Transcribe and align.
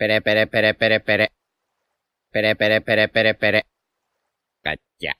Pere, 0.00 0.22
pere, 0.22 0.46
pere, 0.46 0.72
pere, 0.72 1.00
pere. 1.00 1.28
Pere, 2.32 2.56
pere, 2.56 2.80
pere, 2.80 3.08
pere, 3.08 3.34
pere. 3.34 3.62
Cacha. 4.62 5.12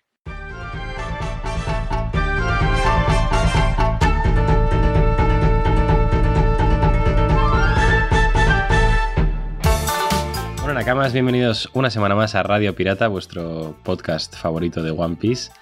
Bueno, 10.63 10.73
Nakamas, 10.73 11.13
bienvenidos 11.13 11.69
una 11.75 11.91
semana 11.91 12.15
más 12.15 12.35
a 12.35 12.43
Radio 12.43 12.75
Pirata, 12.75 13.09
vuestro 13.09 13.77
podcast 13.85 14.35
favorito 14.35 14.83
de 14.83 14.93
One 14.93 15.17
Piece. 15.17 15.53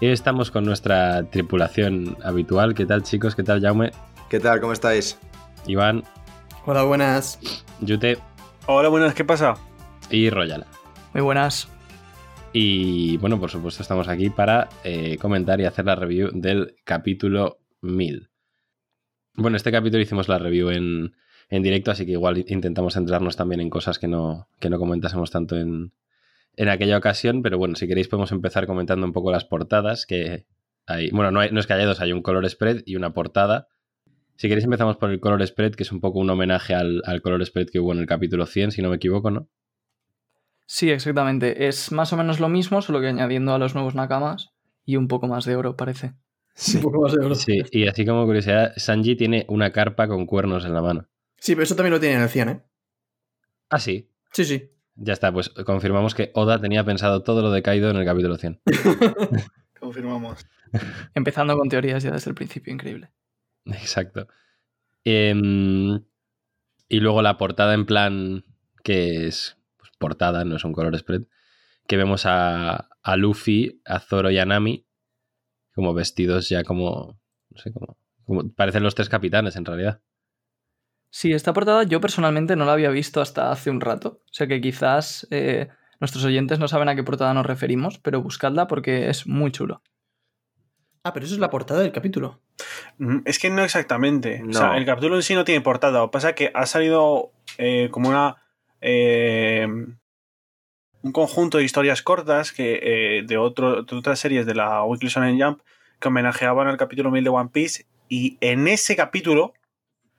Y 0.00 0.06
hoy 0.06 0.12
estamos 0.12 0.52
con 0.52 0.64
nuestra 0.64 1.28
tripulación 1.30 2.16
habitual. 2.22 2.76
¿Qué 2.76 2.86
tal, 2.86 3.02
chicos? 3.02 3.34
¿Qué 3.34 3.42
tal, 3.42 3.60
Jaume? 3.60 3.90
¿Qué 4.30 4.38
tal? 4.38 4.60
¿Cómo 4.60 4.72
estáis? 4.72 5.18
Iván, 5.66 6.04
Hola, 6.64 6.84
buenas. 6.84 7.40
Yute 7.80 8.18
Hola, 8.70 8.88
buenas, 8.88 9.14
¿qué 9.14 9.24
pasa? 9.24 9.54
y 10.10 10.30
Royal. 10.30 10.64
Muy 11.14 11.22
buenas. 11.22 11.68
Y 12.52 13.16
bueno, 13.18 13.38
por 13.40 13.50
supuesto, 13.50 13.82
estamos 13.82 14.08
aquí 14.08 14.30
para 14.30 14.68
eh, 14.84 15.16
comentar 15.18 15.60
y 15.60 15.64
hacer 15.64 15.84
la 15.84 15.96
review 15.96 16.30
del 16.32 16.76
capítulo 16.84 17.58
1000. 17.82 18.30
Bueno, 19.34 19.56
este 19.56 19.70
capítulo 19.72 20.02
hicimos 20.02 20.28
la 20.28 20.38
review 20.38 20.70
en, 20.70 21.14
en 21.50 21.62
directo, 21.62 21.90
así 21.90 22.04
que 22.06 22.12
igual 22.12 22.44
intentamos 22.48 22.94
centrarnos 22.94 23.36
también 23.36 23.60
en 23.60 23.70
cosas 23.70 23.98
que 23.98 24.08
no, 24.08 24.48
que 24.60 24.70
no 24.70 24.78
comentásemos 24.78 25.30
tanto 25.30 25.56
en, 25.56 25.92
en 26.56 26.68
aquella 26.68 26.96
ocasión. 26.98 27.42
Pero 27.42 27.58
bueno, 27.58 27.74
si 27.76 27.86
queréis, 27.86 28.08
podemos 28.08 28.32
empezar 28.32 28.66
comentando 28.66 29.06
un 29.06 29.12
poco 29.12 29.30
las 29.30 29.44
portadas 29.44 30.06
que 30.06 30.46
hay. 30.86 31.10
Bueno, 31.10 31.30
no, 31.30 31.40
hay- 31.40 31.50
no 31.52 31.60
es 31.60 31.66
que 31.66 31.74
haya 31.74 31.86
dos, 31.86 32.00
hay 32.00 32.12
un 32.12 32.22
color 32.22 32.48
spread 32.48 32.82
y 32.86 32.96
una 32.96 33.12
portada. 33.12 33.68
Si 34.38 34.48
queréis, 34.48 34.66
empezamos 34.66 34.96
por 34.96 35.10
el 35.10 35.18
color 35.18 35.44
spread, 35.44 35.74
que 35.74 35.82
es 35.82 35.90
un 35.90 36.00
poco 36.00 36.20
un 36.20 36.30
homenaje 36.30 36.72
al, 36.72 37.02
al 37.04 37.22
color 37.22 37.44
spread 37.44 37.70
que 37.70 37.80
hubo 37.80 37.92
en 37.92 37.98
el 37.98 38.06
capítulo 38.06 38.46
100, 38.46 38.70
si 38.70 38.80
no 38.80 38.88
me 38.88 38.94
equivoco, 38.94 39.32
¿no? 39.32 39.48
Sí, 40.64 40.92
exactamente. 40.92 41.66
Es 41.66 41.90
más 41.90 42.12
o 42.12 42.16
menos 42.16 42.38
lo 42.38 42.48
mismo, 42.48 42.80
solo 42.80 43.00
que 43.00 43.08
añadiendo 43.08 43.52
a 43.52 43.58
los 43.58 43.74
nuevos 43.74 43.96
nakamas 43.96 44.52
y 44.84 44.94
un 44.94 45.08
poco 45.08 45.26
más 45.26 45.44
de 45.44 45.56
oro, 45.56 45.76
parece. 45.76 46.14
Sí. 46.54 46.76
Un 46.76 46.84
poco 46.84 47.00
más 47.00 47.14
de 47.14 47.26
oro. 47.26 47.34
Sí, 47.34 47.62
y 47.72 47.88
así 47.88 48.06
como 48.06 48.24
curiosidad, 48.26 48.74
Sanji 48.76 49.16
tiene 49.16 49.44
una 49.48 49.72
carpa 49.72 50.06
con 50.06 50.24
cuernos 50.24 50.64
en 50.64 50.72
la 50.72 50.82
mano. 50.82 51.08
Sí, 51.38 51.56
pero 51.56 51.64
eso 51.64 51.74
también 51.74 51.94
lo 51.94 52.00
tiene 52.00 52.14
en 52.14 52.22
el 52.22 52.28
100, 52.28 52.48
¿eh? 52.48 52.62
Ah, 53.70 53.80
sí. 53.80 54.08
Sí, 54.30 54.44
sí. 54.44 54.70
Ya 54.94 55.14
está, 55.14 55.32
pues 55.32 55.48
confirmamos 55.48 56.14
que 56.14 56.30
Oda 56.34 56.60
tenía 56.60 56.84
pensado 56.84 57.24
todo 57.24 57.42
lo 57.42 57.50
de 57.50 57.62
Kaido 57.62 57.90
en 57.90 57.96
el 57.96 58.04
capítulo 58.04 58.36
100. 58.36 58.60
Confirmamos. 59.80 60.46
Empezando 61.14 61.58
con 61.58 61.68
teorías 61.68 62.04
ya 62.04 62.12
desde 62.12 62.30
el 62.30 62.36
principio, 62.36 62.72
increíble. 62.72 63.10
Exacto. 63.80 64.28
Em, 65.04 66.02
y 66.88 67.00
luego 67.00 67.22
la 67.22 67.38
portada 67.38 67.74
en 67.74 67.86
plan, 67.86 68.44
que 68.82 69.26
es 69.26 69.56
pues, 69.76 69.90
portada, 69.98 70.44
no 70.44 70.56
es 70.56 70.64
un 70.64 70.72
color 70.72 70.98
spread, 70.98 71.22
que 71.86 71.96
vemos 71.96 72.26
a, 72.26 72.88
a 73.02 73.16
Luffy, 73.16 73.80
a 73.84 74.00
Zoro 74.00 74.30
y 74.30 74.38
a 74.38 74.44
Nami 74.44 74.86
como 75.74 75.94
vestidos 75.94 76.48
ya 76.48 76.64
como, 76.64 77.20
no 77.50 77.58
sé, 77.58 77.72
como, 77.72 77.96
como 78.24 78.52
parecen 78.52 78.82
los 78.82 78.96
tres 78.96 79.08
capitanes 79.08 79.54
en 79.54 79.64
realidad. 79.64 80.02
Sí, 81.10 81.32
esta 81.32 81.52
portada 81.52 81.84
yo 81.84 82.00
personalmente 82.00 82.56
no 82.56 82.64
la 82.64 82.72
había 82.72 82.90
visto 82.90 83.20
hasta 83.20 83.52
hace 83.52 83.70
un 83.70 83.80
rato. 83.80 84.22
O 84.24 84.32
sea 84.32 84.46
que 84.46 84.60
quizás 84.60 85.26
eh, 85.30 85.68
nuestros 86.00 86.24
oyentes 86.24 86.58
no 86.58 86.68
saben 86.68 86.88
a 86.88 86.96
qué 86.96 87.04
portada 87.04 87.32
nos 87.32 87.46
referimos, 87.46 87.98
pero 87.98 88.20
buscadla 88.20 88.66
porque 88.66 89.08
es 89.08 89.26
muy 89.26 89.52
chulo. 89.52 89.82
Ah, 91.04 91.12
pero 91.12 91.26
eso 91.26 91.34
es 91.34 91.40
la 91.40 91.50
portada 91.50 91.80
del 91.80 91.92
capítulo. 91.92 92.42
Es 93.24 93.38
que 93.38 93.50
no 93.50 93.62
exactamente. 93.62 94.42
O 94.48 94.52
sea, 94.52 94.68
No. 94.68 94.74
el 94.74 94.84
capítulo 94.84 95.16
en 95.16 95.22
sí 95.22 95.34
no 95.34 95.44
tiene 95.44 95.60
portada. 95.60 96.00
Lo 96.00 96.08
que 96.08 96.12
pasa 96.12 96.30
es 96.30 96.34
que 96.34 96.50
ha 96.54 96.66
salido 96.66 97.30
eh, 97.58 97.88
como 97.90 98.08
una. 98.08 98.36
eh, 98.80 99.66
un 101.00 101.12
conjunto 101.12 101.58
de 101.58 101.64
historias 101.64 102.02
cortas 102.02 102.52
que, 102.52 102.80
eh, 102.82 103.22
de, 103.24 103.36
otro, 103.38 103.82
de 103.84 103.96
otras 103.96 104.18
series 104.18 104.46
de 104.46 104.54
la 104.56 104.82
Weekly 104.82 105.08
Shonen 105.08 105.40
Jump 105.40 105.60
que 106.00 106.08
homenajeaban 106.08 106.66
al 106.66 106.76
capítulo 106.76 107.10
1000 107.12 107.24
de 107.24 107.30
One 107.30 107.50
Piece. 107.52 107.86
Y 108.08 108.36
en 108.40 108.66
ese 108.66 108.96
capítulo, 108.96 109.54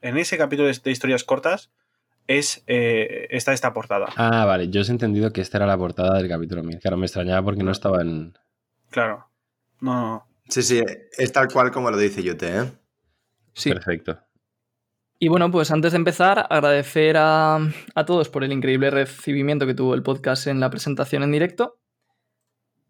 en 0.02 0.18
ese 0.18 0.38
capítulo 0.38 0.70
de, 0.70 0.92
historias 0.92 1.26
cortas, 1.26 1.70
es 2.28 2.64
está 2.66 3.52
esta 3.54 3.74
portada. 3.74 4.08
Ah, 4.16 4.46
vale, 4.46 4.70
yo 4.70 4.82
os 4.82 4.90
he 4.90 4.94
entendido 4.94 5.34
que 5.34 5.42
esta 5.42 5.58
era 5.58 5.66
la 5.68 5.78
portada 5.78 6.18
del 6.18 6.30
capítulo 6.30 6.64
1000. 6.64 6.80
Claro, 6.80 6.96
me 6.98 7.06
extrañaba 7.08 7.44
porque 7.44 7.64
no 7.64 7.72
estaba 7.72 8.02
en... 8.02 8.38
Claro. 8.90 9.28
No, 9.82 9.94
no, 9.94 10.02
no. 10.08 10.29
Sí, 10.50 10.64
sí, 10.64 10.82
es 11.18 11.32
tal 11.32 11.48
cual 11.48 11.72
como 11.72 11.92
lo 11.92 11.98
dice 11.98 12.24
Yute, 12.24 12.58
¿eh? 12.58 12.72
Sí. 13.54 13.72
Perfecto. 13.72 14.20
Y 15.20 15.28
bueno, 15.28 15.52
pues 15.52 15.70
antes 15.72 15.92
de 15.92 15.98
empezar, 15.98 16.48
agradecer 16.50 17.18
a, 17.18 17.60
a 17.94 18.06
todos 18.06 18.30
por 18.30 18.44
el 18.44 18.54
increíble 18.54 18.90
recibimiento 18.90 19.68
que 19.68 19.74
tuvo 19.74 19.94
el 19.94 20.02
podcast 20.02 20.48
en 20.48 20.62
la 20.62 20.70
presentación 20.70 21.24
en 21.24 21.32
directo. 21.32 21.78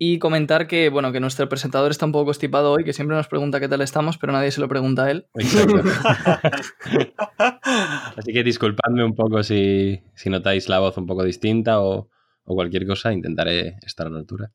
Y 0.02 0.20
comentar 0.20 0.68
que, 0.68 0.90
bueno, 0.90 1.12
que 1.12 1.20
nuestro 1.20 1.50
presentador 1.50 1.92
está 1.92 2.06
un 2.06 2.14
poco 2.14 2.26
constipado 2.26 2.72
hoy, 2.72 2.86
que 2.86 2.94
siempre 2.94 3.18
nos 3.18 3.28
pregunta 3.28 3.60
qué 3.60 3.68
tal 3.68 3.82
estamos, 3.82 4.18
pero 4.18 4.32
nadie 4.32 4.52
se 4.52 4.62
lo 4.62 4.70
pregunta 4.70 5.06
a 5.06 5.12
él. 5.12 5.28
Así 8.16 8.32
que 8.32 8.44
disculpadme 8.44 9.04
un 9.04 9.14
poco 9.14 9.44
si, 9.44 10.02
si 10.16 10.30
notáis 10.30 10.70
la 10.70 10.80
voz 10.80 10.98
un 10.98 11.06
poco 11.06 11.26
distinta 11.26 11.82
o, 11.82 12.10
o 12.46 12.56
cualquier 12.56 12.88
cosa, 12.88 13.12
intentaré 13.12 13.78
estar 13.82 14.08
a 14.08 14.12
la 14.12 14.20
altura. 14.20 14.54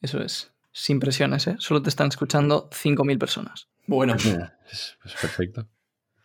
Eso 0.00 0.20
es. 0.20 0.55
Sin 0.78 1.00
presiones, 1.00 1.46
¿eh? 1.46 1.56
Solo 1.58 1.80
te 1.80 1.88
están 1.88 2.08
escuchando 2.08 2.68
5.000 2.70 3.18
personas. 3.18 3.68
Bueno, 3.86 4.14
Pues, 4.66 4.98
pues 5.00 5.14
perfecto. 5.14 5.68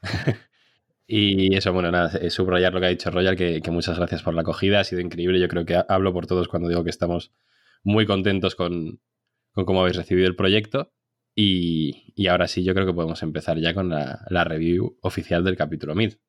y 1.08 1.56
eso, 1.56 1.72
bueno, 1.72 1.90
nada, 1.90 2.18
eh, 2.20 2.30
subrayar 2.30 2.74
lo 2.74 2.82
que 2.82 2.88
ha 2.88 2.90
dicho 2.90 3.10
Royal, 3.12 3.38
que, 3.38 3.62
que 3.62 3.72
muchas 3.72 3.98
gracias 3.98 4.24
por 4.24 4.34
la 4.34 4.42
acogida, 4.42 4.82
ha 4.82 4.84
sido 4.84 5.00
increíble. 5.00 5.40
Yo 5.40 5.48
creo 5.48 5.64
que 5.66 5.76
ha- 5.76 5.86
hablo 5.88 6.12
por 6.12 6.28
todos 6.28 6.50
cuando 6.50 6.68
digo 6.68 6.84
que 6.84 6.90
estamos 6.90 7.32
muy 7.84 8.06
contentos 8.06 8.56
con, 8.56 9.00
con 9.54 9.64
cómo 9.64 9.80
habéis 9.82 9.96
recibido 9.96 10.28
el 10.28 10.36
proyecto. 10.36 10.92
Y, 11.34 12.12
y 12.18 12.28
ahora 12.28 12.50
sí, 12.50 12.66
yo 12.66 12.74
creo 12.74 12.86
que 12.86 12.94
podemos 12.94 13.24
empezar 13.24 13.58
ya 13.58 13.74
con 13.74 13.88
la, 13.88 14.26
la 14.30 14.44
review 14.44 14.98
oficial 15.02 15.46
del 15.46 15.56
capítulo 15.56 15.96
1000. 15.96 16.20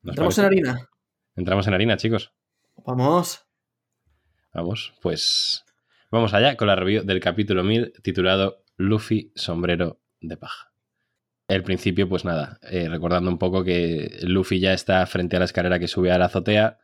¿Nos 0.00 0.12
entramos 0.12 0.38
en 0.38 0.44
harina. 0.46 0.88
Entramos 1.36 1.66
en 1.66 1.74
harina, 1.74 1.98
chicos. 1.98 2.32
Vamos. 2.86 3.44
Vamos, 4.54 4.94
pues 5.02 5.64
vamos 6.10 6.34
allá 6.34 6.56
con 6.56 6.68
la 6.68 6.76
review 6.76 7.04
del 7.04 7.20
capítulo 7.20 7.64
1000 7.64 7.92
titulado 8.02 8.64
Luffy 8.76 9.32
sombrero 9.34 10.00
de 10.20 10.36
paja. 10.36 10.72
El 11.48 11.62
principio, 11.62 12.08
pues 12.08 12.24
nada, 12.24 12.58
eh, 12.62 12.88
recordando 12.88 13.30
un 13.30 13.38
poco 13.38 13.64
que 13.64 14.18
Luffy 14.22 14.60
ya 14.60 14.74
está 14.74 15.04
frente 15.06 15.36
a 15.36 15.38
la 15.38 15.46
escalera 15.46 15.78
que 15.78 15.88
sube 15.88 16.12
a 16.12 16.18
la 16.18 16.26
azotea, 16.26 16.78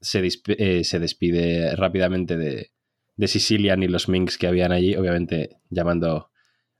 se, 0.00 0.26
eh, 0.46 0.84
se 0.84 0.98
despide 1.00 1.74
rápidamente 1.74 2.36
de, 2.36 2.70
de 3.16 3.28
Sicilian 3.28 3.82
y 3.82 3.88
los 3.88 4.08
Minks 4.08 4.38
que 4.38 4.46
habían 4.46 4.72
allí, 4.72 4.94
obviamente 4.94 5.58
llamando 5.68 6.30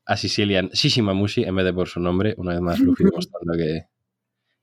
a 0.07 0.17
Sicilian 0.17 0.69
Shishimamushi 0.69 1.45
en 1.45 1.55
vez 1.57 1.65
de 1.65 1.73
por 1.73 1.89
su 1.89 2.01
nombre, 2.01 2.35
una 2.39 2.53
vez 2.53 2.61
más 2.61 2.81
Luffy 2.81 3.05
demostrando 3.11 3.55
que, 3.55 3.87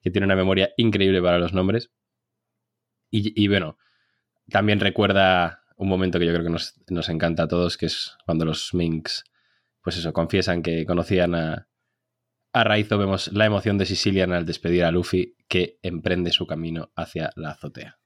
que 0.02 0.12
tiene 0.12 0.26
una 0.26 0.36
memoria 0.36 0.72
increíble 0.78 1.22
para 1.22 1.40
los 1.40 1.54
nombres. 1.54 1.92
Y, 3.12 3.42
y 3.42 3.48
bueno, 3.48 3.78
también 4.50 4.80
recuerda 4.80 5.64
un 5.78 5.88
momento 5.88 6.20
que 6.20 6.26
yo 6.26 6.34
creo 6.34 6.44
que 6.44 6.52
nos, 6.52 6.76
nos 6.90 7.08
encanta 7.10 7.44
a 7.44 7.48
todos, 7.48 7.78
que 7.78 7.86
es 7.86 8.18
cuando 8.26 8.46
los 8.46 8.74
Minks, 8.74 9.24
pues 9.82 9.98
eso, 9.98 10.12
confiesan 10.12 10.62
que 10.62 10.86
conocían 10.86 11.36
a, 11.36 11.70
a 12.52 12.64
Raizo. 12.64 12.98
Vemos 12.98 13.32
la 13.32 13.46
emoción 13.46 13.78
de 13.78 13.86
Sicilian 13.86 14.34
al 14.34 14.46
despedir 14.46 14.84
a 14.84 14.92
Luffy, 14.92 15.36
que 15.48 15.80
emprende 15.82 16.32
su 16.32 16.46
camino 16.46 16.92
hacia 16.96 17.30
la 17.36 17.52
azotea. 17.52 18.00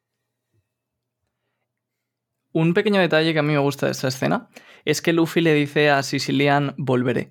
Un 2.53 2.73
pequeño 2.73 2.99
detalle 2.99 3.31
que 3.31 3.39
a 3.39 3.43
mí 3.43 3.53
me 3.53 3.59
gusta 3.59 3.85
de 3.85 3.93
esta 3.93 4.09
escena 4.09 4.49
es 4.83 5.01
que 5.01 5.13
Luffy 5.13 5.39
le 5.39 5.53
dice 5.53 5.89
a 5.89 6.03
Sicilian 6.03 6.75
volveré, 6.77 7.29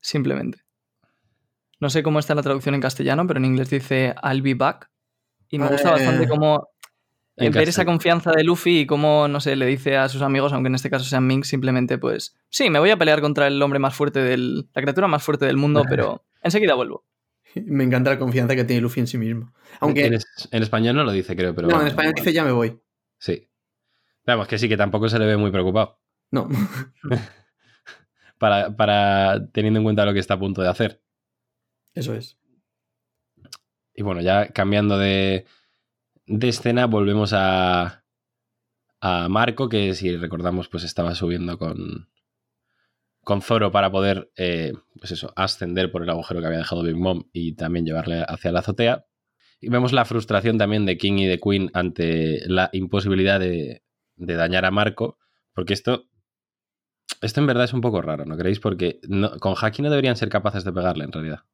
simplemente. 0.00 0.62
No 1.78 1.90
sé 1.90 2.02
cómo 2.02 2.18
está 2.18 2.34
la 2.34 2.42
traducción 2.42 2.74
en 2.74 2.80
castellano, 2.80 3.26
pero 3.26 3.38
en 3.38 3.44
inglés 3.44 3.68
dice 3.68 4.14
I'll 4.22 4.40
be 4.40 4.54
back. 4.54 4.90
Y 5.50 5.58
me 5.58 5.68
gusta 5.68 5.90
Eh, 5.90 5.92
bastante 5.92 6.26
cómo 6.26 6.71
Ver 7.36 7.68
esa 7.68 7.84
confianza 7.84 8.30
de 8.32 8.44
Luffy 8.44 8.80
y 8.80 8.86
cómo, 8.86 9.26
no 9.26 9.40
sé, 9.40 9.56
le 9.56 9.66
dice 9.66 9.96
a 9.96 10.08
sus 10.08 10.20
amigos, 10.22 10.52
aunque 10.52 10.68
en 10.68 10.74
este 10.74 10.90
caso 10.90 11.04
sean 11.04 11.26
Minks, 11.26 11.48
simplemente 11.48 11.96
pues, 11.98 12.36
sí, 12.50 12.68
me 12.68 12.78
voy 12.78 12.90
a 12.90 12.96
pelear 12.98 13.20
contra 13.20 13.46
el 13.46 13.60
hombre 13.62 13.78
más 13.78 13.94
fuerte 13.94 14.20
del, 14.20 14.68
la 14.74 14.82
criatura 14.82 15.08
más 15.08 15.22
fuerte 15.22 15.46
del 15.46 15.56
mundo, 15.56 15.84
pero 15.88 16.24
enseguida 16.42 16.74
vuelvo. 16.74 17.06
Me 17.54 17.84
encanta 17.84 18.10
la 18.10 18.18
confianza 18.18 18.54
que 18.54 18.64
tiene 18.64 18.80
Luffy 18.82 19.00
en 19.00 19.06
sí 19.06 19.18
mismo. 19.18 19.52
Aunque. 19.80 20.06
En, 20.06 20.14
es- 20.14 20.48
en 20.50 20.62
español 20.62 20.96
no 20.96 21.04
lo 21.04 21.12
dice, 21.12 21.34
creo, 21.36 21.54
pero... 21.54 21.68
no, 21.68 21.80
en 21.80 21.86
español 21.88 22.12
dice 22.14 22.32
ya 22.32 22.44
me 22.44 22.52
voy. 22.52 22.78
Sí. 23.18 23.48
Vamos, 24.26 24.46
que 24.46 24.58
sí, 24.58 24.68
que 24.68 24.76
tampoco 24.76 25.08
se 25.08 25.18
le 25.18 25.26
ve 25.26 25.36
muy 25.36 25.50
preocupado. 25.50 25.98
No. 26.30 26.48
Para, 28.38 28.74
para 28.76 29.46
teniendo 29.52 29.78
en 29.78 29.84
cuenta 29.84 30.04
lo 30.04 30.12
que 30.12 30.18
está 30.18 30.34
a 30.34 30.38
punto 30.38 30.62
de 30.62 30.68
hacer. 30.68 31.00
Eso 31.94 32.12
es. 32.12 32.38
Y 33.94 34.02
bueno, 34.02 34.20
ya 34.20 34.48
cambiando 34.48 34.98
de, 34.98 35.46
de 36.26 36.48
escena, 36.48 36.86
volvemos 36.86 37.32
a, 37.34 38.04
a 39.00 39.28
Marco, 39.28 39.68
que 39.68 39.94
si 39.94 40.16
recordamos, 40.16 40.68
pues 40.68 40.84
estaba 40.84 41.14
subiendo 41.14 41.58
con, 41.58 42.08
con 43.22 43.42
Zoro 43.42 43.70
para 43.70 43.90
poder, 43.90 44.30
eh, 44.36 44.72
pues 44.98 45.12
eso, 45.12 45.32
ascender 45.36 45.90
por 45.90 46.02
el 46.02 46.10
agujero 46.10 46.40
que 46.40 46.46
había 46.46 46.58
dejado 46.58 46.82
Big 46.82 46.96
Mom 46.96 47.24
y 47.32 47.54
también 47.54 47.86
llevarle 47.86 48.24
hacia 48.26 48.52
la 48.52 48.60
azotea. 48.60 49.06
Y 49.60 49.68
vemos 49.68 49.92
la 49.92 50.04
frustración 50.04 50.58
también 50.58 50.86
de 50.86 50.98
King 50.98 51.18
y 51.18 51.26
de 51.26 51.38
Queen 51.38 51.70
ante 51.72 52.40
la 52.48 52.68
imposibilidad 52.72 53.38
de, 53.38 53.84
de 54.16 54.34
dañar 54.34 54.64
a 54.64 54.70
Marco, 54.70 55.18
porque 55.52 55.72
esto, 55.72 56.08
esto 57.20 57.40
en 57.40 57.46
verdad 57.46 57.64
es 57.64 57.72
un 57.72 57.80
poco 57.80 58.02
raro, 58.02 58.24
¿no 58.24 58.36
creéis? 58.36 58.58
Porque 58.60 59.00
con 59.40 59.54
Haki 59.60 59.82
no 59.82 59.90
deberían 59.90 60.16
ser 60.16 60.28
capaces 60.28 60.64
de 60.64 60.72
pegarle 60.72 61.04
en 61.04 61.12
realidad. 61.12 61.44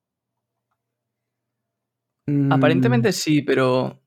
Aparentemente 2.51 3.13
sí, 3.13 3.43
pero. 3.43 4.03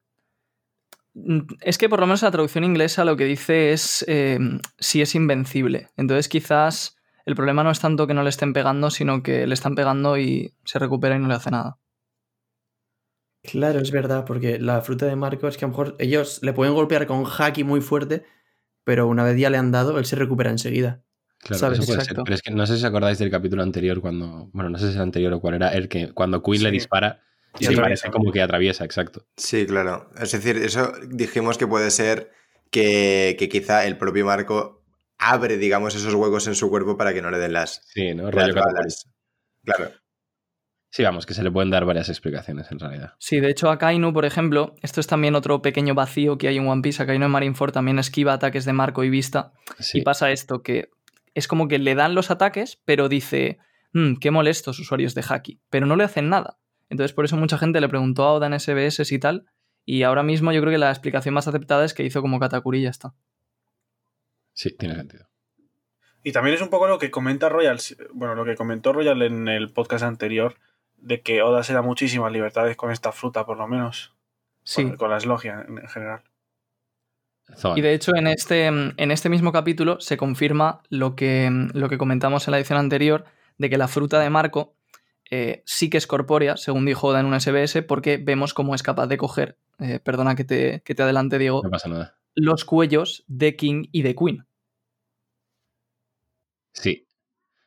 Mm, 1.13 1.40
Es 1.62 1.78
que 1.78 1.90
por 1.90 2.00
lo 2.00 2.08
menos 2.08 2.22
la 2.22 2.31
traducción 2.31 2.63
inglesa 2.63 3.06
lo 3.06 3.18
que 3.18 3.25
dice 3.25 3.74
es 3.74 4.06
eh, 4.08 4.40
si 4.80 5.02
es 5.02 5.16
invencible. 5.16 5.90
Entonces 5.98 6.30
quizás 6.30 6.98
el 7.25 7.36
problema 7.36 7.63
no 7.63 7.72
es 7.72 7.80
tanto 7.80 8.08
que 8.08 8.13
no 8.13 8.24
le 8.24 8.30
estén 8.30 8.54
pegando, 8.54 8.90
sino 8.90 9.24
que 9.24 9.46
le 9.48 9.54
están 9.54 9.75
pegando 9.75 10.18
y 10.18 10.54
se 10.66 10.80
recupera 10.80 11.16
y 11.16 11.19
no 11.19 11.28
le 11.28 11.36
hace 11.36 11.52
nada. 11.52 11.78
Claro, 13.44 13.80
es 13.80 13.92
verdad, 13.92 14.25
porque 14.25 14.60
la 14.60 14.81
fruta 14.81 15.08
de 15.08 15.16
Marco 15.16 15.48
es 15.48 15.58
que 15.58 15.66
a 15.66 15.68
lo 15.68 15.72
mejor 15.72 15.96
ellos 16.00 16.40
le 16.44 16.54
pueden 16.54 16.75
golpear 16.75 17.08
con 17.08 17.25
haki 17.25 17.64
muy 17.64 17.81
fuerte, 17.81 18.24
pero 18.84 19.07
una 19.07 19.24
vez 19.24 19.38
ya 19.38 19.50
le 19.50 19.57
han 19.57 19.72
dado, 19.72 19.98
él 19.98 20.06
se 20.06 20.16
recupera 20.16 20.52
enseguida. 20.52 21.04
Claro, 21.40 21.60
¿Sabes? 21.60 21.80
eso 21.80 21.88
puede 21.88 22.00
Exacto. 22.02 22.19
ser. 22.19 22.24
Pero 22.24 22.36
es 22.36 22.42
que 22.44 22.52
no 22.52 22.66
sé 22.68 22.74
si 22.74 22.80
os 22.80 22.86
acordáis 22.86 23.18
del 23.18 23.31
capítulo 23.31 23.64
anterior 23.64 24.00
cuando. 24.00 24.50
Bueno, 24.54 24.69
no 24.69 24.78
sé 24.78 24.86
si 24.86 24.90
es 24.92 24.96
el 24.98 25.02
anterior 25.02 25.34
o 25.34 25.42
cuál 25.42 25.56
era, 25.56 25.69
el 25.69 25.90
que 25.90 26.14
cuando 26.14 26.44
Queen 26.44 26.62
le 26.62 26.72
dispara, 26.72 27.22
Y 27.59 27.65
sí, 27.65 27.74
atraviesa. 27.74 27.81
parece 27.81 28.12
como 28.12 28.31
que 28.31 28.42
atraviesa, 28.42 28.86
exacto. 28.86 29.25
Sí, 29.38 29.65
claro. 29.65 30.09
Es 30.19 30.31
decir, 30.31 30.57
eso 30.57 30.94
dijimos 31.07 31.57
que 31.57 31.68
puede 31.68 31.92
ser 31.92 32.31
que, 32.71 33.36
que 33.38 33.50
quizá 33.50 33.86
el 33.86 33.98
propio 33.98 34.25
Marco 34.25 34.83
abre, 35.18 35.57
digamos, 35.57 35.94
esos 35.95 36.13
huecos 36.13 36.48
en 36.48 36.56
su 36.56 36.69
cuerpo 36.69 36.98
para 36.98 37.13
que 37.13 37.21
no 37.21 37.30
le 37.30 37.38
den 37.38 37.53
las, 37.53 37.81
Sí, 37.94 38.13
¿no? 38.15 38.31
Rollo. 38.31 38.53
Claro. 39.63 39.92
Sí, 40.89 41.03
vamos, 41.03 41.25
que 41.25 41.33
se 41.33 41.44
le 41.44 41.51
pueden 41.51 41.69
dar 41.69 41.86
varias 41.86 42.09
explicaciones 42.09 42.69
en 42.71 42.80
realidad. 42.80 43.13
Sí, 43.18 43.39
de 43.39 43.50
hecho 43.50 43.69
a 43.69 43.77
Kainu, 43.77 44.12
por 44.13 44.25
ejemplo, 44.25 44.75
esto 44.81 45.00
es 45.00 45.07
también 45.07 45.36
otro 45.36 45.62
pequeño 45.62 45.94
vacío 45.94 46.38
que 46.38 46.50
hay 46.50 46.57
en 46.57 46.68
One 46.68 46.81
Piece. 46.81 47.01
A 47.01 47.06
Kainu 47.06 47.25
en 47.25 47.31
Marineford 47.31 47.71
también 47.71 47.97
esquiva 47.97 48.33
ataques 48.33 48.65
de 48.65 48.74
Marco 48.74 49.04
y 49.06 49.09
Vista. 49.09 49.54
Sí. 49.80 50.00
Y 50.00 50.01
pasa 50.01 50.31
esto, 50.31 50.62
que 50.63 50.89
es 51.33 51.47
como 51.47 51.69
que 51.69 51.80
le 51.80 51.95
dan 51.95 52.13
los 52.13 52.30
ataques, 52.30 52.81
pero 52.83 53.07
dice, 53.07 53.59
"Mm, 53.94 54.15
qué 54.15 54.31
molestos 54.31 54.80
usuarios 54.80 55.15
de 55.15 55.24
Haki, 55.27 55.62
pero 55.69 55.86
no 55.86 55.95
le 55.95 56.04
hacen 56.04 56.27
nada. 56.27 56.57
Entonces 56.92 57.14
por 57.14 57.24
eso 57.24 57.38
mucha 57.38 57.58
gente 57.58 57.80
le 57.80 57.88
preguntó 57.88 58.24
a 58.26 58.34
Oda 58.34 58.48
en 58.48 58.60
SBS 58.60 59.12
y 59.14 59.18
tal, 59.18 59.46
y 59.86 60.04
ahora 60.04 60.24
mismo 60.24 60.52
yo 60.52 60.60
creo 60.60 60.72
que 60.72 60.78
la 60.78 60.90
explicación 60.90 61.34
más 61.34 61.48
aceptada 61.48 61.86
es 61.86 61.94
que 61.94 62.04
hizo 62.04 62.22
como 62.22 62.38
Katakuri 62.38 62.80
y 62.80 62.84
ya 62.84 62.90
está. 62.90 63.16
Sí, 64.54 64.76
tiene 64.78 64.96
sentido. 64.96 65.28
Y 66.22 66.34
también 66.34 66.54
es 66.54 66.62
un 66.62 66.70
poco 66.70 66.88
lo 66.88 67.00
que 67.00 67.10
comenta 67.10 67.48
Royal, 67.48 67.80
bueno, 68.14 68.36
lo 68.36 68.44
que 68.44 68.56
comentó 68.56 68.92
Royal 68.92 69.22
en 69.22 69.48
el 69.48 69.72
podcast 69.72 70.04
anterior, 70.04 70.56
de 70.98 71.22
que 71.22 71.42
Oda 71.42 71.64
se 71.64 71.74
da 71.74 71.82
muchísimas 71.82 72.32
libertades 72.34 72.76
con 72.76 72.92
esta 72.92 73.14
fruta, 73.14 73.46
por 73.46 73.58
lo 73.58 73.68
menos. 73.70 74.14
Sí. 74.64 74.84
Con, 74.84 74.98
con 74.98 75.10
las 75.10 75.26
logias 75.26 75.66
en, 75.66 75.80
en 75.80 75.88
general. 75.88 76.24
Y 77.76 77.82
de 77.82 77.94
hecho, 77.94 78.16
en 78.16 78.28
este, 78.28 78.66
en 78.66 79.12
este 79.12 79.30
mismo 79.30 79.52
capítulo 79.52 80.00
se 80.00 80.18
confirma 80.18 80.82
lo 80.90 81.16
que, 81.16 81.50
lo 81.74 81.90
que 81.90 81.98
comentamos 81.98 82.48
en 82.48 82.52
la 82.52 82.58
edición 82.58 82.80
anterior, 82.80 83.26
de 83.58 83.70
que 83.70 83.78
la 83.78 83.88
fruta 83.88 84.20
de 84.20 84.30
Marco 84.30 84.76
eh, 85.31 85.63
sí 85.66 85.89
que 85.89 85.98
es 85.98 86.06
corpórea, 86.07 86.57
según 86.57 86.86
dijo 86.86 87.07
Oda 87.07 87.19
en 87.22 87.25
un 87.25 87.39
SBS, 87.39 87.81
porque 87.83 88.18
vemos 88.18 88.54
cómo 88.54 88.75
es 88.75 88.83
capaz 88.83 89.07
de 89.07 89.18
coger, 89.18 89.57
eh, 89.80 90.00
perdona 90.00 90.36
que 90.36 90.44
te, 90.44 90.81
que 90.83 90.94
te 90.94 91.01
adelante, 91.04 91.39
Diego, 91.39 91.62
No 91.63 91.69
pasa 91.72 91.89
nada. 91.89 92.18
los 92.36 92.66
cuellos 92.66 93.24
de 93.28 93.56
King 93.56 93.86
y 93.92 94.04
de 94.04 94.16
Queen. 94.16 94.45
Sí. 96.74 97.07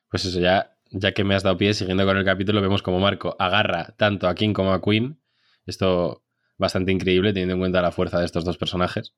Pues 0.09 0.25
eso, 0.25 0.39
ya, 0.41 0.77
ya 0.91 1.13
que 1.13 1.25
me 1.25 1.35
has 1.35 1.43
dado 1.43 1.57
pie, 1.57 1.75
siguiendo 1.75 2.05
con 2.07 2.17
el 2.17 2.25
capítulo, 2.25 2.61
vemos 2.61 2.83
como 2.83 3.01
Marco 3.01 3.37
agarra 3.39 3.95
tanto 3.97 4.29
a 4.29 4.35
King 4.35 4.53
como 4.53 4.73
a 4.73 4.81
Queen. 4.81 5.21
Esto 5.67 6.23
bastante 6.57 6.93
increíble 6.93 7.33
teniendo 7.33 7.55
en 7.55 7.61
cuenta 7.61 7.83
la 7.83 7.91
fuerza 7.93 8.21
de 8.21 8.27
estos 8.27 8.45
dos 8.45 8.59
personajes. 8.59 9.15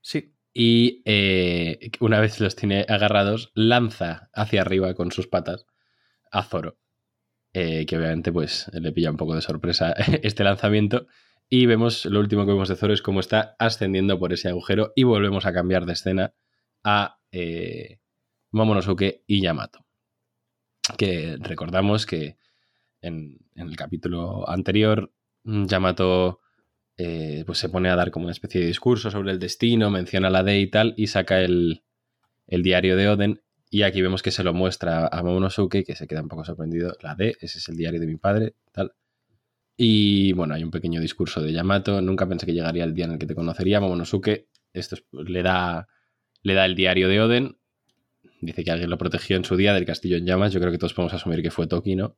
Sí, 0.00 0.34
Y 0.52 1.02
eh, 1.04 1.90
una 2.00 2.20
vez 2.20 2.40
los 2.40 2.56
tiene 2.56 2.86
agarrados, 2.88 3.50
lanza 3.54 4.30
hacia 4.32 4.62
arriba 4.62 4.94
con 4.94 5.12
sus 5.12 5.26
patas 5.26 5.66
a 6.30 6.42
Zoro. 6.42 6.78
Eh, 7.58 7.86
que 7.86 7.96
obviamente 7.96 8.32
pues 8.32 8.70
le 8.74 8.92
pilla 8.92 9.10
un 9.10 9.16
poco 9.16 9.34
de 9.34 9.40
sorpresa 9.40 9.92
este 10.22 10.44
lanzamiento. 10.44 11.06
Y 11.48 11.64
vemos, 11.64 12.04
lo 12.04 12.20
último 12.20 12.44
que 12.44 12.52
vemos 12.52 12.68
de 12.68 12.76
Zoro 12.76 12.92
es 12.92 13.00
cómo 13.00 13.20
está 13.20 13.56
ascendiendo 13.58 14.18
por 14.18 14.34
ese 14.34 14.50
agujero 14.50 14.92
y 14.94 15.04
volvemos 15.04 15.46
a 15.46 15.54
cambiar 15.54 15.86
de 15.86 15.94
escena 15.94 16.34
a 16.84 17.18
eh, 17.32 17.98
Momonosuke 18.50 19.22
y 19.26 19.40
Yamato. 19.40 19.86
Que 20.98 21.38
recordamos 21.40 22.04
que 22.04 22.36
en, 23.00 23.38
el 23.54 23.74
capítulo 23.74 24.46
anterior 24.50 25.10
mm, 25.44 25.64
Yamato 25.64 26.40
eh, 26.98 27.42
pues 27.46 27.56
se 27.56 27.70
pone 27.70 27.88
a 27.88 27.96
dar 27.96 28.10
como 28.10 28.26
una 28.26 28.32
especie 28.32 28.60
de 28.60 28.66
discurso 28.66 29.10
sobre 29.10 29.32
el 29.32 29.38
destino, 29.38 29.88
menciona 29.88 30.28
la 30.28 30.42
D 30.42 30.60
y 30.60 30.66
tal, 30.66 30.92
y 30.98 31.06
saca 31.06 31.40
el, 31.40 31.84
el 32.48 32.62
diario 32.62 32.98
de 32.98 33.08
Oden. 33.08 33.42
Y 33.70 33.82
aquí 33.82 34.00
vemos 34.02 34.22
que 34.22 34.30
se 34.30 34.44
lo 34.44 34.54
muestra 34.54 35.06
a 35.08 35.22
Momonosuke, 35.22 35.84
que 35.84 35.96
se 35.96 36.06
queda 36.06 36.22
un 36.22 36.28
poco 36.28 36.44
sorprendido. 36.44 36.96
La 37.02 37.14
D, 37.14 37.36
ese 37.40 37.58
es 37.58 37.68
el 37.68 37.76
diario 37.76 38.00
de 38.00 38.06
mi 38.06 38.16
padre, 38.16 38.54
tal. 38.72 38.92
Y 39.76 40.32
bueno, 40.34 40.54
hay 40.54 40.64
un 40.64 40.70
pequeño 40.72 41.00
discurso 41.00 41.42
de 41.42 41.52
Yamato. 41.52 42.00
Nunca 42.02 42.28
pensé 42.28 42.46
que 42.46 42.54
llegaría 42.54 42.84
el 42.84 42.94
día 42.94 43.06
en 43.06 43.12
el 43.12 43.18
que 43.18 43.26
te 43.26 43.34
conocería, 43.34 43.80
Momonosuke. 43.80 44.48
Esto 44.72 44.96
es- 44.96 45.04
le, 45.12 45.42
da, 45.42 45.88
le 46.42 46.54
da 46.54 46.66
el 46.66 46.76
diario 46.76 47.08
de 47.08 47.20
Oden. 47.20 47.58
Dice 48.40 48.64
que 48.64 48.70
alguien 48.72 48.90
lo 48.90 48.98
protegió 48.98 49.36
en 49.36 49.44
su 49.44 49.56
día 49.56 49.74
del 49.74 49.86
castillo 49.86 50.16
en 50.16 50.26
llamas. 50.26 50.52
Yo 50.52 50.60
creo 50.60 50.72
que 50.72 50.78
todos 50.78 50.94
podemos 50.94 51.14
asumir 51.14 51.42
que 51.42 51.50
fue 51.50 51.66
Toki, 51.66 51.96
¿no? 51.96 52.16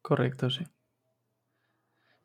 correcto, 0.00 0.48
sí. 0.50 0.64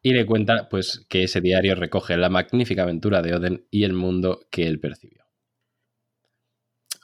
Y 0.04 0.14
le 0.14 0.28
cuenta 0.28 0.70
pues 0.70 1.08
que 1.10 1.24
ese 1.24 1.42
diario 1.42 1.74
recoge 1.74 2.16
la 2.16 2.30
magnífica 2.30 2.84
aventura 2.84 3.24
de 3.24 3.34
Oden 3.34 3.66
y 3.72 3.84
el 3.84 3.94
mundo 3.94 4.46
que 4.52 4.68
él 4.68 4.80
percibió. 4.80 5.26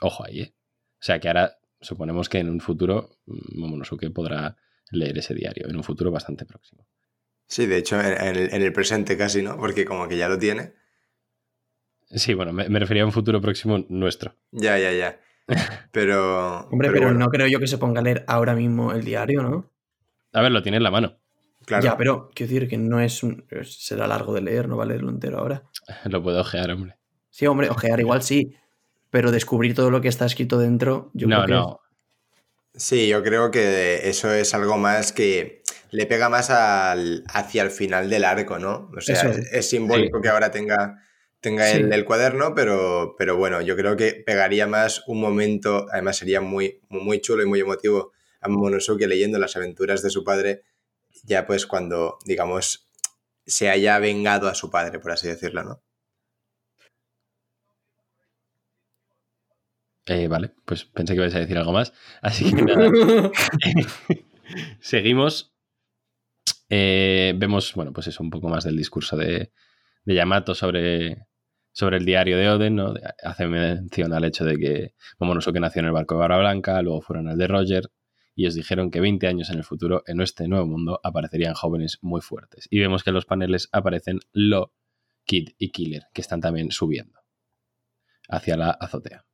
Ojo 0.02 0.26
ahí, 0.26 0.42
¿eh? 0.42 0.54
O 1.00 1.04
sea 1.04 1.20
que 1.20 1.28
ahora 1.28 1.58
suponemos 1.82 2.30
que 2.30 2.40
en 2.40 2.50
un 2.50 2.60
futuro 2.60 3.18
mm, 3.26 3.60
Momonosuke 3.60 4.12
podrá 4.12 4.58
leer 4.92 5.18
ese 5.18 5.34
diario, 5.34 5.68
en 5.70 5.76
un 5.76 5.84
futuro 5.84 6.12
bastante 6.12 6.46
próximo. 6.46 6.88
Sí, 7.48 7.66
de 7.66 7.78
hecho, 7.78 8.00
en, 8.00 8.06
en 8.06 8.36
el, 8.36 8.54
en 8.54 8.62
el 8.62 8.74
presente 8.74 9.18
casi, 9.18 9.42
¿no? 9.42 9.58
Porque 9.58 9.86
como 9.86 10.08
que 10.08 10.18
ya 10.18 10.28
lo 10.28 10.38
tiene. 10.38 10.74
Sí, 12.10 12.34
bueno, 12.34 12.54
me, 12.54 12.70
me 12.70 12.80
refería 12.80 13.04
a 13.04 13.06
un 13.06 13.12
futuro 13.12 13.42
próximo 13.42 13.86
nuestro. 13.90 14.36
Ya, 14.52 14.78
ya, 14.78 14.92
ya. 14.92 15.20
Pero. 15.92 16.68
Hombre, 16.70 16.90
pero, 16.92 17.06
bueno, 17.06 17.20
no 17.20 17.28
creo 17.28 17.48
yo 17.48 17.60
que 17.60 17.68
se 17.68 17.78
ponga 17.78 18.02
a 18.02 18.04
leer 18.04 18.26
ahora 18.28 18.54
mismo 18.54 18.92
el 18.92 19.04
diario, 19.04 19.44
¿no? 19.44 19.72
A 20.34 20.42
ver, 20.42 20.52
lo 20.52 20.62
tiene 20.62 20.78
en 20.78 20.84
la 20.84 20.92
mano. 20.92 21.18
Claro. 21.66 21.84
Ya, 21.84 21.98
pero 21.98 22.30
quiero 22.34 22.52
decir 22.52 22.70
que 22.70 22.78
no 22.78 23.00
es 23.00 23.24
un... 23.24 23.46
será 23.64 24.08
largo 24.08 24.34
de 24.34 24.42
leer, 24.42 24.70
no 24.70 24.78
va 24.78 24.84
a 24.84 24.88
leerlo 24.88 25.10
entero 25.10 25.40
ahora. 25.40 25.64
Lo 26.06 26.24
puedo 26.24 26.40
ojear, 26.40 26.72
hombre. 26.72 26.96
Sí, 27.30 27.46
hombre, 27.46 27.70
ojear 27.70 28.00
igual 28.00 28.22
sí, 28.24 28.56
pero 29.10 29.32
descubrir 29.32 29.74
todo 29.76 29.90
lo 29.92 30.02
que 30.02 30.08
está 30.08 30.26
escrito 30.26 30.58
dentro, 30.58 31.10
yo 31.14 31.28
no, 31.28 31.44
creo 31.44 31.48
que 31.48 31.54
no. 31.54 31.80
Sí, 32.76 33.08
yo 33.08 33.24
creo 33.24 33.50
que 33.50 34.08
eso 34.10 34.32
es 34.32 34.54
algo 34.54 34.78
más 34.78 35.12
que 35.12 35.64
le 35.90 36.06
pega 36.06 36.30
más 36.30 36.50
al, 36.50 37.24
hacia 37.34 37.64
el 37.64 37.72
final 37.72 38.10
del 38.10 38.24
arco, 38.26 38.60
¿no? 38.60 38.92
O 38.96 39.02
sea, 39.02 39.16
Eso. 39.16 39.30
es, 39.30 39.52
es 39.52 39.70
simbólico 39.70 40.18
Sí. 40.18 40.22
que 40.22 40.30
ahora 40.30 40.52
tenga, 40.52 41.02
tenga 41.40 41.72
el, 41.72 41.86
Sí. 41.88 41.90
el 41.94 42.06
cuaderno, 42.06 42.54
pero, 42.54 43.16
pero 43.18 43.38
bueno, 43.38 43.62
yo 43.62 43.76
creo 43.76 43.96
que 43.96 44.22
pegaría 44.26 44.68
más 44.68 45.04
un 45.08 45.20
momento, 45.22 45.88
además 45.92 46.18
sería 46.18 46.42
muy, 46.42 46.82
muy, 46.90 47.02
muy 47.04 47.22
chulo 47.22 47.42
y 47.42 47.46
muy 47.48 47.62
emotivo 47.62 48.12
a 48.42 48.48
Momonosuke 48.50 49.08
leyendo 49.08 49.40
las 49.40 49.56
aventuras 49.56 50.04
de 50.04 50.10
su 50.10 50.24
padre, 50.24 50.62
ya 51.24 51.48
pues 51.48 51.66
cuando, 51.66 52.20
digamos, 52.26 52.88
se 53.46 53.70
haya 53.70 53.98
vengado 53.98 54.50
a 54.50 54.56
su 54.56 54.70
padre, 54.70 55.00
por 55.00 55.12
así 55.14 55.28
decirlo, 55.28 55.64
¿no? 55.64 55.82
Eh, 60.08 60.28
vale, 60.28 60.52
pues 60.66 60.86
pensé 60.86 61.14
que 61.14 61.22
ibas 61.22 61.36
a 61.36 61.40
decir 61.40 61.58
algo 61.58 61.74
más. 61.74 61.94
Así 62.22 62.54
que 62.54 62.62
nada. 62.62 62.90
Seguimos. 64.80 65.54
Eh, 66.70 67.34
vemos, 67.38 67.74
bueno, 67.76 67.94
pues 67.94 68.08
eso, 68.08 68.24
un 68.24 68.30
poco 68.30 68.50
más 68.50 68.64
del 68.64 68.76
discurso 68.76 69.16
de, 69.16 69.52
de 70.04 70.16
Yamato 70.16 70.56
sobre, 70.56 71.28
sobre 71.72 71.98
el 71.98 72.06
diario 72.06 72.38
de 72.38 72.50
Oden, 72.50 72.76
¿no? 72.76 72.94
Hace 73.24 73.48
mención 73.48 74.14
al 74.14 74.26
hecho 74.26 74.44
de 74.46 74.58
que 74.58 74.94
Momonosuke 75.20 75.60
nació 75.60 75.82
en 75.82 75.88
el 75.88 75.92
barco 75.92 76.16
de 76.16 76.20
Barba 76.20 76.40
Blanca, 76.40 76.82
luego 76.82 77.02
fueron 77.02 77.30
al 77.30 77.38
de 77.38 77.48
Roger, 77.48 77.84
y 78.36 78.48
os 78.48 78.56
dijeron 78.56 78.92
que 78.92 79.00
20 79.00 79.28
años 79.28 79.50
en 79.50 79.58
el 79.58 79.64
futuro, 79.64 80.04
en 80.08 80.22
este 80.22 80.48
nuevo 80.48 80.68
mundo, 80.68 81.00
aparecerían 81.04 81.54
jóvenes 81.54 82.00
muy 82.02 82.22
fuertes. 82.22 82.68
Y 82.70 82.80
vemos 82.80 83.04
que 83.04 83.12
en 83.12 83.16
los 83.16 83.26
paneles 83.26 83.70
aparecen 83.72 84.20
Lo, 84.32 84.74
Kid 85.26 85.50
y 85.58 85.72
Killer, 85.72 86.04
que 86.14 86.22
están 86.22 86.42
también 86.42 86.72
subiendo 86.72 87.20
hacia 88.30 88.58
la 88.58 88.72
azotea. 88.72 89.26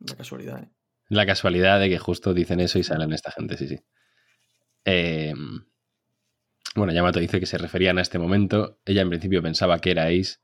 Una 0.00 0.16
casualidad, 0.16 0.62
¿eh? 0.62 0.70
La 1.08 1.24
casualidad 1.24 1.78
de 1.78 1.88
que 1.88 1.98
justo 1.98 2.34
dicen 2.34 2.60
eso 2.60 2.78
y 2.78 2.82
salen 2.82 3.12
esta 3.12 3.30
gente, 3.30 3.56
sí, 3.56 3.68
sí. 3.68 3.78
Eh, 4.84 5.34
bueno, 6.74 6.92
Yamato 6.92 7.20
dice 7.20 7.40
que 7.40 7.46
se 7.46 7.58
referían 7.58 7.98
a 7.98 8.02
este 8.02 8.18
momento. 8.18 8.80
Ella 8.84 9.02
en 9.02 9.08
principio 9.08 9.42
pensaba 9.42 9.78
que 9.78 9.92
era 9.92 10.06
Ace, 10.06 10.38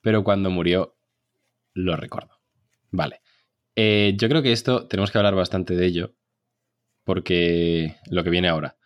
pero 0.00 0.24
cuando 0.24 0.50
murió 0.50 0.98
lo 1.72 1.96
recordó. 1.96 2.40
Vale. 2.90 3.22
Eh, 3.76 4.14
yo 4.16 4.28
creo 4.28 4.42
que 4.42 4.52
esto 4.52 4.86
tenemos 4.86 5.10
que 5.10 5.18
hablar 5.18 5.34
bastante 5.34 5.74
de 5.74 5.86
ello, 5.86 6.14
porque 7.04 7.96
lo 8.10 8.22
que 8.22 8.30
viene 8.30 8.48
ahora. 8.48 8.76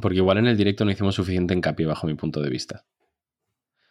Porque 0.00 0.18
igual 0.18 0.38
en 0.38 0.46
el 0.46 0.56
directo 0.56 0.84
no 0.84 0.90
hicimos 0.90 1.14
suficiente 1.14 1.54
hincapié 1.54 1.86
bajo 1.86 2.06
mi 2.06 2.14
punto 2.14 2.40
de 2.40 2.50
vista. 2.50 2.86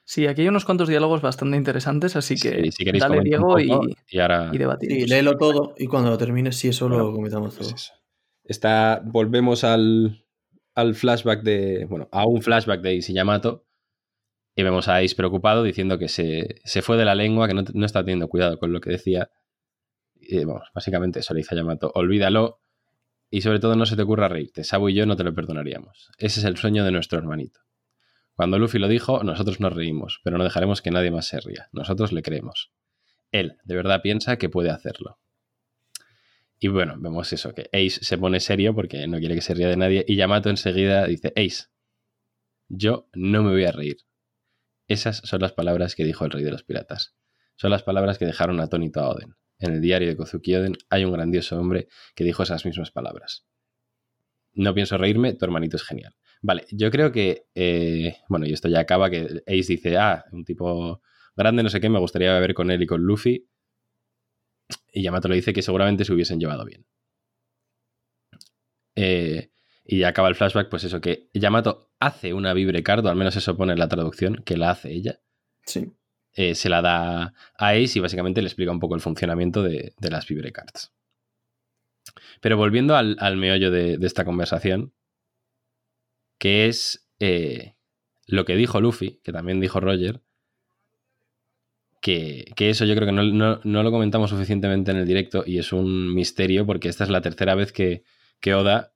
Sí, 0.08 0.28
aquí 0.28 0.42
hay 0.42 0.48
unos 0.48 0.66
cuantos 0.66 0.88
diálogos 0.88 1.22
bastante 1.22 1.58
interesantes, 1.58 2.16
así 2.16 2.36
que 2.36 2.64
Sí, 2.66 2.72
si 2.72 2.86
queréis 2.86 3.02
dale 3.02 3.22
Diego 3.22 3.48
poco, 3.48 3.60
y, 3.60 3.98
y 4.08 4.20
ahora 4.20 4.52
y 4.54 4.58
debatimos. 4.60 4.96
Sí, 4.96 5.08
léelo 5.08 5.36
todo 5.36 5.74
y 5.78 5.88
cuando 5.88 6.12
lo 6.12 6.18
termines, 6.18 6.56
sí, 6.58 6.68
eso 6.68 6.88
Bueno, 6.88 7.06
lo 7.06 7.14
comentamos 7.14 7.56
todo. 7.56 7.70
Pues 7.70 7.84
eso. 7.84 7.94
Está, 8.44 9.02
volvemos 9.04 9.64
al, 9.64 10.24
al 10.76 10.94
flashback 10.94 11.42
de. 11.42 11.86
Bueno, 11.90 12.08
a 12.12 12.28
un 12.28 12.44
flashback 12.44 12.82
de 12.82 13.00
Ace 13.00 13.12
y 13.12 13.16
Yamato. 13.16 13.66
Y 14.56 14.62
vemos 14.62 14.88
a 14.88 14.98
Ace 14.98 15.16
preocupado 15.16 15.64
diciendo 15.64 15.98
que 15.98 16.08
se, 16.08 16.62
se 16.64 16.82
fue 16.84 16.98
de 16.98 17.06
la 17.06 17.16
lengua, 17.16 17.48
que 17.48 17.56
no, 17.56 17.64
no 17.74 17.86
está 17.86 18.02
teniendo 18.02 18.28
cuidado 18.28 18.60
con 18.60 18.72
lo 18.72 18.80
que 18.80 18.92
decía. 18.92 19.32
Y 20.14 20.46
vamos, 20.46 20.70
básicamente 20.74 21.20
eso 21.20 21.34
le 21.34 21.40
dice 21.40 21.56
a 21.56 21.58
Yamato: 21.58 21.92
olvídalo. 21.96 22.60
Y 23.32 23.42
sobre 23.42 23.60
todo 23.60 23.76
no 23.76 23.88
se 23.88 23.96
te 23.96 24.04
ocurra 24.04 24.30
reírte. 24.30 24.64
Sabo 24.64 24.88
y 24.88 24.94
yo 24.94 25.08
no 25.08 25.16
te 25.16 25.24
lo 25.24 25.34
perdonaríamos. 25.34 26.12
Ese 26.20 26.40
es 26.40 26.46
el 26.46 26.58
sueño 26.58 26.86
de 26.86 26.92
nuestro 26.92 27.18
hermanito. 27.18 27.60
Cuando 28.36 28.60
Luffy 28.60 28.80
lo 28.80 28.88
dijo, 28.88 29.24
nosotros 29.24 29.60
nos 29.60 29.74
reímos, 29.74 30.20
pero 30.24 30.38
no 30.38 30.44
dejaremos 30.44 30.82
que 30.82 30.92
nadie 30.92 31.10
más 31.10 31.26
se 31.26 31.40
ría. 31.40 31.70
Nosotros 31.72 32.12
le 32.12 32.22
creemos. 32.22 32.72
Él 33.32 33.58
de 33.64 33.76
verdad 33.76 34.02
piensa 34.02 34.38
que 34.38 34.50
puede 34.50 34.70
hacerlo. 34.70 35.20
Y 36.60 36.68
bueno, 36.68 36.96
vemos 36.98 37.32
eso, 37.32 37.54
que 37.54 37.70
Ace 37.74 38.04
se 38.04 38.18
pone 38.18 38.40
serio 38.40 38.74
porque 38.74 39.08
no 39.08 39.20
quiere 39.20 39.36
que 39.36 39.42
se 39.42 39.54
ría 39.54 39.70
de 39.70 39.78
nadie. 39.78 40.06
Y 40.08 40.16
Yamato 40.16 40.50
enseguida 40.50 41.06
dice, 41.06 41.34
Ace, 41.36 41.66
yo 42.68 43.08
no 43.14 43.44
me 43.44 43.52
voy 43.52 43.66
a 43.66 43.72
reír. 43.72 43.98
Esas 44.88 45.18
son 45.18 45.42
las 45.42 45.54
palabras 45.54 45.96
que 45.96 46.04
dijo 46.04 46.26
el 46.26 46.32
rey 46.32 46.44
de 46.44 46.52
los 46.52 46.64
piratas. 46.64 47.16
Son 47.56 47.72
las 47.72 47.84
palabras 47.84 48.18
que 48.18 48.26
dejaron 48.26 48.60
atónito 48.60 49.00
a 49.00 49.10
Oden. 49.10 49.36
En 49.60 49.74
el 49.74 49.82
diario 49.82 50.10
de 50.10 50.18
Kozuki 50.18 50.56
Oden 50.56 50.78
hay 50.90 51.06
un 51.06 51.14
grandioso 51.14 51.58
hombre 51.58 51.88
que 52.16 52.24
dijo 52.24 52.44
esas 52.44 52.66
mismas 52.66 52.92
palabras. 52.92 53.46
No 54.54 54.74
pienso 54.74 54.98
reírme, 54.98 55.34
tu 55.34 55.46
hermanito 55.46 55.78
es 55.78 55.84
genial. 55.84 56.16
Vale, 56.42 56.66
yo 56.72 56.92
creo 56.92 57.12
que, 57.12 57.48
eh, 57.56 58.18
bueno, 58.30 58.46
y 58.46 58.54
esto 58.54 58.68
ya 58.68 58.80
acaba, 58.80 59.10
que 59.10 59.42
Ace 59.48 59.74
dice, 59.74 59.98
ah, 59.98 60.26
un 60.32 60.46
tipo 60.46 61.02
grande, 61.36 61.64
no 61.64 61.70
sé 61.70 61.82
qué, 61.82 61.90
me 61.90 62.00
gustaría 62.00 62.38
ver 62.40 62.54
con 62.54 62.72
él 62.72 62.84
y 62.84 62.86
con 62.86 63.02
Luffy. 63.02 63.48
Y 64.94 65.04
Yamato 65.04 65.28
le 65.28 65.36
dice 65.36 65.54
que 65.54 65.62
seguramente 65.62 66.06
se 66.06 66.14
hubiesen 66.14 66.40
llevado 66.40 66.66
bien. 66.66 66.86
Eh, 68.96 69.52
y 69.84 70.00
ya 70.00 70.10
acaba 70.10 70.30
el 70.30 70.36
flashback, 70.36 70.70
pues 70.70 70.84
eso, 70.84 71.02
que 71.02 71.30
Yamato 71.34 71.92
hace 72.00 72.34
una 72.34 72.54
vibrecard, 72.54 73.06
o 73.06 73.10
al 73.10 73.16
menos 73.16 73.36
eso 73.36 73.56
pone 73.56 73.74
en 73.74 73.80
la 73.80 73.88
traducción, 73.88 74.42
que 74.46 74.58
la 74.58 74.72
hace 74.72 74.92
ella. 74.92 75.20
Sí. 75.66 75.92
Eh, 76.34 76.56
se 76.56 76.70
la 76.70 76.82
da 76.82 77.34
a 77.58 77.70
Ace 77.70 78.00
y 78.00 78.00
básicamente 78.00 78.42
le 78.42 78.48
explica 78.48 78.72
un 78.72 78.80
poco 78.80 78.96
el 78.96 79.02
funcionamiento 79.02 79.64
de, 79.64 79.94
de 79.98 80.10
las 80.10 80.28
vibrecards. 80.28 80.92
Pero 82.42 82.58
volviendo 82.58 82.96
al, 82.96 83.16
al 83.20 83.38
meollo 83.38 83.72
de, 83.72 83.98
de, 83.98 84.08
esta 84.08 84.26
conversación, 84.26 84.94
que 86.38 86.68
es 86.68 87.08
eh, 87.20 87.76
lo 88.28 88.46
que 88.46 88.56
dijo 88.56 88.82
Luffy, 88.82 89.20
que 89.24 89.32
también 89.32 89.60
dijo 89.60 89.80
Roger, 89.80 90.22
que, 92.02 92.46
que 92.56 92.70
eso 92.70 92.86
yo 92.86 92.96
creo 92.96 93.08
que 93.08 93.14
no, 93.14 93.24
no, 93.24 93.62
no, 93.64 93.84
lo 93.84 93.92
comentamos 93.92 94.30
suficientemente 94.30 94.92
en 94.92 94.98
el 94.98 95.08
directo 95.08 95.44
y 95.46 95.58
es 95.58 95.74
un 95.74 96.14
misterio 96.14 96.66
porque 96.66 96.88
esta 96.88 97.04
es 97.04 97.10
la 97.10 97.22
tercera 97.22 97.56
vez 97.56 97.72
que, 97.72 98.04
que 98.40 98.54
Oda 98.54 98.94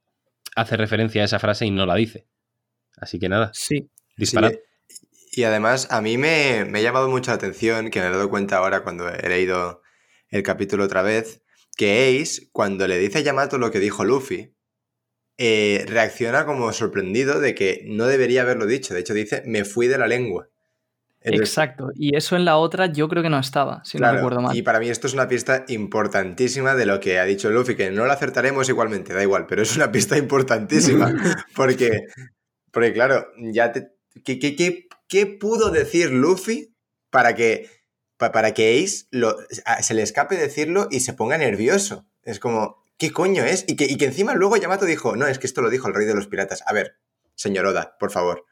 hace 0.56 0.78
referencia 0.78 1.22
a 1.22 1.26
esa 1.26 1.40
frase 1.40 1.66
y 1.66 1.72
no 1.72 1.86
la 1.86 1.96
dice. 1.96 2.28
Así 2.98 3.18
que 3.20 3.30
nada, 3.30 3.52
sí. 3.54 3.90
disparad. 4.16 4.52
Sí. 4.52 4.60
Y 5.32 5.44
además 5.44 5.88
a 5.92 6.02
mí 6.02 6.18
me, 6.18 6.66
me, 6.66 6.80
ha 6.80 6.82
llamado 6.82 7.10
mucho 7.10 7.32
la 7.32 7.36
atención, 7.36 7.92
que 7.92 8.00
me 8.00 8.08
he 8.08 8.12
dado 8.12 8.30
cuenta 8.30 8.58
ahora 8.58 8.84
cuando 8.84 9.10
he 9.10 9.30
leído 9.30 9.82
el 10.30 10.44
capítulo 10.44 10.84
otra 10.84 11.02
vez, 11.02 11.44
que 11.78 12.20
Ace, 12.22 12.50
cuando 12.52 12.88
le 12.88 12.98
dice 12.98 13.20
a 13.20 13.22
Yamato 13.22 13.58
lo 13.58 13.72
que 13.72 13.80
dijo 13.80 14.04
Luffy, 14.04 14.54
eh, 15.42 15.86
reacciona 15.88 16.46
como 16.46 16.74
sorprendido 16.74 17.40
de 17.40 17.56
que 17.56 17.86
no 17.88 18.08
debería 18.08 18.42
haberlo 18.42 18.66
dicho. 18.66 18.94
De 18.94 19.00
hecho, 19.00 19.14
dice, 19.14 19.42
me 19.46 19.64
fui 19.64 19.88
de 19.88 19.98
la 19.98 20.06
lengua. 20.06 20.50
Entonces, 21.22 21.50
Exacto. 21.50 21.92
Y 21.96 22.18
eso 22.18 22.36
en 22.36 22.44
la 22.44 22.58
otra 22.58 22.88
yo 22.88 23.08
creo 23.08 23.24
que 23.24 23.30
no 23.30 23.40
estaba, 23.40 23.82
si 23.86 23.98
claro, 23.98 24.14
no 24.14 24.20
recuerdo 24.20 24.42
mal. 24.42 24.58
Y 24.58 24.64
para 24.64 24.82
mí 24.82 24.90
esto 24.90 25.08
es 25.08 25.14
una 25.14 25.30
pista 25.30 25.64
importantísima 25.70 26.76
de 26.76 26.86
lo 26.86 27.00
que 27.00 27.20
ha 27.20 27.24
dicho 27.24 27.50
Luffy, 27.52 27.78
que 27.78 27.90
no 27.90 28.06
lo 28.06 28.12
acertaremos 28.12 28.68
igualmente, 28.68 29.14
da 29.14 29.24
igual, 29.24 29.46
pero 29.48 29.62
es 29.62 29.74
una 29.78 29.94
pista 29.94 30.18
importantísima. 30.18 31.14
porque, 31.56 32.08
porque 32.72 32.92
claro, 32.92 33.28
ya 33.38 33.72
te, 33.72 33.94
¿qué, 34.26 34.40
qué, 34.40 34.58
qué, 34.58 34.88
qué 35.08 35.26
pudo 35.26 35.72
decir 35.72 36.12
Luffy 36.12 36.76
para 37.10 37.34
que, 37.34 37.70
para 38.18 38.54
que 38.54 38.84
Ace 38.84 39.06
lo, 39.12 39.38
se 39.82 39.94
le 39.94 40.02
escape 40.02 40.36
decirlo 40.36 40.90
y 40.92 41.00
se 41.00 41.14
ponga 41.14 41.38
nervioso? 41.38 42.06
Es 42.24 42.42
como, 42.42 42.79
¿qué 43.00 43.12
coño 43.12 43.44
es? 43.44 43.66
Y 43.68 43.76
que, 43.76 44.06
encima 44.06 44.36
luego 44.36 44.58
Yamato 44.58 44.86
dijo, 44.86 45.16
no, 45.16 45.26
es 45.26 45.40
que 45.40 45.48
esto 45.48 45.62
lo 45.62 45.72
dijo 45.72 45.88
el 45.88 45.96
rey 45.96 46.06
de 46.06 46.14
los 46.14 46.28
piratas. 46.28 46.62
A 46.68 46.74
ver, 46.74 46.98
señor 47.34 47.66
Oda, 47.66 47.96
por 48.00 48.12
favor. 48.12 48.46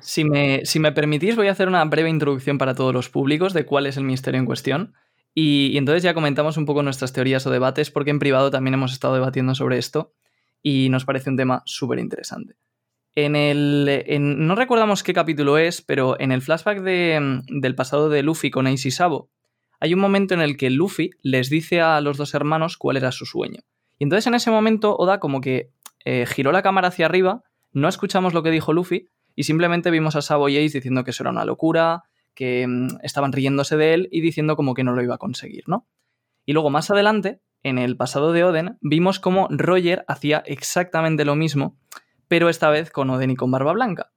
Si 0.00 0.24
me, 0.24 0.92
permitís, 0.92 1.36
voy 1.36 1.48
a 1.48 1.52
hacer 1.52 1.68
una 1.68 1.84
breve 1.84 2.08
introducción 2.08 2.56
para 2.56 2.74
todos 2.74 2.94
los 2.94 3.10
públicos 3.10 3.52
de 3.52 3.66
cuál 3.66 3.86
es 3.86 3.98
el 3.98 4.04
misterio 4.04 4.40
en 4.40 4.46
cuestión. 4.46 4.94
Y, 5.34 5.76
entonces 5.76 6.02
ya 6.02 6.14
comentamos 6.14 6.56
un 6.56 6.64
poco 6.64 6.82
nuestras 6.82 7.12
teorías 7.12 7.46
o 7.46 7.50
debates, 7.50 7.90
porque 7.90 8.10
en 8.10 8.18
privado 8.18 8.50
también 8.50 8.74
hemos 8.74 8.94
estado 8.94 9.14
debatiendo 9.14 9.54
sobre 9.54 9.76
esto 9.76 10.14
y 10.62 10.88
nos 10.88 11.04
parece 11.04 11.28
un 11.28 11.36
tema 11.36 11.62
súper 11.66 11.98
interesante. 11.98 12.56
En 13.14 13.36
el. 13.36 14.04
En, 14.06 14.46
no 14.46 14.54
recordamos 14.54 15.02
qué 15.02 15.12
capítulo 15.12 15.58
es, 15.58 15.82
pero 15.82 16.18
en 16.18 16.32
el 16.32 16.40
flashback 16.40 16.80
de, 16.80 17.42
del 17.48 17.74
pasado 17.74 18.08
de 18.08 18.22
Luffy 18.22 18.50
con 18.50 18.66
Ace 18.66 18.88
y 18.88 18.90
Sabo, 18.90 19.28
hay 19.82 19.94
un 19.94 20.00
momento 20.00 20.32
en 20.34 20.40
el 20.40 20.56
que 20.56 20.70
Luffy 20.70 21.10
les 21.22 21.50
dice 21.50 21.80
a 21.80 22.00
los 22.00 22.16
dos 22.16 22.34
hermanos 22.34 22.76
cuál 22.76 22.96
era 22.96 23.10
su 23.10 23.26
sueño. 23.26 23.62
Y 23.98 24.04
entonces 24.04 24.28
en 24.28 24.34
ese 24.34 24.52
momento 24.52 24.96
Oda 24.96 25.18
como 25.18 25.40
que 25.40 25.72
eh, 26.04 26.24
giró 26.24 26.52
la 26.52 26.62
cámara 26.62 26.86
hacia 26.86 27.06
arriba, 27.06 27.42
no 27.72 27.88
escuchamos 27.88 28.32
lo 28.32 28.44
que 28.44 28.52
dijo 28.52 28.72
Luffy 28.72 29.08
y 29.34 29.42
simplemente 29.42 29.90
vimos 29.90 30.14
a 30.14 30.22
Sabo 30.22 30.48
y 30.48 30.56
Ace 30.56 30.78
diciendo 30.78 31.02
que 31.02 31.10
eso 31.10 31.24
era 31.24 31.32
una 31.32 31.44
locura, 31.44 32.04
que 32.32 32.64
mmm, 32.64 32.98
estaban 33.02 33.32
riéndose 33.32 33.76
de 33.76 33.94
él 33.94 34.08
y 34.12 34.20
diciendo 34.20 34.54
como 34.54 34.74
que 34.74 34.84
no 34.84 34.92
lo 34.92 35.02
iba 35.02 35.16
a 35.16 35.18
conseguir, 35.18 35.64
¿no? 35.66 35.88
Y 36.46 36.52
luego 36.52 36.70
más 36.70 36.88
adelante, 36.92 37.40
en 37.64 37.78
el 37.78 37.96
pasado 37.96 38.32
de 38.32 38.44
Oden, 38.44 38.78
vimos 38.82 39.18
como 39.18 39.48
Roger 39.50 40.04
hacía 40.06 40.44
exactamente 40.46 41.24
lo 41.24 41.34
mismo, 41.34 41.76
pero 42.28 42.48
esta 42.48 42.70
vez 42.70 42.92
con 42.92 43.10
Oden 43.10 43.32
y 43.32 43.36
con 43.36 43.50
Barba 43.50 43.72
Blanca. 43.72 44.12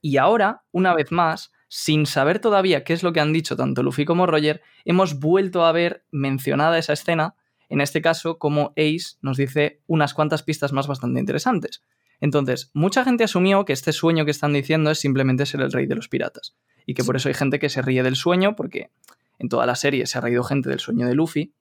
Y 0.00 0.16
ahora, 0.16 0.62
una 0.72 0.94
vez 0.94 1.12
más, 1.12 1.52
sin 1.72 2.04
saber 2.04 2.40
todavía 2.40 2.82
qué 2.82 2.92
es 2.92 3.04
lo 3.04 3.12
que 3.12 3.20
han 3.20 3.32
dicho 3.32 3.56
tanto 3.56 3.84
Luffy 3.84 4.04
como 4.04 4.26
Roger, 4.26 4.60
hemos 4.84 5.20
vuelto 5.20 5.64
a 5.64 5.70
ver 5.70 6.04
mencionada 6.10 6.76
esa 6.78 6.94
escena, 6.94 7.36
en 7.68 7.80
este 7.80 8.02
caso 8.02 8.38
como 8.38 8.72
Ace 8.76 9.16
nos 9.22 9.36
dice 9.36 9.80
unas 9.86 10.12
cuantas 10.12 10.42
pistas 10.42 10.72
más 10.72 10.88
bastante 10.88 11.20
interesantes. 11.20 11.84
Entonces, 12.20 12.72
mucha 12.74 13.04
gente 13.04 13.22
asumió 13.22 13.64
que 13.64 13.72
este 13.72 13.92
sueño 13.92 14.24
que 14.24 14.32
están 14.32 14.52
diciendo 14.52 14.90
es 14.90 14.98
simplemente 14.98 15.46
ser 15.46 15.60
el 15.60 15.70
rey 15.70 15.86
de 15.86 15.94
los 15.94 16.08
piratas, 16.08 16.56
y 16.86 16.94
que 16.94 17.04
por 17.04 17.14
eso 17.14 17.28
hay 17.28 17.34
gente 17.34 17.60
que 17.60 17.68
se 17.68 17.82
ríe 17.82 18.02
del 18.02 18.16
sueño, 18.16 18.56
porque 18.56 18.90
en 19.38 19.48
toda 19.48 19.64
la 19.64 19.76
serie 19.76 20.06
se 20.06 20.18
ha 20.18 20.20
reído 20.20 20.42
gente 20.42 20.68
del 20.68 20.80
sueño 20.80 21.06
de 21.06 21.14
Luffy, 21.14 21.54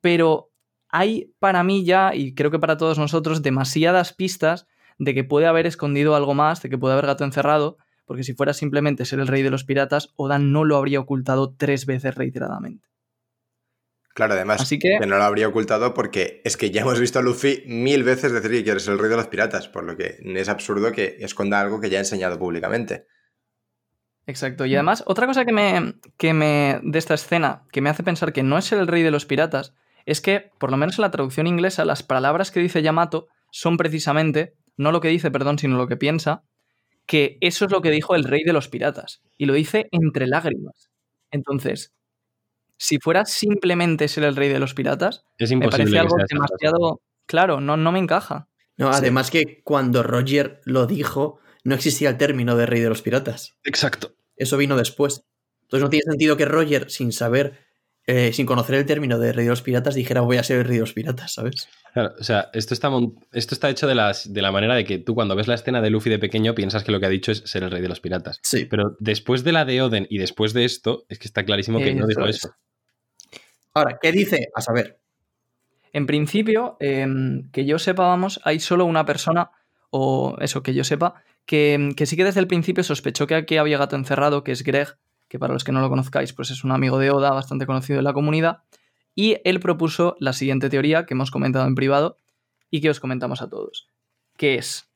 pero 0.00 0.50
hay 0.88 1.32
para 1.38 1.62
mí 1.62 1.84
ya, 1.84 2.16
y 2.16 2.34
creo 2.34 2.50
que 2.50 2.58
para 2.58 2.76
todos 2.76 2.98
nosotros, 2.98 3.42
demasiadas 3.42 4.12
pistas 4.12 4.66
de 4.98 5.14
que 5.14 5.22
puede 5.22 5.46
haber 5.46 5.66
escondido 5.66 6.16
algo 6.16 6.34
más, 6.34 6.62
de 6.62 6.68
que 6.68 6.78
puede 6.78 6.94
haber 6.94 7.06
gato 7.06 7.22
encerrado, 7.22 7.78
porque 8.06 8.22
si 8.22 8.32
fuera 8.32 8.54
simplemente 8.54 9.04
ser 9.04 9.20
el 9.20 9.26
rey 9.26 9.42
de 9.42 9.50
los 9.50 9.64
piratas, 9.64 10.14
Oda 10.16 10.38
no 10.38 10.64
lo 10.64 10.76
habría 10.76 11.00
ocultado 11.00 11.54
tres 11.54 11.84
veces 11.84 12.14
reiteradamente. 12.14 12.88
Claro, 14.14 14.32
además 14.32 14.62
Así 14.62 14.78
que... 14.78 14.96
que... 14.98 15.06
no 15.06 15.18
lo 15.18 15.24
habría 15.24 15.46
ocultado 15.46 15.92
porque 15.92 16.40
es 16.44 16.56
que 16.56 16.70
ya 16.70 16.80
hemos 16.80 16.98
visto 16.98 17.18
a 17.18 17.22
Luffy 17.22 17.64
mil 17.66 18.02
veces 18.02 18.32
decir 18.32 18.50
que 18.50 18.64
quiere 18.64 18.80
ser 18.80 18.94
el 18.94 18.98
rey 18.98 19.10
de 19.10 19.16
los 19.16 19.26
piratas, 19.26 19.68
por 19.68 19.84
lo 19.84 19.94
que 19.96 20.18
es 20.24 20.48
absurdo 20.48 20.92
que 20.92 21.18
esconda 21.20 21.60
algo 21.60 21.80
que 21.80 21.90
ya 21.90 21.98
ha 21.98 22.00
enseñado 22.00 22.38
públicamente. 22.38 23.06
Exacto. 24.26 24.64
Y 24.64 24.74
además, 24.74 25.04
otra 25.06 25.26
cosa 25.26 25.44
que 25.44 25.52
me, 25.52 25.96
que 26.16 26.32
me 26.32 26.80
de 26.82 26.98
esta 26.98 27.14
escena 27.14 27.64
que 27.70 27.82
me 27.82 27.90
hace 27.90 28.02
pensar 28.02 28.32
que 28.32 28.42
no 28.42 28.56
es 28.56 28.72
el 28.72 28.86
rey 28.86 29.02
de 29.02 29.10
los 29.10 29.26
piratas 29.26 29.74
es 30.06 30.20
que, 30.20 30.50
por 30.58 30.70
lo 30.70 30.76
menos 30.76 30.98
en 30.98 31.02
la 31.02 31.10
traducción 31.10 31.46
inglesa, 31.46 31.84
las 31.84 32.02
palabras 32.02 32.50
que 32.50 32.60
dice 32.60 32.80
Yamato 32.80 33.28
son 33.50 33.76
precisamente, 33.76 34.54
no 34.76 34.92
lo 34.92 35.00
que 35.00 35.08
dice, 35.08 35.30
perdón, 35.30 35.58
sino 35.58 35.76
lo 35.76 35.88
que 35.88 35.96
piensa, 35.96 36.44
que 37.06 37.38
eso 37.40 37.64
es 37.64 37.70
lo 37.70 37.80
que 37.80 37.90
dijo 37.90 38.14
el 38.14 38.24
rey 38.24 38.42
de 38.44 38.52
los 38.52 38.68
piratas. 38.68 39.22
Y 39.38 39.46
lo 39.46 39.54
dice 39.54 39.88
entre 39.92 40.26
lágrimas. 40.26 40.90
Entonces, 41.30 41.92
si 42.78 42.98
fuera 42.98 43.24
simplemente 43.24 44.08
ser 44.08 44.24
el 44.24 44.36
rey 44.36 44.48
de 44.48 44.58
los 44.58 44.74
piratas, 44.74 45.24
es 45.38 45.54
me 45.54 45.68
parece 45.68 45.98
algo 45.98 46.16
demasiado. 46.28 47.00
Claro, 47.26 47.60
no, 47.60 47.76
no 47.76 47.92
me 47.92 47.98
encaja. 47.98 48.48
No, 48.76 48.90
además 48.90 49.28
sí. 49.28 49.32
que 49.32 49.62
cuando 49.62 50.02
Roger 50.02 50.60
lo 50.64 50.86
dijo, 50.86 51.40
no 51.64 51.74
existía 51.74 52.10
el 52.10 52.18
término 52.18 52.56
de 52.56 52.66
rey 52.66 52.80
de 52.80 52.88
los 52.88 53.02
piratas. 53.02 53.56
Exacto. 53.64 54.14
Eso 54.36 54.56
vino 54.56 54.76
después. 54.76 55.24
Entonces 55.62 55.82
no 55.82 55.90
tiene 55.90 56.04
sentido 56.04 56.36
que 56.36 56.44
Roger, 56.44 56.90
sin 56.90 57.12
saber, 57.12 57.65
eh, 58.06 58.32
sin 58.32 58.46
conocer 58.46 58.76
el 58.76 58.86
término 58.86 59.18
de 59.18 59.32
rey 59.32 59.44
de 59.44 59.50
los 59.50 59.62
piratas, 59.62 59.96
dijera 59.96 60.20
voy 60.20 60.36
a 60.36 60.44
ser 60.44 60.58
el 60.58 60.64
rey 60.64 60.74
de 60.74 60.80
los 60.80 60.92
piratas, 60.92 61.34
¿sabes? 61.34 61.68
Claro, 61.92 62.14
o 62.18 62.22
sea, 62.22 62.50
esto 62.52 62.72
está, 62.72 62.88
esto 63.32 63.54
está 63.54 63.68
hecho 63.68 63.88
de, 63.88 63.96
las, 63.96 64.32
de 64.32 64.42
la 64.42 64.52
manera 64.52 64.74
de 64.76 64.84
que 64.84 64.98
tú 64.98 65.14
cuando 65.14 65.34
ves 65.34 65.48
la 65.48 65.56
escena 65.56 65.80
de 65.80 65.90
Luffy 65.90 66.10
de 66.10 66.20
pequeño 66.20 66.54
piensas 66.54 66.84
que 66.84 66.92
lo 66.92 67.00
que 67.00 67.06
ha 67.06 67.10
dicho 67.10 67.32
es 67.32 67.42
ser 67.46 67.64
el 67.64 67.70
rey 67.70 67.82
de 67.82 67.88
los 67.88 68.00
piratas. 68.00 68.38
Sí. 68.42 68.64
Pero 68.66 68.96
después 69.00 69.42
de 69.42 69.52
la 69.52 69.64
de 69.64 69.82
Oden 69.82 70.06
y 70.08 70.18
después 70.18 70.52
de 70.52 70.64
esto, 70.64 71.04
es 71.08 71.18
que 71.18 71.26
está 71.26 71.44
clarísimo 71.44 71.78
que 71.78 71.90
eso 71.90 71.98
no 71.98 72.06
dijo 72.06 72.26
es. 72.26 72.36
eso. 72.36 72.54
Ahora, 73.74 73.98
¿qué 74.00 74.12
dice? 74.12 74.50
A 74.54 74.60
saber. 74.60 74.98
En 75.92 76.06
principio, 76.06 76.76
em, 76.78 77.50
que 77.50 77.64
yo 77.64 77.78
sepa, 77.78 78.06
vamos, 78.06 78.40
hay 78.44 78.60
solo 78.60 78.84
una 78.84 79.04
persona, 79.04 79.50
o 79.90 80.36
eso, 80.40 80.62
que 80.62 80.74
yo 80.74 80.84
sepa, 80.84 81.22
que, 81.44 81.90
que 81.96 82.06
sí 82.06 82.16
que 82.16 82.24
desde 82.24 82.40
el 82.40 82.46
principio 82.46 82.84
sospechó 82.84 83.26
que 83.26 83.34
aquí 83.34 83.56
había 83.56 83.78
gato 83.78 83.96
encerrado, 83.96 84.44
que 84.44 84.52
es 84.52 84.62
Greg, 84.62 84.96
que 85.28 85.38
para 85.38 85.52
los 85.52 85.64
que 85.64 85.72
no 85.72 85.80
lo 85.80 85.88
conozcáis, 85.88 86.32
pues 86.32 86.50
es 86.50 86.64
un 86.64 86.72
amigo 86.72 86.98
de 86.98 87.10
Oda, 87.10 87.30
bastante 87.30 87.66
conocido 87.66 87.98
en 87.98 88.04
la 88.04 88.12
comunidad, 88.12 88.62
y 89.14 89.38
él 89.44 89.60
propuso 89.60 90.16
la 90.20 90.32
siguiente 90.32 90.68
teoría 90.68 91.06
que 91.06 91.14
hemos 91.14 91.30
comentado 91.30 91.66
en 91.66 91.74
privado 91.74 92.16
y 92.70 92.80
que 92.80 92.90
os 92.90 93.00
comentamos 93.00 93.42
a 93.42 93.48
todos, 93.48 93.88
que 94.36 94.56
es 94.56 94.90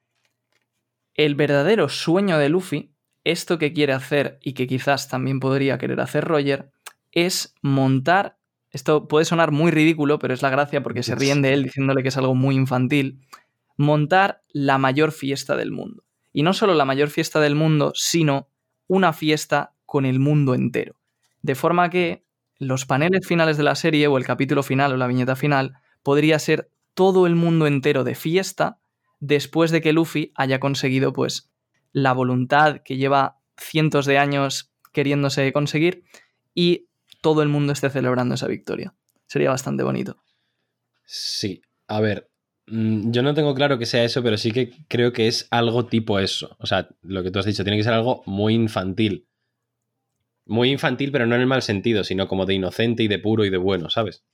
el 1.15 1.35
verdadero 1.35 1.89
sueño 1.89 2.39
de 2.39 2.49
Luffy, 2.49 2.95
esto 3.25 3.59
que 3.59 3.73
quiere 3.73 3.93
hacer 3.93 4.39
y 4.43 4.55
que 4.55 4.67
quizás 4.67 5.09
también 5.09 5.41
podría 5.41 5.79
querer 5.79 6.01
hacer 6.01 6.25
Roger, 6.25 6.71
es 7.13 7.55
montar, 7.63 8.39
esto 8.71 9.09
puede 9.09 9.25
sonar 9.25 9.51
muy 9.51 9.71
ridículo, 9.71 10.19
pero 10.19 10.33
es 10.33 10.43
la 10.43 10.51
gracia 10.51 10.83
porque 10.83 11.03
se 11.03 11.15
ríen 11.15 11.43
de 11.43 11.53
él 11.53 11.65
diciéndole 11.65 12.03
que 12.03 12.09
es 12.09 12.17
algo 12.17 12.35
muy 12.35 12.55
infantil, 12.55 13.21
montar 13.77 14.43
la 14.49 14.79
mayor 14.79 15.13
fiesta 15.13 15.57
del 15.57 15.73
mundo. 15.73 16.05
Y 16.33 16.43
no 16.43 16.53
solo 16.53 16.75
la 16.75 16.85
mayor 16.85 17.09
fiesta 17.09 17.41
del 17.41 17.55
mundo, 17.55 17.93
sino 17.95 18.49
una 18.87 19.13
fiesta 19.13 19.75
con 19.91 20.07
el 20.07 20.21
mundo 20.21 20.55
entero. 20.55 20.95
De 21.43 21.57
forma 21.57 21.91
que 21.91 22.25
los 22.59 22.87
paneles 22.87 23.27
finales 23.27 23.57
de 23.57 23.65
la 23.65 23.75
serie 23.75 24.07
o 24.07 24.19
el 24.19 24.25
capítulo 24.25 24.63
final 24.63 24.93
o 24.93 24.97
la 24.97 25.09
viñeta 25.09 25.35
final 25.35 25.79
podría 26.05 26.39
ser 26.39 26.71
todo 26.95 27.27
el 27.27 27.35
mundo 27.35 27.67
entero 27.67 28.05
de 28.05 28.15
fiesta 28.15 28.79
después 29.19 29.73
de 29.73 29.81
que 29.81 29.93
Luffy 29.93 30.31
haya 30.37 30.61
conseguido 30.61 31.13
pues 31.13 31.51
la 31.91 32.13
voluntad 32.13 32.83
que 32.85 32.99
lleva 32.99 33.41
cientos 33.57 34.07
de 34.07 34.19
años 34.19 34.73
queriéndose 34.93 35.53
conseguir 35.53 36.05
y 36.55 36.87
todo 37.21 37.43
el 37.43 37.49
mundo 37.49 37.73
esté 37.73 37.91
celebrando 37.91 38.37
esa 38.37 38.47
victoria. 38.47 38.95
Sería 39.27 39.51
bastante 39.51 39.83
bonito. 39.83 40.23
Sí, 41.05 41.63
a 41.89 42.01
ver, 42.01 42.31
mm, 42.69 43.11
yo 43.11 43.23
no 43.25 43.35
tengo 43.35 43.57
claro 43.57 43.77
que 43.77 43.87
sea 43.87 44.05
eso, 44.05 44.23
pero 44.23 44.37
sí 44.39 44.53
que 44.53 44.71
creo 44.87 45.13
que 45.13 45.27
es 45.27 45.49
algo 45.51 45.87
tipo 45.87 46.21
eso. 46.21 46.57
O 46.61 46.67
sea, 46.67 46.89
lo 47.03 47.25
que 47.25 47.33
tú 47.33 47.41
has 47.41 47.47
dicho, 47.47 47.65
tiene 47.65 47.77
que 47.77 47.83
ser 47.83 47.95
algo 47.95 48.23
muy 48.27 48.55
infantil. 48.55 49.27
Muy 50.51 50.71
infantil, 50.71 51.13
pero 51.13 51.27
no 51.27 51.35
en 51.37 51.41
el 51.43 51.47
mal 51.47 51.63
sentido, 51.63 52.03
sino 52.05 52.27
como 52.29 52.45
de 52.45 52.55
inocente 52.55 53.03
y 53.05 53.09
de 53.09 53.19
puro 53.21 53.45
y 53.45 53.51
de 53.51 53.57
bueno, 53.57 53.89
¿sabes? 53.89 54.25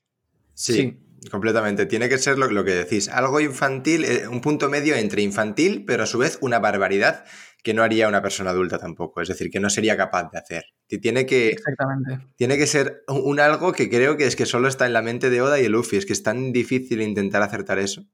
Sí, 0.54 0.72
Sí. 0.72 1.28
completamente. 1.30 1.84
Tiene 1.86 2.08
que 2.08 2.16
ser 2.18 2.38
lo, 2.38 2.50
lo 2.50 2.64
que 2.64 2.70
decís. 2.74 3.08
Algo 3.08 3.38
infantil, 3.40 4.04
eh, 4.04 4.26
un 4.26 4.40
punto 4.40 4.68
medio 4.70 4.96
entre 4.96 5.20
infantil, 5.22 5.84
pero 5.86 6.04
a 6.04 6.06
su 6.06 6.16
vez 6.18 6.38
una 6.40 6.58
barbaridad 6.58 7.24
que 7.62 7.74
no 7.74 7.82
haría 7.82 8.08
una 8.08 8.22
persona 8.22 8.50
adulta 8.50 8.78
tampoco. 8.78 9.20
Es 9.20 9.28
decir, 9.28 9.50
que 9.50 9.60
no 9.60 9.68
sería 9.68 9.96
capaz 9.96 10.30
de 10.30 10.38
hacer. 10.38 10.64
Ti- 10.86 10.98
Tiene 11.00 11.26
que, 11.26 11.48
Exactamente. 11.50 12.26
tiene 12.36 12.56
que 12.56 12.66
ser 12.66 13.02
un 13.08 13.22
un 13.24 13.40
algo 13.40 13.72
que 13.72 13.90
creo 13.90 14.16
que 14.16 14.26
es 14.26 14.36
que 14.36 14.46
solo 14.46 14.68
está 14.68 14.86
en 14.86 14.92
la 14.94 15.02
mente 15.02 15.28
de 15.30 15.42
Oda 15.42 15.58
y 15.58 15.64
de 15.64 15.68
Luffy. 15.68 15.96
Es 15.98 16.06
que 16.06 16.12
es 16.14 16.22
tan 16.22 16.52
difícil 16.52 17.02
intentar 17.02 17.42
acertar 17.42 17.78
eso. 17.78 18.04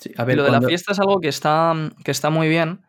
Sí, 0.00 0.10
a 0.16 0.24
ver, 0.24 0.36
lo 0.38 0.42
de 0.44 0.50
la 0.50 0.60
fiesta 0.62 0.90
es 0.92 0.98
algo 0.98 1.20
que 1.20 1.28
está, 1.28 1.72
que 2.04 2.10
está 2.10 2.30
muy 2.30 2.48
bien 2.48 2.80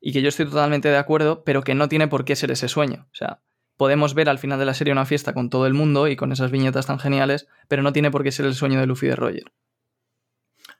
y 0.00 0.12
que 0.12 0.22
yo 0.22 0.28
estoy 0.28 0.46
totalmente 0.46 0.88
de 0.88 0.96
acuerdo, 0.96 1.42
pero 1.42 1.62
que 1.62 1.74
no 1.74 1.88
tiene 1.88 2.06
por 2.06 2.24
qué 2.24 2.36
ser 2.36 2.50
ese 2.52 2.68
sueño. 2.68 3.08
O 3.10 3.14
sea, 3.14 3.42
podemos 3.76 4.14
ver 4.14 4.28
al 4.28 4.38
final 4.38 4.58
de 4.58 4.64
la 4.64 4.74
serie 4.74 4.92
una 4.92 5.06
fiesta 5.06 5.34
con 5.34 5.50
todo 5.50 5.66
el 5.66 5.74
mundo 5.74 6.08
y 6.08 6.16
con 6.16 6.32
esas 6.32 6.50
viñetas 6.50 6.86
tan 6.86 6.98
geniales, 6.98 7.48
pero 7.68 7.82
no 7.82 7.92
tiene 7.92 8.10
por 8.10 8.22
qué 8.22 8.32
ser 8.32 8.46
el 8.46 8.54
sueño 8.54 8.80
de 8.80 8.86
Luffy 8.86 9.08
de 9.08 9.16
Roger. 9.16 9.52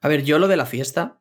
A 0.01 0.09
ver, 0.09 0.25
yo 0.25 0.39
lo 0.39 0.49
de 0.49 0.57
la 0.57 0.67
fiesta, 0.67 1.21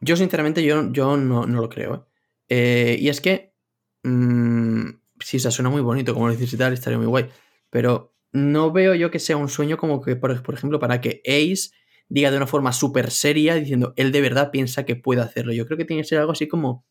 yo 0.00 0.16
sinceramente 0.16 0.62
yo, 0.62 0.90
yo 0.92 1.16
no, 1.16 1.46
no 1.46 1.60
lo 1.60 1.68
creo. 1.68 1.94
¿eh? 1.94 2.00
Eh, 2.48 2.96
y 3.00 3.08
es 3.08 3.20
que, 3.20 3.54
mm, 4.02 4.88
sí, 5.20 5.36
o 5.38 5.40
sea, 5.40 5.50
suena 5.50 5.70
muy 5.70 5.82
bonito, 5.82 6.14
como 6.14 6.26
lo 6.28 6.32
dices 6.32 6.52
y 6.52 6.56
tal, 6.56 6.72
estaría 6.72 6.98
muy 6.98 7.06
guay, 7.06 7.28
pero 7.70 8.14
no 8.32 8.72
veo 8.72 8.94
yo 8.94 9.10
que 9.10 9.18
sea 9.18 9.36
un 9.36 9.48
sueño 9.48 9.76
como 9.76 10.00
que, 10.00 10.16
por, 10.16 10.42
por 10.42 10.54
ejemplo, 10.54 10.78
para 10.78 11.00
que 11.00 11.22
Ace 11.26 11.70
diga 12.08 12.30
de 12.30 12.36
una 12.36 12.46
forma 12.46 12.72
súper 12.72 13.10
seria, 13.10 13.54
diciendo, 13.54 13.92
él 13.96 14.12
de 14.12 14.20
verdad 14.20 14.50
piensa 14.50 14.84
que 14.84 14.96
puede 14.96 15.20
hacerlo. 15.20 15.52
Yo 15.52 15.66
creo 15.66 15.76
que 15.76 15.84
tiene 15.84 16.02
que 16.02 16.08
ser 16.08 16.18
algo 16.18 16.32
así 16.32 16.48
como, 16.48 16.86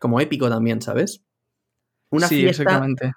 como 0.00 0.20
épico 0.20 0.48
también, 0.48 0.80
¿sabes? 0.80 1.24
Una 2.10 2.28
sí, 2.28 2.36
fiesta, 2.40 2.62
exactamente. 2.62 3.12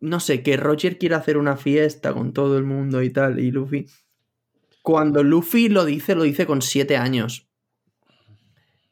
no 0.00 0.20
sé, 0.20 0.42
que 0.42 0.56
Roger 0.56 0.98
quiera 0.98 1.16
hacer 1.18 1.36
una 1.38 1.56
fiesta 1.56 2.12
con 2.12 2.32
todo 2.32 2.58
el 2.58 2.64
mundo 2.64 3.02
y 3.02 3.10
tal, 3.10 3.38
y 3.38 3.50
Luffy. 3.50 3.86
Cuando 4.82 5.22
Luffy 5.22 5.68
lo 5.68 5.84
dice, 5.84 6.14
lo 6.14 6.22
dice 6.22 6.46
con 6.46 6.62
siete 6.62 6.96
años. 6.96 7.48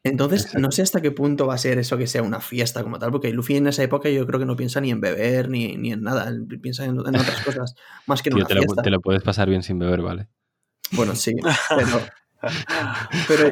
Entonces, 0.03 0.43
Exacto. 0.45 0.59
no 0.59 0.71
sé 0.71 0.83
hasta 0.83 1.01
qué 1.01 1.11
punto 1.11 1.47
va 1.47 1.55
a 1.55 1.57
ser 1.57 1.79
eso 1.79 1.97
que 1.97 2.07
sea 2.07 2.21
una 2.23 2.39
fiesta 2.39 2.81
como 2.83 2.97
tal, 2.97 3.11
porque 3.11 3.31
Luffy 3.33 3.57
en 3.57 3.67
esa 3.67 3.83
época 3.83 4.09
yo 4.09 4.25
creo 4.25 4.39
que 4.39 4.45
no 4.45 4.55
piensa 4.55 4.79
ni 4.79 4.89
en 4.91 5.01
beber 5.01 5.49
ni, 5.49 5.75
ni 5.75 5.91
en 5.91 6.01
nada, 6.01 6.31
piensa 6.61 6.85
en, 6.85 6.91
en 6.91 7.15
otras 7.15 7.41
cosas 7.41 7.75
más 8.07 8.21
que 8.21 8.29
en 8.29 8.35
Tío, 8.35 8.45
una 8.45 8.47
te 8.47 8.55
lo, 8.55 8.61
te 8.83 8.89
lo 8.89 9.01
puedes 9.01 9.21
pasar 9.23 9.49
bien 9.49 9.63
sin 9.63 9.79
beber, 9.79 10.01
¿vale? 10.01 10.29
Bueno, 10.91 11.13
sí, 11.15 11.33
pero, 13.27 13.51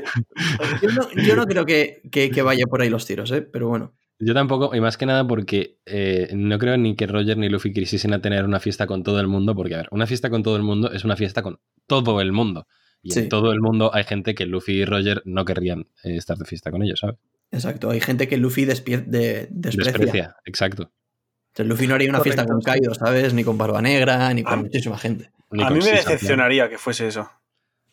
pero 0.57 0.77
yo, 0.81 0.89
no, 0.91 1.09
yo 1.11 1.35
no 1.35 1.45
creo 1.45 1.65
que, 1.65 2.01
que- 2.11 2.31
que 2.31 2.41
vaya 2.41 2.65
por 2.67 2.81
ahí 2.81 2.89
los 2.89 3.05
tiros, 3.05 3.31
¿eh? 3.31 3.41
Pero 3.41 3.67
bueno. 3.67 3.93
Yo 4.19 4.33
tampoco, 4.33 4.73
y 4.75 4.79
más 4.79 4.95
que 4.97 5.05
nada 5.05 5.27
porque 5.27 5.77
eh, 5.85 6.29
no 6.33 6.57
creo 6.57 6.77
ni 6.77 6.95
que 6.95 7.05
Roger 7.05 7.37
ni 7.37 7.49
Luffy 7.49 7.73
quisiesen 7.73 8.13
a 8.13 8.21
tener 8.21 8.45
una 8.45 8.59
fiesta 8.61 8.87
con 8.87 9.03
todo 9.03 9.19
el 9.19 9.27
mundo, 9.27 9.55
porque 9.55 9.75
a 9.75 9.77
ver, 9.79 9.87
una 9.91 10.07
fiesta 10.07 10.29
con 10.29 10.41
todo 10.41 10.55
el 10.55 10.63
mundo 10.63 10.91
es 10.91 11.03
una 11.03 11.15
fiesta 11.17 11.41
con 11.41 11.59
todo 11.85 12.21
el 12.21 12.31
mundo. 12.31 12.67
Y 13.01 13.11
Sí. 13.11 13.19
en 13.19 13.29
todo 13.29 13.51
el 13.51 13.59
mundo 13.59 13.91
hay 13.93 14.03
gente 14.05 14.33
que 14.33 14.45
Luffy 14.45 14.73
y 14.81 14.85
Roger 14.85 15.21
no 15.25 15.43
querrían 15.45 15.81
eh, 16.03 16.15
estar 16.15 16.37
de 16.37 16.45
fiesta 16.45 16.71
con 16.71 16.81
ellos, 16.81 16.99
¿sabes? 17.01 17.17
Exacto, 17.51 17.89
hay 17.91 17.99
gente 18.01 18.27
que 18.27 18.37
Luffy 18.37 18.65
de- 18.65 18.73
desprecia. 18.75 19.47
Desprecia, 19.51 20.35
exacto. 20.45 20.83
O 20.83 21.55
sea, 21.55 21.65
Luffy 21.65 21.85
no 21.87 21.95
haría 21.95 22.09
una 22.09 22.21
fiesta 22.21 22.45
con 22.45 22.61
sí. 22.61 22.65
Kaido, 22.65 22.93
¿sabes? 22.95 23.33
Ni 23.33 23.43
con 23.43 23.57
Barba 23.57 23.81
Negra, 23.81 24.33
ni 24.33 24.43
con 24.43 24.53
Ah. 24.53 24.57
muchísima 24.57 24.97
gente. 24.97 25.29
A 25.51 25.69
mí 25.69 25.79
me 25.79 25.91
decepcionaría 25.91 26.69
que 26.69 26.77
fuese 26.77 27.07
eso. 27.07 27.29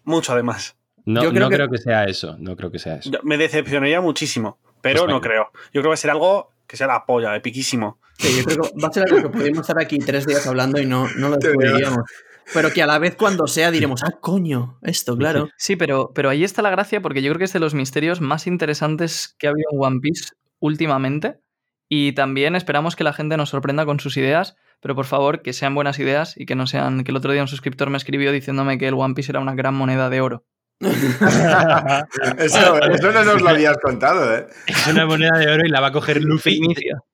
Mucho 0.04 0.32
además. 0.32 0.76
No, 1.04 1.22
Yo 1.22 1.30
creo 1.30 1.42
no 1.42 1.48
que- 1.50 1.56
creo 1.56 1.68
que 1.68 1.78
sea 1.78 2.04
eso, 2.04 2.36
no 2.38 2.56
creo 2.56 2.70
que 2.70 2.78
sea 2.78 2.96
eso. 2.96 3.10
Yo- 3.10 3.20
Me 3.24 3.36
decepcionaría 3.36 4.00
muchísimo, 4.00 4.58
pero 4.82 5.04
Pues 5.04 5.14
no 5.14 5.20
creo. 5.20 5.50
Yo 5.72 5.80
creo 5.80 5.84
que 5.84 5.88
va 5.88 5.94
a 5.94 5.96
ser 5.96 6.10
algo 6.10 6.52
que 6.66 6.76
sea 6.76 6.86
la 6.86 7.06
polla, 7.06 7.34
epiquísimo. 7.34 7.98
Sí, 8.18 8.36
yo 8.36 8.44
creo 8.44 8.62
que 8.62 8.80
va 8.82 8.88
a 8.88 8.92
ser 8.92 9.04
algo 9.04 9.22
que 9.22 9.38
podemos 9.38 9.60
estar 9.60 9.80
aquí 9.80 9.98
tres 9.98 10.26
días 10.26 10.46
hablando 10.46 10.80
y 10.80 10.86
no, 10.86 11.08
no 11.16 11.28
lo 11.30 11.36
descubriríamos. 11.40 12.04
Pero 12.52 12.70
que 12.72 12.82
a 12.82 12.86
la 12.86 12.98
vez 12.98 13.16
cuando 13.16 13.46
sea 13.46 13.70
diremos, 13.70 14.02
ah, 14.02 14.18
coño, 14.20 14.78
esto, 14.82 15.16
claro. 15.16 15.48
Sí, 15.56 15.76
pero, 15.76 16.12
pero 16.14 16.28
ahí 16.28 16.44
está 16.44 16.60
la 16.60 16.70
gracia 16.70 17.00
porque 17.00 17.22
yo 17.22 17.30
creo 17.30 17.38
que 17.38 17.44
es 17.44 17.52
de 17.52 17.60
los 17.60 17.74
misterios 17.74 18.20
más 18.20 18.46
interesantes 18.46 19.34
que 19.38 19.46
ha 19.46 19.50
habido 19.50 19.68
en 19.72 19.78
One 19.80 20.00
Piece 20.00 20.30
últimamente. 20.58 21.40
Y 21.88 22.12
también 22.12 22.56
esperamos 22.56 22.96
que 22.96 23.04
la 23.04 23.12
gente 23.12 23.36
nos 23.36 23.50
sorprenda 23.50 23.84
con 23.84 24.00
sus 24.00 24.16
ideas, 24.16 24.56
pero 24.80 24.94
por 24.94 25.04
favor 25.04 25.42
que 25.42 25.52
sean 25.52 25.74
buenas 25.74 25.98
ideas 25.98 26.34
y 26.38 26.46
que 26.46 26.54
no 26.54 26.66
sean 26.66 27.04
que 27.04 27.10
el 27.10 27.18
otro 27.18 27.32
día 27.32 27.42
un 27.42 27.48
suscriptor 27.48 27.90
me 27.90 27.98
escribió 27.98 28.32
diciéndome 28.32 28.78
que 28.78 28.88
el 28.88 28.94
One 28.94 29.14
Piece 29.14 29.30
era 29.30 29.40
una 29.40 29.54
gran 29.54 29.74
moneda 29.74 30.08
de 30.08 30.22
oro. 30.22 30.44
Eso, 32.38 32.80
eso 32.82 33.12
no 33.12 33.24
nos 33.24 33.42
lo 33.42 33.48
habías 33.48 33.76
contado, 33.78 34.34
¿eh? 34.36 34.46
Es 34.66 34.86
una 34.88 35.06
moneda 35.06 35.38
de 35.38 35.48
oro 35.50 35.64
y 35.66 35.68
la 35.70 35.80
va 35.80 35.88
a 35.88 35.92
coger 35.92 36.22
Luffy 36.22 36.60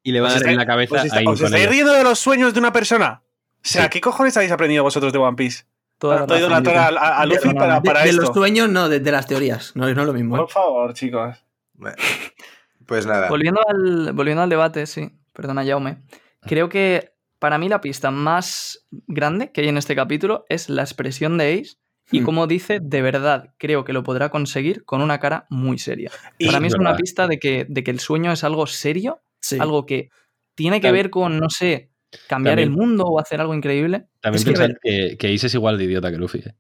y 0.02 0.12
le 0.12 0.20
va 0.20 0.28
a 0.30 0.34
dar 0.34 0.46
en 0.48 0.56
la 0.56 0.66
cabeza 0.66 0.96
¿Os, 0.96 1.00
a 1.02 1.06
está- 1.06 1.30
os 1.30 1.40
estáis 1.40 1.68
riendo 1.68 1.92
de 1.92 2.02
los 2.04 2.18
sueños 2.18 2.52
de 2.54 2.60
una 2.60 2.72
persona? 2.72 3.22
O 3.24 3.60
sea, 3.62 3.84
Sí. 3.84 3.88
¿qué 3.90 4.00
cojones 4.00 4.36
habéis 4.36 4.52
aprendido 4.52 4.82
vosotros 4.82 5.12
de 5.12 5.18
One 5.18 5.36
Piece? 5.36 5.64
Toda 5.98 6.18
razón, 6.18 6.38
idolatrar 6.38 6.76
a, 6.76 6.88
Yuki. 6.90 6.96
a- 6.98 7.18
a 7.18 7.26
Luffy 7.26 7.54
para, 7.54 7.74
de, 7.74 7.80
para 7.82 8.02
de 8.04 8.08
esto. 8.10 8.22
los 8.22 8.34
sueños, 8.34 8.68
no, 8.68 8.88
de, 8.88 9.00
de 9.00 9.12
las 9.12 9.26
teorías. 9.26 9.72
No, 9.74 9.84
no 9.92 10.00
es 10.00 10.06
lo 10.06 10.12
mismo. 10.12 10.36
¿eh? 10.36 10.40
Por 10.40 10.50
favor, 10.50 10.94
chicos. 10.94 11.36
Bueno, 11.74 11.96
pues 12.86 13.04
nada. 13.06 13.28
Volviendo 13.28 13.60
al, 13.68 14.12
volviendo 14.12 14.42
al 14.42 14.48
debate, 14.48 14.86
sí, 14.86 15.10
perdona, 15.32 15.64
Jaume. 15.64 15.98
Creo 16.42 16.68
que 16.68 17.12
para 17.38 17.58
mí 17.58 17.68
la 17.68 17.80
pista 17.80 18.10
más 18.10 18.86
grande 19.06 19.50
que 19.52 19.60
hay 19.62 19.68
en 19.68 19.76
este 19.76 19.94
capítulo 19.96 20.44
es 20.48 20.68
la 20.68 20.82
expresión 20.82 21.36
de 21.36 21.54
Ace 21.60 21.76
y 22.10 22.20
Hmm. 22.20 22.24
como 22.24 22.46
dice, 22.46 22.78
de 22.82 23.02
verdad, 23.02 23.54
creo 23.58 23.84
que 23.84 23.92
lo 23.92 24.02
podrá 24.02 24.30
conseguir 24.30 24.84
con 24.84 25.02
una 25.02 25.18
cara 25.20 25.46
muy 25.50 25.78
seria. 25.78 26.10
Y- 26.38 26.46
Para 26.46 26.60
mí 26.60 26.68
es 26.68 26.74
una 26.74 26.96
pista 26.96 27.26
de 27.26 27.38
que, 27.38 27.66
de 27.68 27.84
que 27.84 27.90
el 27.90 28.00
sueño 28.00 28.32
es 28.32 28.44
algo 28.44 28.66
serio, 28.66 29.20
Sí. 29.40 29.58
algo 29.60 29.86
que 29.86 30.10
tiene 30.54 30.80
que 30.80 30.90
ver 30.92 31.10
con, 31.10 31.38
no 31.38 31.50
sé, 31.50 31.90
cambiar 32.26 32.56
También- 32.56 32.58
el 32.60 32.70
mundo 32.70 33.04
o 33.04 33.20
hacer 33.20 33.40
algo 33.40 33.54
increíble. 33.54 34.06
También 34.20 34.48
Es 34.48 34.58
que, 34.58 34.74
que, 34.82 35.16
que 35.18 35.34
Ace 35.34 35.46
es 35.48 35.54
igual 35.54 35.76
de 35.78 35.84
idiota 35.84 36.10
que 36.10 36.16
Luffy. 36.16 36.38
¿eh? 36.38 36.54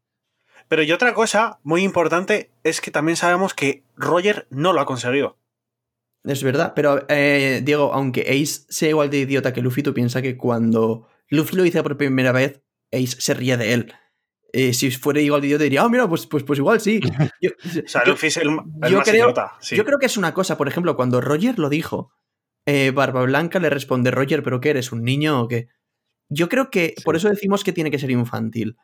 Pero 0.68 0.82
y 0.82 0.92
otra 0.92 1.14
cosa 1.14 1.58
muy 1.62 1.82
importante 1.82 2.50
es 2.62 2.80
que 2.82 2.90
también 2.90 3.16
sabemos 3.16 3.54
que 3.54 3.84
Roger 3.96 4.46
no 4.50 4.74
lo 4.74 4.80
ha 4.80 4.86
conseguido. 4.86 5.38
Es 6.24 6.42
verdad, 6.42 6.74
pero 6.76 7.06
eh, 7.08 7.62
Diego, 7.64 7.94
aunque 7.94 8.20
Ace 8.22 8.66
sea 8.68 8.90
igual 8.90 9.08
de 9.08 9.20
idiota 9.20 9.52
que 9.54 9.62
Luffy, 9.62 9.82
tú 9.82 9.94
piensas 9.94 10.20
que 10.20 10.36
cuando 10.36 11.08
Luffy 11.28 11.56
lo 11.56 11.62
dice 11.62 11.82
por 11.82 11.96
primera 11.96 12.32
vez, 12.32 12.60
Ace 12.92 13.16
se 13.18 13.32
ríe 13.34 13.56
de 13.56 13.72
él. 13.72 13.92
Eh, 14.52 14.72
si 14.72 14.90
fuera 14.90 15.20
igual 15.20 15.40
de 15.42 15.48
idiota 15.48 15.64
diría, 15.64 15.82
ah, 15.82 15.88
mira, 15.88 16.08
pues, 16.08 16.26
pues, 16.26 16.42
pues 16.42 16.58
igual 16.58 16.80
sí. 16.80 17.00
Yo, 17.42 17.50
O 17.84 17.88
sea, 17.88 18.04
Luffy 18.06 18.28
es 18.28 18.36
el, 18.38 18.48
el 18.82 18.90
yo 18.90 18.98
más 18.98 19.08
creo- 19.08 19.24
idiota. 19.26 19.52
sí. 19.60 19.76
yo 19.76 19.84
creo 19.84 19.98
que 19.98 20.06
es 20.06 20.16
una 20.16 20.32
cosa, 20.34 20.56
por 20.56 20.68
ejemplo, 20.68 20.96
cuando 20.96 21.20
Roger 21.20 21.58
lo 21.58 21.68
dijo, 21.68 22.12
eh, 22.66 22.90
Barba 22.90 23.22
Blanca 23.24 23.58
le 23.58 23.68
responde, 23.70 24.10
Roger, 24.10 24.42
¿pero 24.42 24.60
qué 24.60 24.70
eres? 24.70 24.90
¿Un 24.92 25.02
niño 25.04 25.42
o 25.42 25.48
qué? 25.48 25.68
Yo 26.30 26.48
creo 26.48 26.70
que, 26.70 26.94
Sí. 26.96 27.02
por 27.04 27.16
eso 27.16 27.28
decimos 27.28 27.62
que 27.64 27.72
tiene 27.72 27.90
que 27.90 27.98
ser 27.98 28.10
infantil. 28.10 28.76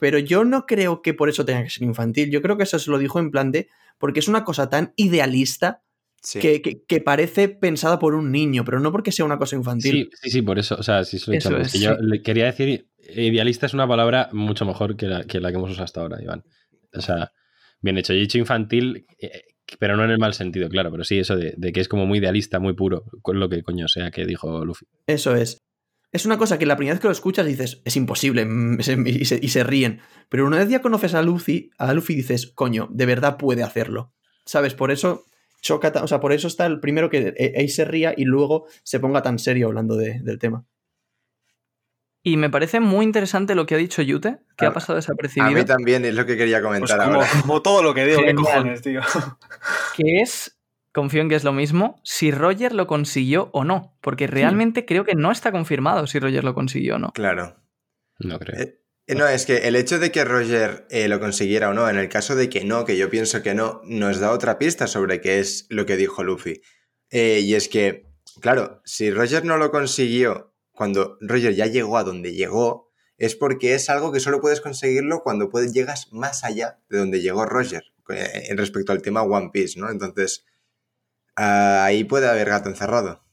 Pero 0.00 0.18
yo 0.20 0.44
no 0.44 0.64
creo 0.66 1.02
que 1.02 1.14
por 1.14 1.28
eso 1.28 1.44
tenga 1.44 1.64
que 1.64 1.70
ser 1.70 1.82
infantil. 1.82 2.30
Yo 2.30 2.40
creo 2.40 2.56
que 2.56 2.62
eso 2.62 2.78
se 2.78 2.88
lo 2.90 2.98
dijo 2.98 3.18
en 3.18 3.32
plan 3.32 3.50
de, 3.50 3.68
porque 3.98 4.20
es 4.20 4.28
una 4.28 4.44
cosa 4.44 4.70
tan 4.70 4.92
idealista 4.94 5.82
Sí. 6.22 6.40
que, 6.40 6.60
que- 6.62 6.82
que 6.84 7.00
parece 7.00 7.48
pensada 7.48 7.98
por 7.98 8.14
un 8.14 8.32
niño, 8.32 8.64
pero 8.64 8.80
no 8.80 8.90
porque 8.92 9.12
sea 9.12 9.24
una 9.24 9.38
cosa 9.38 9.56
infantil. 9.56 10.08
Sí, 10.12 10.18
sí, 10.22 10.30
sí, 10.30 10.42
por 10.42 10.58
eso. 10.58 10.74
O 10.78 10.82
sea, 10.82 11.04
sí 11.04 11.18
se 11.18 11.30
lo 11.30 11.34
he 11.34 11.36
dicho 11.38 11.48
Eso 11.50 11.58
es, 11.76 11.80
yo 11.80 11.94
le 12.00 12.22
quería 12.22 12.46
decir, 12.46 12.88
idealista 13.14 13.66
es 13.66 13.74
una 13.74 13.86
palabra 13.86 14.28
mucho 14.32 14.64
mejor 14.64 14.96
que 14.96 15.06
la, 15.06 15.24
que 15.24 15.40
la 15.40 15.50
que 15.50 15.56
hemos 15.56 15.70
usado 15.70 15.84
hasta 15.84 16.00
ahora, 16.00 16.22
Iván. 16.22 16.44
O 16.94 17.00
sea, 17.00 17.30
bien 17.80 17.98
hecho. 17.98 18.12
Y 18.14 18.22
hecho 18.22 18.38
infantil, 18.38 19.06
eh, 19.20 19.42
pero 19.78 19.96
no 19.96 20.04
en 20.04 20.10
el 20.10 20.18
mal 20.18 20.34
sentido, 20.34 20.68
claro. 20.68 20.90
Pero 20.90 21.04
sí, 21.04 21.18
eso 21.18 21.36
de, 21.36 21.54
de 21.56 21.72
que 21.72 21.80
es 21.80 21.88
como 21.88 22.06
muy 22.06 22.18
idealista, 22.18 22.58
muy 22.58 22.72
puro, 22.74 23.04
con 23.22 23.38
lo 23.38 23.48
que 23.48 23.62
coño 23.62 23.86
sea 23.88 24.10
que 24.10 24.24
dijo 24.26 24.64
Luffy. 24.64 24.86
Eso 25.06 25.36
es. 25.36 25.62
Es 26.10 26.24
una 26.24 26.38
cosa 26.38 26.58
que 26.58 26.64
la 26.64 26.76
primera 26.76 26.94
vez 26.94 27.02
que 27.02 27.08
lo 27.08 27.12
escuchas 27.12 27.46
dices, 27.46 27.82
es 27.84 27.94
imposible, 27.96 28.44
mm, 28.46 28.78
y 29.06 29.24
se, 29.24 29.38
y 29.40 29.48
se 29.48 29.62
ríen. 29.64 30.00
Pero 30.30 30.46
una 30.46 30.56
vez 30.58 30.68
ya 30.68 30.80
conoces 30.82 31.14
a 31.14 31.22
Luffy, 31.22 31.70
a 31.78 31.92
Luffy 31.92 32.14
dices, 32.14 32.50
coño, 32.54 32.88
de 32.90 33.06
verdad 33.06 33.36
puede 33.36 33.62
hacerlo. 33.62 34.14
¿Sabes? 34.46 34.72
Por 34.74 34.90
eso 34.90 35.24
choca, 35.60 35.92
o 36.02 36.06
sea, 36.06 36.20
por 36.20 36.32
eso 36.32 36.46
está 36.48 36.66
el 36.66 36.80
primero 36.80 37.10
que 37.10 37.34
eh, 37.36 37.52
Ace 37.56 37.68
se 37.68 37.84
ría 37.84 38.14
y 38.16 38.24
luego 38.24 38.66
se 38.82 39.00
ponga 39.00 39.22
tan 39.22 39.38
serio 39.38 39.66
hablando 39.68 39.96
de- 39.96 40.20
del 40.20 40.38
tema. 40.38 40.64
Y 42.22 42.36
me 42.36 42.50
parece 42.50 42.80
muy 42.80 43.04
interesante 43.04 43.54
lo 43.54 43.64
que 43.64 43.74
ha 43.74 43.78
dicho 43.78 44.02
Yute, 44.02 44.38
que 44.56 44.66
A- 44.66 44.68
ha 44.68 44.72
pasado 44.72 44.94
A 44.94 44.96
desapercibido, 44.96 45.52
mí 45.52 45.64
también 45.64 46.04
es 46.04 46.14
lo 46.14 46.26
que 46.26 46.36
quería 46.36 46.60
Pues 46.60 46.64
comentar 46.92 46.98
como, 46.98 47.14
ahora. 47.22 47.28
como 47.42 47.62
todo 47.62 47.82
lo 47.82 47.94
que 47.94 48.04
digo, 48.04 48.20
qué 48.22 48.34
cojones, 48.34 48.82
tío. 48.82 49.00
que 49.96 50.20
es, 50.20 50.58
confío 50.92 51.22
en 51.22 51.28
que 51.28 51.36
es 51.36 51.44
lo 51.44 51.52
mismo, 51.52 52.00
si 52.04 52.30
Roger 52.30 52.74
lo 52.74 52.86
consiguió 52.86 53.50
o 53.52 53.64
no. 53.64 53.96
Porque 54.00 54.26
realmente 54.26 54.84
creo 54.84 55.04
que 55.04 55.14
no 55.14 55.30
está 55.30 55.52
confirmado 55.52 56.06
si 56.06 56.18
Roger 56.18 56.44
lo 56.44 56.54
consiguió 56.54 56.96
o 56.96 56.98
no. 56.98 57.12
Claro. 57.12 57.56
No 58.18 58.38
creo. 58.40 58.60
Eh, 58.60 58.80
No, 59.16 59.26
es 59.26 59.46
que 59.46 59.68
el 59.68 59.74
hecho 59.74 59.98
de 59.98 60.12
que 60.12 60.24
Roger 60.24 60.86
eh, 60.90 61.08
lo 61.08 61.18
consiguiera 61.18 61.70
o 61.70 61.74
no, 61.74 61.88
en 61.88 61.96
el 61.96 62.10
caso 62.10 62.36
de 62.36 62.50
que 62.50 62.64
no, 62.64 62.84
que 62.84 62.98
yo 62.98 63.08
pienso 63.08 63.42
que 63.42 63.54
no, 63.54 63.80
nos 63.84 64.20
da 64.20 64.32
otra 64.32 64.58
pista 64.58 64.86
sobre 64.86 65.22
qué 65.22 65.38
es 65.38 65.66
lo 65.70 65.86
que 65.86 65.96
dijo 65.96 66.22
Luffy. 66.22 66.60
Eh, 67.10 67.40
y 67.40 67.54
es 67.54 67.68
que, 67.68 68.06
claro, 68.40 68.82
si 68.84 69.10
Roger 69.10 69.46
no 69.46 69.56
lo 69.56 69.70
consiguió 69.70 70.54
cuando 70.72 71.16
Roger 71.22 71.54
ya 71.54 71.66
llegó 71.66 71.96
a 71.96 72.04
donde 72.04 72.34
llegó, 72.34 72.90
es 73.16 73.34
porque 73.34 73.74
es 73.74 73.88
algo 73.88 74.12
que 74.12 74.20
solo 74.20 74.42
puedes 74.42 74.60
conseguirlo 74.60 75.22
cuando 75.22 75.48
puedes, 75.48 75.72
llegas 75.72 76.12
más 76.12 76.44
allá 76.44 76.78
de 76.90 76.98
donde 76.98 77.22
llegó 77.22 77.46
Roger, 77.46 77.84
eh, 78.10 78.54
respecto 78.56 78.92
al 78.92 79.00
tema 79.00 79.22
One 79.22 79.50
Piece, 79.52 79.80
¿no? 79.80 79.90
Entonces, 79.90 80.44
ah, 81.34 81.84
ahí 81.84 82.04
puede 82.04 82.28
haber 82.28 82.50
gato 82.50 82.68
encerrado. 82.68 83.24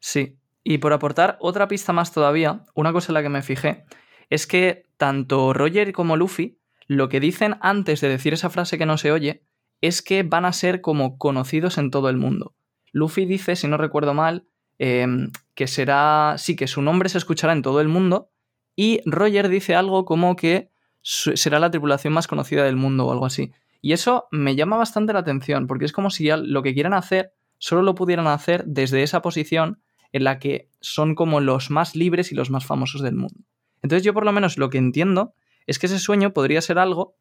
Sí. 0.00 0.36
Y 0.64 0.78
por 0.78 0.92
aportar 0.92 1.38
otra 1.40 1.68
pista 1.68 1.92
más 1.92 2.12
todavía, 2.12 2.66
una 2.74 2.92
cosa 2.92 3.12
en 3.12 3.14
la 3.14 3.22
que 3.22 3.28
me 3.30 3.42
fijé, 3.42 3.86
es 4.30 4.46
que 4.46 4.84
tanto 4.96 5.52
Roger 5.52 5.92
como 5.92 6.16
Luffy, 6.16 6.58
lo 6.86 7.08
que 7.08 7.20
dicen 7.20 7.56
antes 7.60 8.00
de 8.00 8.08
decir 8.08 8.32
esa 8.32 8.50
frase 8.50 8.78
que 8.78 8.86
no 8.86 8.96
se 8.96 9.12
oye, 9.12 9.42
es 9.80 10.02
que 10.02 10.22
van 10.22 10.44
a 10.44 10.52
ser 10.52 10.80
como 10.80 11.18
conocidos 11.18 11.78
en 11.78 11.90
todo 11.90 12.08
el 12.08 12.16
mundo. 12.16 12.54
Luffy 12.92 13.26
dice, 13.26 13.56
si 13.56 13.68
no 13.68 13.76
recuerdo 13.76 14.14
mal, 14.14 14.46
em, 14.78 15.30
que 15.54 15.66
será, 15.66 16.34
sí, 16.38 16.56
que 16.56 16.66
su 16.66 16.82
nombre 16.82 17.08
se 17.08 17.18
escuchará 17.18 17.52
en 17.52 17.62
todo 17.62 17.80
el 17.80 17.88
mundo, 17.88 18.30
y 18.76 19.00
Roger 19.04 19.48
dice 19.48 19.74
algo 19.74 20.04
como 20.04 20.36
que 20.36 20.70
será 21.02 21.58
la 21.58 21.70
tripulación 21.70 22.12
más 22.12 22.26
conocida 22.26 22.64
del 22.64 22.76
mundo 22.76 23.06
o 23.06 23.12
algo 23.12 23.26
así. 23.26 23.52
Y 23.82 23.92
eso 23.92 24.28
me 24.30 24.54
llama 24.54 24.76
bastante 24.76 25.12
la 25.12 25.20
atención, 25.20 25.66
porque 25.66 25.86
es 25.86 25.92
como 25.92 26.10
si 26.10 26.28
lo 26.28 26.62
que 26.62 26.74
quieran 26.74 26.94
hacer 26.94 27.32
solo 27.58 27.82
lo 27.82 27.94
pudieran 27.94 28.26
hacer 28.26 28.64
desde 28.66 29.02
esa 29.02 29.22
posición 29.22 29.80
en 30.12 30.24
la 30.24 30.38
que 30.38 30.68
son 30.80 31.14
como 31.14 31.40
los 31.40 31.70
más 31.70 31.94
libres 31.94 32.32
y 32.32 32.34
los 32.34 32.50
más 32.50 32.66
famosos 32.66 33.02
del 33.02 33.14
mundo. 33.14 33.44
Entonces 33.82 34.04
yo 34.04 34.14
por 34.14 34.24
lo 34.24 34.32
menos 34.32 34.58
lo 34.58 34.70
que 34.70 34.78
entiendo 34.78 35.34
es 35.66 35.78
que 35.78 35.86
ese 35.86 35.98
sueño 35.98 36.32
podría 36.32 36.60
ser 36.60 36.78
algo 36.78 37.16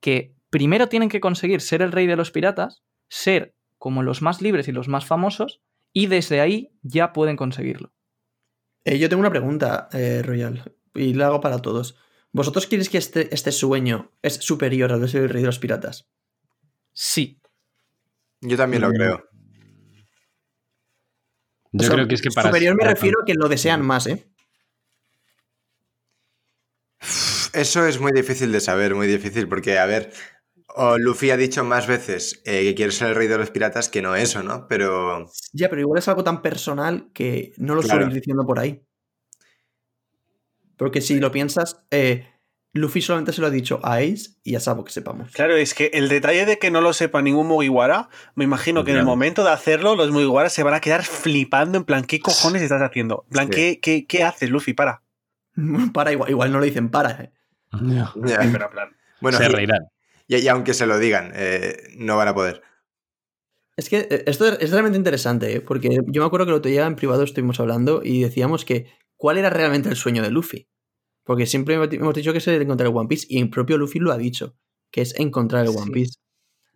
que 0.00 0.34
primero 0.50 0.88
tienen 0.88 1.08
que 1.08 1.20
conseguir 1.20 1.60
ser 1.60 1.82
el 1.82 1.92
rey 1.92 2.06
de 2.06 2.16
los 2.16 2.30
piratas, 2.30 2.82
ser 3.08 3.54
como 3.78 4.02
los 4.02 4.22
más 4.22 4.40
libres 4.42 4.68
y 4.68 4.72
los 4.72 4.88
más 4.88 5.06
famosos, 5.06 5.60
y 5.92 6.06
desde 6.06 6.40
ahí 6.40 6.72
ya 6.82 7.12
pueden 7.12 7.36
conseguirlo. 7.36 7.92
Eh, 8.84 8.98
yo 8.98 9.08
tengo 9.08 9.20
una 9.20 9.30
pregunta, 9.30 9.88
eh, 9.92 10.22
Royal, 10.24 10.74
y 10.94 11.14
la 11.14 11.26
hago 11.26 11.40
para 11.40 11.60
todos. 11.60 11.96
¿Vosotros 12.32 12.66
creéis 12.66 12.88
que 12.90 12.98
este, 12.98 13.32
este 13.34 13.52
sueño 13.52 14.10
es 14.22 14.34
superior 14.34 14.92
al 14.92 15.00
de 15.00 15.08
ser 15.08 15.22
el 15.22 15.28
rey 15.30 15.42
de 15.42 15.46
los 15.46 15.58
piratas? 15.58 16.08
Sí, 16.92 17.40
Yo 18.40 18.56
también 18.58 18.82
lo 18.82 18.90
Mm. 18.90 18.94
creo. 18.94 19.14
O 19.16 19.20
Yo 21.72 21.86
sea, 21.86 21.94
creo 21.94 22.08
que 22.08 22.14
es 22.14 22.22
que 22.22 22.30
para. 22.30 22.50
Superior 22.50 22.76
me 22.76 22.84
refiero 22.84 23.22
a 23.22 23.24
que 23.24 23.34
lo 23.34 23.48
desean 23.48 23.82
más, 23.82 24.06
¿eh? 24.06 24.28
Eso 27.52 27.86
es 27.86 28.00
muy 28.00 28.12
difícil 28.12 28.52
de 28.52 28.60
saber, 28.60 28.94
muy 28.94 29.06
difícil, 29.06 29.48
porque, 29.48 29.78
a 29.78 29.86
ver, 29.86 30.12
Luffy 30.98 31.30
ha 31.30 31.36
dicho 31.36 31.62
más 31.64 31.86
veces 31.86 32.42
eh, 32.44 32.62
que 32.64 32.74
quiere 32.74 32.92
ser 32.92 33.08
el 33.08 33.14
rey 33.14 33.28
de 33.28 33.38
los 33.38 33.50
piratas 33.50 33.88
que 33.88 34.02
no 34.02 34.16
eso, 34.16 34.42
¿no? 34.42 34.66
Pero 34.68 35.26
Ya, 35.52 35.68
pero 35.68 35.80
igual 35.80 35.98
es 35.98 36.08
algo 36.08 36.24
tan 36.24 36.42
personal 36.42 37.10
que 37.14 37.52
no 37.58 37.74
lo 37.74 37.82
Claro. 37.82 38.06
ir 38.06 38.12
diciendo 38.12 38.44
por 38.44 38.58
ahí. 38.58 38.82
Porque 40.76 41.00
si 41.00 41.20
lo 41.20 41.30
piensas, 41.30 41.84
eh, 41.92 42.26
Luffy 42.72 43.00
solamente 43.00 43.32
se 43.32 43.40
lo 43.40 43.46
ha 43.46 43.50
dicho 43.50 43.78
a 43.84 43.98
Ace 43.98 44.30
y 44.42 44.56
a 44.56 44.60
Sabo, 44.60 44.82
que 44.82 44.90
sepamos. 44.90 45.30
Claro, 45.30 45.54
es 45.54 45.74
que 45.74 45.92
el 45.94 46.08
detalle 46.08 46.44
de 46.44 46.58
que 46.58 46.72
no 46.72 46.80
lo 46.80 46.92
sepa 46.92 47.22
ningún 47.22 47.46
Mugiwara, 47.46 48.08
me 48.34 48.42
imagino 48.42 48.82
que 48.84 48.90
en 48.90 48.96
el 48.96 49.04
momento 49.04 49.44
de 49.44 49.50
hacerlo, 49.50 49.94
los 49.94 50.10
Mugiwaras 50.10 50.52
se 50.52 50.64
van 50.64 50.74
a 50.74 50.80
quedar 50.80 51.04
flipando 51.04 51.78
en 51.78 51.84
plan, 51.84 52.04
¿qué 52.04 52.18
cojones 52.18 52.62
estás 52.62 52.82
haciendo? 52.82 53.22
En 53.26 53.30
plan, 53.30 53.46
Sí. 53.46 53.52
¿qué, 53.52 53.78
qué, 53.80 54.06
qué 54.08 54.24
haces, 54.24 54.50
Luffy? 54.50 54.72
Para. 54.74 55.03
para, 55.92 56.12
igual, 56.12 56.30
igual 56.30 56.52
no 56.52 56.58
lo 56.58 56.64
dicen 56.64 56.90
para. 56.90 57.10
¿eh? 57.22 57.32
ya. 57.82 58.06
Sí, 58.14 58.48
pero 58.52 58.64
en 58.66 58.70
plan. 58.70 58.96
bueno, 59.20 59.38
se 59.38 59.44
y, 59.44 59.48
reirán. 59.48 59.82
y- 60.28 60.36
y 60.36 60.48
aunque 60.48 60.74
se 60.74 60.86
lo 60.86 60.98
digan, 60.98 61.32
eh, 61.34 61.76
no 61.96 62.16
van 62.16 62.28
a 62.28 62.34
poder. 62.34 62.62
Es 63.76 63.88
que 63.88 64.06
eh, 64.10 64.24
esto 64.26 64.46
es 64.46 64.70
realmente 64.70 64.96
interesante, 64.98 65.56
¿eh? 65.56 65.60
porque 65.60 65.98
yo 66.06 66.22
me 66.22 66.26
acuerdo 66.26 66.46
que 66.46 66.52
el 66.52 66.58
otro 66.58 66.70
día 66.70 66.86
en 66.86 66.94
privado 66.96 67.22
estuvimos 67.24 67.58
hablando 67.60 68.02
y 68.04 68.22
decíamos 68.22 68.64
que 68.64 68.86
cuál 69.16 69.36
era 69.38 69.50
realmente 69.50 69.88
el 69.88 69.96
sueño 69.96 70.22
de 70.22 70.30
Luffy. 70.30 70.68
Porque 71.24 71.46
siempre 71.46 71.74
hemos 71.74 72.14
dicho 72.14 72.32
que 72.32 72.38
es 72.38 72.46
el 72.48 72.58
de 72.58 72.64
encontrar 72.64 72.88
el 72.90 72.96
One 72.96 73.08
Piece 73.08 73.26
y 73.30 73.40
el 73.40 73.48
propio 73.50 73.78
Luffy 73.78 73.98
lo 73.98 74.12
ha 74.12 74.18
dicho, 74.18 74.54
que 74.90 75.00
es 75.00 75.18
encontrar 75.18 75.62
el 75.64 75.70
One 75.70 75.84
Sí. 75.86 75.90
Piece. 75.90 76.18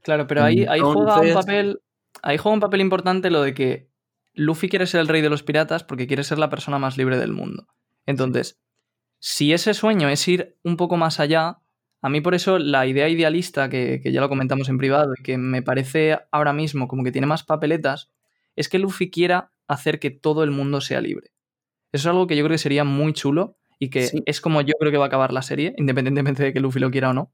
claro, 0.02 0.26
pero 0.26 0.42
ahí, 0.42 0.64
ahí 0.68 0.80
juega 0.80 1.20
un 1.20 1.34
papel. 1.34 1.80
Ahí 2.22 2.38
juega 2.38 2.54
un 2.54 2.60
papel 2.60 2.80
importante 2.80 3.30
lo 3.30 3.42
de 3.42 3.52
que 3.54 3.90
Luffy 4.32 4.68
quiere 4.70 4.86
ser 4.86 5.00
el 5.00 5.08
rey 5.08 5.20
de 5.20 5.28
los 5.28 5.42
piratas 5.42 5.84
porque 5.84 6.06
quiere 6.06 6.24
ser 6.24 6.38
la 6.38 6.48
persona 6.48 6.78
más 6.78 6.96
libre 6.96 7.18
del 7.18 7.32
mundo. 7.32 7.66
Entonces, 8.06 8.58
si 9.18 9.52
ese 9.52 9.74
sueño 9.74 10.08
es 10.08 10.26
ir 10.28 10.56
un 10.62 10.76
poco 10.76 10.96
más 10.96 11.20
allá, 11.20 11.58
a 12.00 12.08
mí 12.08 12.20
por 12.20 12.34
eso 12.34 12.58
la 12.58 12.86
idea 12.86 13.08
idealista, 13.08 13.68
que, 13.68 14.00
que 14.02 14.12
ya 14.12 14.20
lo 14.20 14.28
comentamos 14.28 14.68
en 14.68 14.78
privado 14.78 15.12
y 15.18 15.22
que 15.22 15.36
me 15.38 15.62
parece 15.62 16.18
ahora 16.30 16.52
mismo 16.52 16.86
como 16.88 17.02
que 17.04 17.12
tiene 17.12 17.26
más 17.26 17.42
papeletas, 17.42 18.10
es 18.56 18.68
que 18.68 18.78
Luffy 18.78 19.10
quiera 19.10 19.52
hacer 19.66 19.98
que 20.00 20.10
todo 20.10 20.44
el 20.44 20.50
mundo 20.50 20.80
sea 20.80 21.00
libre. 21.00 21.30
Eso 21.92 22.08
es 22.08 22.12
algo 22.12 22.26
que 22.26 22.36
yo 22.36 22.44
creo 22.44 22.54
que 22.54 22.58
sería 22.58 22.84
muy 22.84 23.12
chulo 23.12 23.56
y 23.78 23.90
que 23.90 24.06
Sí. 24.06 24.22
es 24.26 24.40
como 24.40 24.60
yo 24.60 24.74
creo 24.78 24.92
que 24.92 24.98
va 24.98 25.04
a 25.04 25.08
acabar 25.08 25.32
la 25.32 25.42
serie, 25.42 25.74
independientemente 25.76 26.42
de 26.42 26.52
que 26.52 26.60
Luffy 26.60 26.80
lo 26.80 26.90
quiera 26.90 27.10
o 27.10 27.14
no. 27.14 27.32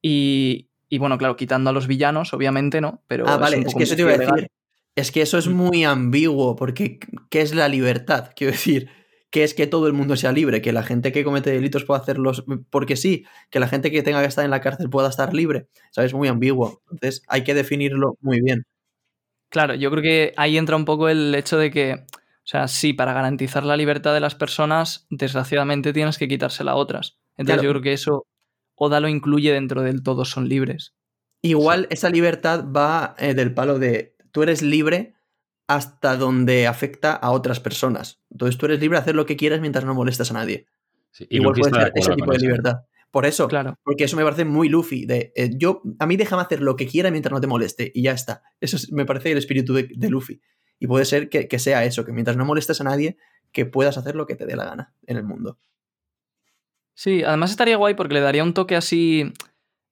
Y, 0.00 0.68
y 0.88 0.98
bueno, 0.98 1.18
claro, 1.18 1.36
quitando 1.36 1.70
a 1.70 1.72
los 1.72 1.86
villanos, 1.86 2.32
obviamente, 2.34 2.80
¿no? 2.80 3.02
Pero 3.06 3.26
ah, 3.28 3.36
vale, 3.36 3.58
es, 3.58 3.74
que 3.74 3.84
eso 3.84 3.94
te 3.96 4.02
iba 4.02 4.12
a 4.12 4.16
legal. 4.16 4.34
decir. 4.34 4.50
Es 4.94 5.10
que 5.12 5.22
eso 5.22 5.38
es 5.38 5.48
muy 5.48 5.84
ambiguo, 5.84 6.54
porque 6.56 6.98
¿qué 7.30 7.40
es 7.40 7.54
la 7.54 7.68
libertad? 7.68 8.30
Quiero 8.36 8.52
decir, 8.52 8.90
que 9.32 9.44
es 9.44 9.54
que 9.54 9.66
todo 9.66 9.86
el 9.86 9.94
mundo 9.94 10.14
sea 10.14 10.30
libre, 10.30 10.60
que 10.60 10.72
la 10.72 10.82
gente 10.82 11.10
que 11.10 11.24
comete 11.24 11.50
delitos 11.50 11.84
pueda 11.84 12.00
hacerlos 12.00 12.44
porque 12.68 12.96
sí, 12.96 13.24
que 13.50 13.60
la 13.60 13.66
gente 13.66 13.90
que 13.90 14.02
tenga 14.02 14.20
que 14.20 14.28
estar 14.28 14.44
en 14.44 14.50
la 14.50 14.60
cárcel 14.60 14.90
pueda 14.90 15.08
estar 15.08 15.32
libre. 15.32 15.68
¿Sabes? 15.90 16.12
Muy 16.12 16.28
ambiguo. 16.28 16.82
Entonces 16.90 17.22
hay 17.28 17.42
que 17.42 17.54
definirlo 17.54 18.18
muy 18.20 18.42
bien. 18.42 18.64
Claro, 19.48 19.74
yo 19.74 19.90
creo 19.90 20.02
que 20.02 20.34
ahí 20.36 20.58
entra 20.58 20.76
un 20.76 20.84
poco 20.84 21.08
el 21.08 21.34
hecho 21.34 21.56
de 21.56 21.70
que, 21.70 21.94
o 21.94 22.44
sea, 22.44 22.68
sí, 22.68 22.92
para 22.92 23.14
garantizar 23.14 23.64
la 23.64 23.76
libertad 23.78 24.12
de 24.12 24.20
las 24.20 24.34
personas, 24.34 25.06
desgraciadamente 25.08 25.94
tienes 25.94 26.18
que 26.18 26.28
quitársela 26.28 26.72
a 26.72 26.76
otras. 26.76 27.18
Entonces 27.38 27.54
Claro. 27.54 27.62
yo 27.62 27.70
creo 27.70 27.82
que 27.82 27.92
eso 27.94 28.26
Oda 28.74 29.00
lo 29.00 29.08
incluye 29.08 29.50
dentro 29.52 29.80
del 29.82 30.02
todos 30.02 30.28
son 30.28 30.48
libres. 30.48 30.92
Igual 31.40 31.86
esa 31.88 32.10
libertad 32.10 32.66
va 32.70 33.14
eh, 33.18 33.32
del 33.32 33.54
palo 33.54 33.78
de 33.78 34.14
tú 34.30 34.42
eres 34.42 34.60
libre 34.60 35.14
hasta 35.66 36.16
donde 36.16 36.66
afecta 36.66 37.12
a 37.14 37.30
otras 37.30 37.60
personas. 37.60 38.20
Entonces 38.30 38.58
tú 38.58 38.66
eres 38.66 38.80
libre 38.80 38.96
de 38.98 39.02
hacer 39.02 39.14
lo 39.14 39.26
que 39.26 39.36
quieras 39.36 39.60
mientras 39.60 39.84
no 39.84 39.94
molestes 39.94 40.30
a 40.30 40.34
nadie. 40.34 40.66
Sí, 41.10 41.26
y 41.30 41.36
Igual 41.36 41.54
puede 41.58 41.72
ser 41.74 41.92
ese 41.94 42.14
tipo 42.14 42.30
de 42.30 42.36
eso. 42.36 42.46
libertad. 42.46 42.76
Por 43.10 43.26
eso, 43.26 43.46
Claro. 43.48 43.74
porque 43.84 44.04
eso 44.04 44.16
me 44.16 44.24
parece 44.24 44.44
muy 44.46 44.68
Luffy. 44.70 45.04
De, 45.04 45.32
eh, 45.36 45.50
yo, 45.56 45.82
a 45.98 46.06
mí 46.06 46.16
déjame 46.16 46.42
hacer 46.42 46.60
lo 46.62 46.76
que 46.76 46.86
quiera 46.86 47.10
mientras 47.10 47.32
no 47.32 47.40
te 47.40 47.46
moleste 47.46 47.92
y 47.94 48.02
ya 48.02 48.12
está. 48.12 48.42
Eso 48.60 48.76
es- 48.76 48.90
me 48.90 49.04
parece 49.04 49.30
el 49.32 49.38
espíritu 49.38 49.74
de, 49.74 49.88
de 49.94 50.08
Luffy. 50.10 50.40
Y 50.78 50.86
puede 50.86 51.04
ser 51.04 51.28
que, 51.28 51.46
que 51.46 51.58
sea 51.58 51.84
eso, 51.84 52.04
que 52.06 52.12
mientras 52.12 52.36
no 52.38 52.44
molestes 52.46 52.80
a 52.80 52.84
nadie, 52.84 53.18
que 53.52 53.66
puedas 53.66 53.98
hacer 53.98 54.16
lo 54.16 54.26
que 54.26 54.34
te 54.34 54.46
dé 54.46 54.56
la 54.56 54.64
gana 54.64 54.94
en 55.06 55.16
el 55.18 55.24
mundo. 55.24 55.58
Sí, 56.94 57.22
además 57.22 57.50
estaría 57.50 57.76
guay 57.76 57.94
porque 57.94 58.14
le 58.14 58.20
daría 58.20 58.42
un 58.44 58.54
toque 58.54 58.76
así 58.76 59.32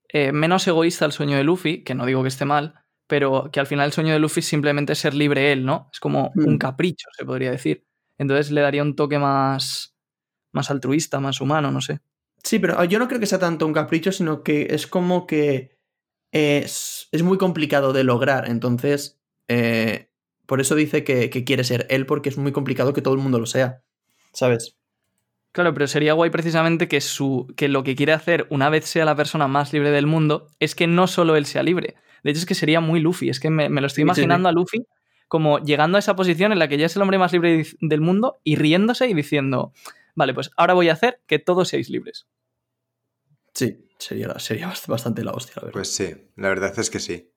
eh, 0.08 0.32
menos 0.32 0.66
egoísta 0.66 1.04
al 1.04 1.12
sueño 1.12 1.36
de 1.36 1.44
Luffy, 1.44 1.82
que 1.84 1.94
no 1.94 2.06
digo 2.06 2.22
que 2.22 2.28
esté 2.28 2.44
mal, 2.44 2.79
pero 3.10 3.50
que 3.52 3.58
al 3.60 3.66
final 3.66 3.86
el 3.86 3.92
sueño 3.92 4.12
de 4.14 4.20
Luffy 4.20 4.38
es 4.40 4.46
simplemente 4.46 4.94
ser 4.94 5.12
libre 5.12 5.50
él, 5.52 5.66
¿no? 5.66 5.90
Es 5.92 5.98
como 6.00 6.30
Mm. 6.36 6.46
un 6.46 6.58
capricho, 6.58 7.08
se 7.14 7.24
podría 7.26 7.50
decir. 7.50 7.84
Entonces 8.16 8.52
le 8.52 8.60
daría 8.60 8.82
un 8.82 8.94
toque 8.94 9.18
más, 9.18 9.96
más 10.52 10.70
altruista, 10.70 11.18
más 11.20 11.40
humano, 11.40 11.72
no 11.72 11.80
sé. 11.80 11.98
Sí, 12.44 12.58
pero 12.60 12.82
yo 12.84 12.98
no 13.00 13.08
creo 13.08 13.18
que 13.20 13.26
sea 13.26 13.38
tanto 13.40 13.66
un 13.66 13.72
capricho, 13.72 14.12
sino 14.12 14.42
que 14.44 14.68
es 14.70 14.86
como 14.86 15.26
que 15.26 15.76
es, 16.32 17.08
es 17.10 17.22
muy 17.22 17.36
complicado 17.36 17.92
de 17.92 18.04
lograr. 18.04 18.48
Entonces, 18.48 19.20
eh, 19.48 20.08
por 20.46 20.60
eso 20.60 20.74
dice 20.76 21.02
que, 21.02 21.30
que 21.30 21.42
quiere 21.44 21.64
ser 21.64 21.86
él, 21.90 22.06
porque 22.06 22.28
es 22.28 22.38
muy 22.38 22.52
complicado 22.52 22.92
que 22.92 23.02
todo 23.02 23.14
el 23.14 23.20
mundo 23.20 23.38
lo 23.40 23.46
sea. 23.46 23.82
¿Sabes? 24.32 24.76
Claro, 25.52 25.74
pero 25.74 25.88
sería 25.88 26.12
guay 26.12 26.30
precisamente 26.30 26.86
que, 26.86 27.00
su, 27.00 27.52
que 27.56 27.66
lo 27.68 27.82
que 27.82 27.96
quiere 27.96 28.12
hacer 28.12 28.46
una 28.50 28.68
vez 28.70 28.84
sea 28.84 29.04
la 29.04 29.16
persona 29.16 29.48
más 29.48 29.72
libre 29.72 29.90
del 29.90 30.06
mundo 30.06 30.46
es 30.60 30.76
que 30.76 30.86
no 30.86 31.08
solo 31.08 31.34
él 31.34 31.44
sea 31.44 31.64
libre. 31.64 31.96
De 32.24 32.30
hecho, 32.30 32.40
es 32.40 32.46
que 32.46 32.54
sería 32.54 32.80
muy 32.80 33.00
Luffy. 33.00 33.28
Es 33.30 33.40
que 33.40 33.50
me, 33.50 33.68
me 33.68 33.80
lo 33.80 33.86
estoy 33.86 34.02
Sí, 34.02 34.06
sí, 34.06 34.22
imaginando 34.22 34.48
a 34.48 34.52
Luffy 34.52 34.86
como 35.28 35.58
llegando 35.60 35.96
a 35.96 36.00
esa 36.00 36.16
posición 36.16 36.50
en 36.52 36.58
la 36.58 36.66
que 36.68 36.76
ya 36.78 36.86
es 36.86 36.96
el 36.96 37.02
hombre 37.02 37.16
más 37.18 37.32
libre 37.32 37.64
del 37.80 38.00
mundo 38.00 38.40
y 38.42 38.56
riéndose 38.56 39.08
y 39.08 39.14
diciendo, 39.14 39.72
vale, 40.16 40.34
pues 40.34 40.50
ahora 40.56 40.74
voy 40.74 40.88
a 40.88 40.92
hacer 40.94 41.20
que 41.26 41.38
todos 41.38 41.68
seáis 41.68 41.88
libres. 41.88 42.26
Sí, 43.54 43.88
sería, 43.98 44.28
la- 44.28 44.38
sería 44.38 44.68
bast- 44.68 44.86
bastante 44.88 45.22
la 45.24 45.32
hostia, 45.32 45.54
la 45.56 45.62
verdad. 45.66 45.72
Pues 45.72 45.92
sí, 45.94 46.14
la 46.36 46.48
verdad 46.48 46.76
es 46.78 46.90
que 46.90 46.98
sí. 47.00 47.29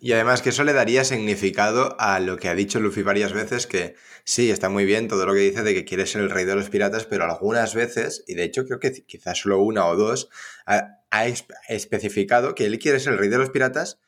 Y 0.00 0.12
además 0.12 0.42
que 0.42 0.50
eso 0.50 0.62
le 0.62 0.72
daría 0.72 1.04
significado 1.04 1.96
a 1.98 2.20
lo 2.20 2.36
que 2.36 2.48
ha 2.48 2.54
dicho 2.54 2.78
Luffy 2.78 3.02
varias 3.02 3.32
veces, 3.32 3.66
que 3.66 3.96
sí, 4.24 4.50
está 4.50 4.68
muy 4.68 4.84
bien 4.84 5.08
todo 5.08 5.26
lo 5.26 5.34
que 5.34 5.40
dice 5.40 5.64
de 5.64 5.74
que 5.74 5.84
quiere 5.84 6.06
ser 6.06 6.22
el 6.22 6.30
rey 6.30 6.44
de 6.44 6.54
los 6.54 6.70
piratas, 6.70 7.04
pero 7.04 7.24
algunas 7.24 7.74
veces, 7.74 8.22
y 8.28 8.34
de 8.34 8.44
hecho 8.44 8.64
creo 8.64 8.78
que 8.78 8.92
quizás 9.04 9.38
solo 9.38 9.58
una 9.60 9.86
o 9.86 9.96
dos, 9.96 10.28
ha, 10.66 11.00
ha 11.10 11.26
espe- 11.26 11.54
especificado 11.68 12.54
que 12.54 12.66
él 12.66 12.78
quiere 12.78 13.00
ser 13.00 13.14
el 13.14 13.18
rey 13.18 13.28
de 13.28 13.38
los 13.38 13.50
piratas, 13.50 13.98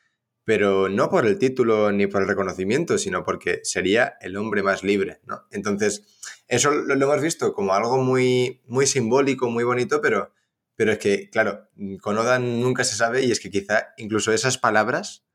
pero 0.45 0.87
no 0.87 1.09
por 1.09 1.25
el 1.25 1.37
título 1.37 1.91
ni 1.91 2.07
por 2.07 2.21
el 2.21 2.27
reconocimiento, 2.29 2.97
sino 2.97 3.23
porque 3.25 3.59
sería 3.63 4.17
el 4.21 4.37
hombre 4.37 4.63
más 4.63 4.83
libre, 4.83 5.19
¿no? 5.25 5.45
Entonces, 5.51 6.03
eso 6.47 6.71
lo, 6.71 6.95
lo 6.95 7.05
hemos 7.05 7.21
visto 7.21 7.53
como 7.53 7.73
algo 7.73 7.97
muy, 7.97 8.61
muy 8.65 8.87
simbólico, 8.87 9.49
muy 9.49 9.65
bonito, 9.65 9.99
pero, 10.01 10.33
pero 10.75 10.93
es 10.93 10.99
que, 10.99 11.29
claro, 11.29 11.69
con 12.01 12.17
Oda 12.17 12.39
nunca 12.39 12.85
se 12.85 12.95
sabe 12.95 13.23
y 13.23 13.31
es 13.31 13.41
que 13.41 13.51
quizá 13.51 13.89
incluso 13.97 14.31
esas 14.31 14.57
palabras 14.57 15.25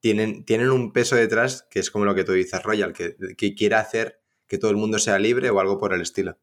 tienen, 0.00 0.44
tienen 0.44 0.70
un 0.70 0.92
peso 0.92 1.14
detrás 1.16 1.66
que 1.70 1.78
es 1.78 1.90
como 1.90 2.04
lo 2.04 2.14
que 2.14 2.24
tú 2.24 2.32
dices, 2.32 2.62
Royal, 2.62 2.92
que, 2.92 3.16
que 3.36 3.54
quiera 3.54 3.80
hacer 3.80 4.20
que 4.46 4.58
todo 4.58 4.70
el 4.70 4.76
mundo 4.76 4.98
sea 4.98 5.18
libre 5.18 5.50
o 5.50 5.60
algo 5.60 5.78
por 5.78 5.94
el 5.94 6.00
estilo. 6.00 6.38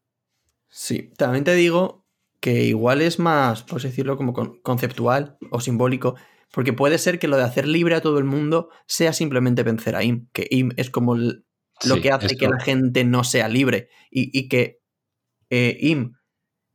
Sí, 0.68 1.10
también 1.16 1.44
te 1.44 1.54
digo 1.54 2.06
que 2.40 2.64
igual 2.64 3.02
es 3.02 3.18
más, 3.18 3.62
por 3.64 3.82
decirlo, 3.82 4.16
como 4.16 4.32
con- 4.32 4.60
conceptual 4.60 5.36
o 5.50 5.60
simbólico, 5.60 6.14
porque 6.52 6.72
puede 6.72 6.98
ser 6.98 7.18
que 7.18 7.28
lo 7.28 7.36
de 7.36 7.42
hacer 7.42 7.66
libre 7.66 7.94
a 7.94 8.00
todo 8.00 8.18
el 8.18 8.24
mundo 8.24 8.70
sea 8.86 9.12
simplemente 9.12 9.62
vencer 9.62 9.96
a 9.96 10.04
Im, 10.04 10.28
que 10.32 10.46
Im 10.50 10.70
es 10.76 10.90
como 10.90 11.14
el- 11.16 11.44
lo 11.84 11.96
Sí, 11.96 12.00
que 12.02 12.12
hace 12.12 12.26
esto- 12.26 12.38
que 12.38 12.48
la 12.48 12.60
gente 12.60 13.04
no 13.04 13.24
sea 13.24 13.48
libre 13.48 13.88
y, 14.10 14.36
y 14.38 14.48
que 14.48 14.80
eh, 15.50 15.76
Im, 15.80 16.14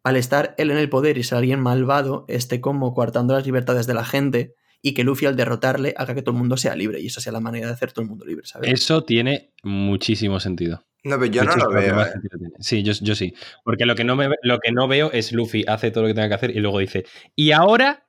al 0.03 0.15
estar 0.17 0.53
él 0.57 0.71
en 0.71 0.77
el 0.77 0.89
poder 0.89 1.17
y 1.17 1.23
ser 1.23 1.37
alguien 1.37 1.59
malvado, 1.61 2.25
esté 2.27 2.59
como 2.59 2.93
coartando 2.93 3.33
las 3.35 3.45
libertades 3.45 3.87
de 3.87 3.93
la 3.93 4.03
gente 4.05 4.53
y 4.85 4.93
que 4.93 5.03
Luffy 5.05 5.25
al 5.25 5.35
derrotarle 5.37 5.93
haga 5.97 6.13
que 6.13 6.21
todo 6.21 6.33
el 6.35 6.39
mundo 6.39 6.57
sea 6.57 6.75
libre 6.75 6.99
y 6.99 7.07
esa 7.07 7.21
sea 7.21 7.31
la 7.31 7.39
manera 7.39 7.67
de 7.67 7.73
hacer 7.73 7.93
todo 7.93 8.03
el 8.03 8.09
mundo 8.09 8.25
libre, 8.25 8.45
¿sabes? 8.45 8.69
Eso 8.71 9.03
tiene 9.03 9.53
muchísimo 9.63 10.39
sentido. 10.41 10.83
No, 11.05 11.17
pero 11.17 11.31
yo 11.31 11.41
De 11.41 11.47
no 11.47 11.53
hecho, 11.53 11.65
lo 11.65 11.71
veo. 11.73 12.01
¿eh? 12.01 12.11
Sí, 12.59 12.83
yo, 12.83 12.91
yo 13.01 13.15
sí. 13.15 13.33
Porque 13.63 13.85
lo 13.85 13.95
que, 13.95 14.03
no 14.03 14.15
me, 14.17 14.29
lo 14.43 14.59
que 14.59 14.71
no 14.73 14.87
veo 14.89 15.09
es 15.11 15.31
Luffy 15.31 15.63
hace 15.67 15.89
todo 15.89 16.03
lo 16.03 16.07
que 16.09 16.13
tenga 16.13 16.27
que 16.27 16.35
hacer 16.35 16.51
y 16.55 16.59
luego 16.59 16.79
dice, 16.79 17.05
y 17.35 17.51
ahora 17.51 18.05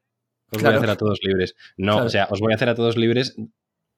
os 0.50 0.62
voy 0.62 0.72
a 0.72 0.76
hacer 0.76 0.90
a 0.90 0.96
todos 0.96 1.18
libres. 1.22 1.54
No, 1.76 1.92
Claro. 1.92 2.06
o 2.06 2.10
sea, 2.10 2.28
os 2.30 2.40
voy 2.40 2.52
a 2.52 2.56
hacer 2.56 2.68
a 2.68 2.74
todos 2.74 2.96
libres 2.96 3.36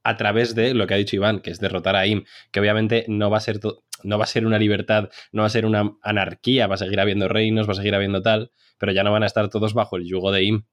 a 0.05 0.17
través 0.17 0.55
de 0.55 0.73
lo 0.75 0.87
que 0.87 0.95
ha 0.95 0.99
dicho 0.99 1.17
Iván, 1.17 1.41
que 1.41 1.51
es 1.51 1.59
derrotar 1.61 1.97
a 1.97 2.07
Im, 2.07 2.25
que 2.53 2.61
obviamente 2.61 3.07
no 3.09 3.29
va 3.31 3.39
a 3.39 3.41
ser 3.41 3.59
no 4.03 4.19
va 4.19 4.25
a 4.25 4.29
ser 4.29 4.47
una 4.47 4.59
libertad, 4.59 5.09
no 5.33 5.43
va 5.43 5.47
a 5.47 5.51
ser 5.51 5.65
una 5.67 5.97
anarquía, 6.03 6.67
va 6.67 6.75
a 6.75 6.79
seguir 6.79 7.01
habiendo 7.01 7.27
reinos, 7.29 7.67
va 7.67 7.73
a 7.73 7.77
seguir 7.77 7.95
habiendo 7.95 8.23
tal, 8.23 8.53
pero 8.79 8.93
ya 8.93 9.03
no 9.03 9.13
van 9.13 9.23
a 9.23 9.27
estar 9.27 9.49
todos 9.49 9.73
bajo 9.75 9.97
el 9.97 10.05
yugo 10.07 10.31
de 10.31 10.45
Im. 10.45 10.65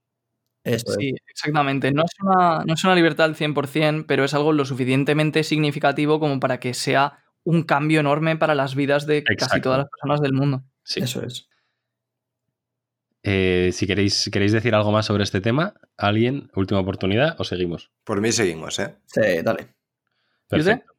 Esto 0.64 0.92
es. 0.94 0.98
Sí, 0.98 1.16
exactamente. 1.28 1.92
No 1.92 2.04
es, 2.04 2.12
una, 2.22 2.64
no 2.66 2.74
es 2.74 2.84
una 2.84 2.96
libertad 2.96 3.26
al 3.26 3.36
100%, 3.36 4.06
pero 4.08 4.24
es 4.24 4.34
algo 4.34 4.54
lo 4.54 4.66
suficientemente 4.66 5.44
significativo 5.44 6.20
como 6.20 6.40
para 6.40 6.60
que 6.60 6.74
sea 6.74 7.24
un 7.44 7.64
cambio 7.64 8.00
enorme 8.00 8.38
para 8.38 8.56
las 8.56 8.76
vidas 8.76 9.06
de 9.06 9.24
casi 9.24 9.60
todas 9.62 9.80
las 9.80 9.90
personas 9.90 10.22
del 10.22 10.34
mundo. 10.34 10.64
Sí. 10.84 11.02
Eso 11.02 11.24
es. 11.24 11.50
Eh, 13.24 13.70
si 13.72 13.88
queréis, 13.88 14.30
queréis 14.32 14.52
decir 14.52 14.76
algo 14.76 14.92
más 14.92 15.06
sobre 15.06 15.24
este 15.24 15.40
tema, 15.40 15.74
alguien, 15.98 16.50
última 16.56 16.82
oportunidad, 16.82 17.36
o 17.40 17.44
seguimos. 17.44 17.92
Por 18.04 18.20
mí 18.20 18.32
seguimos, 18.32 18.80
¿eh? 18.80 18.96
Sí, 19.06 19.42
dale. 19.44 19.70
Perfecto. 20.48 20.94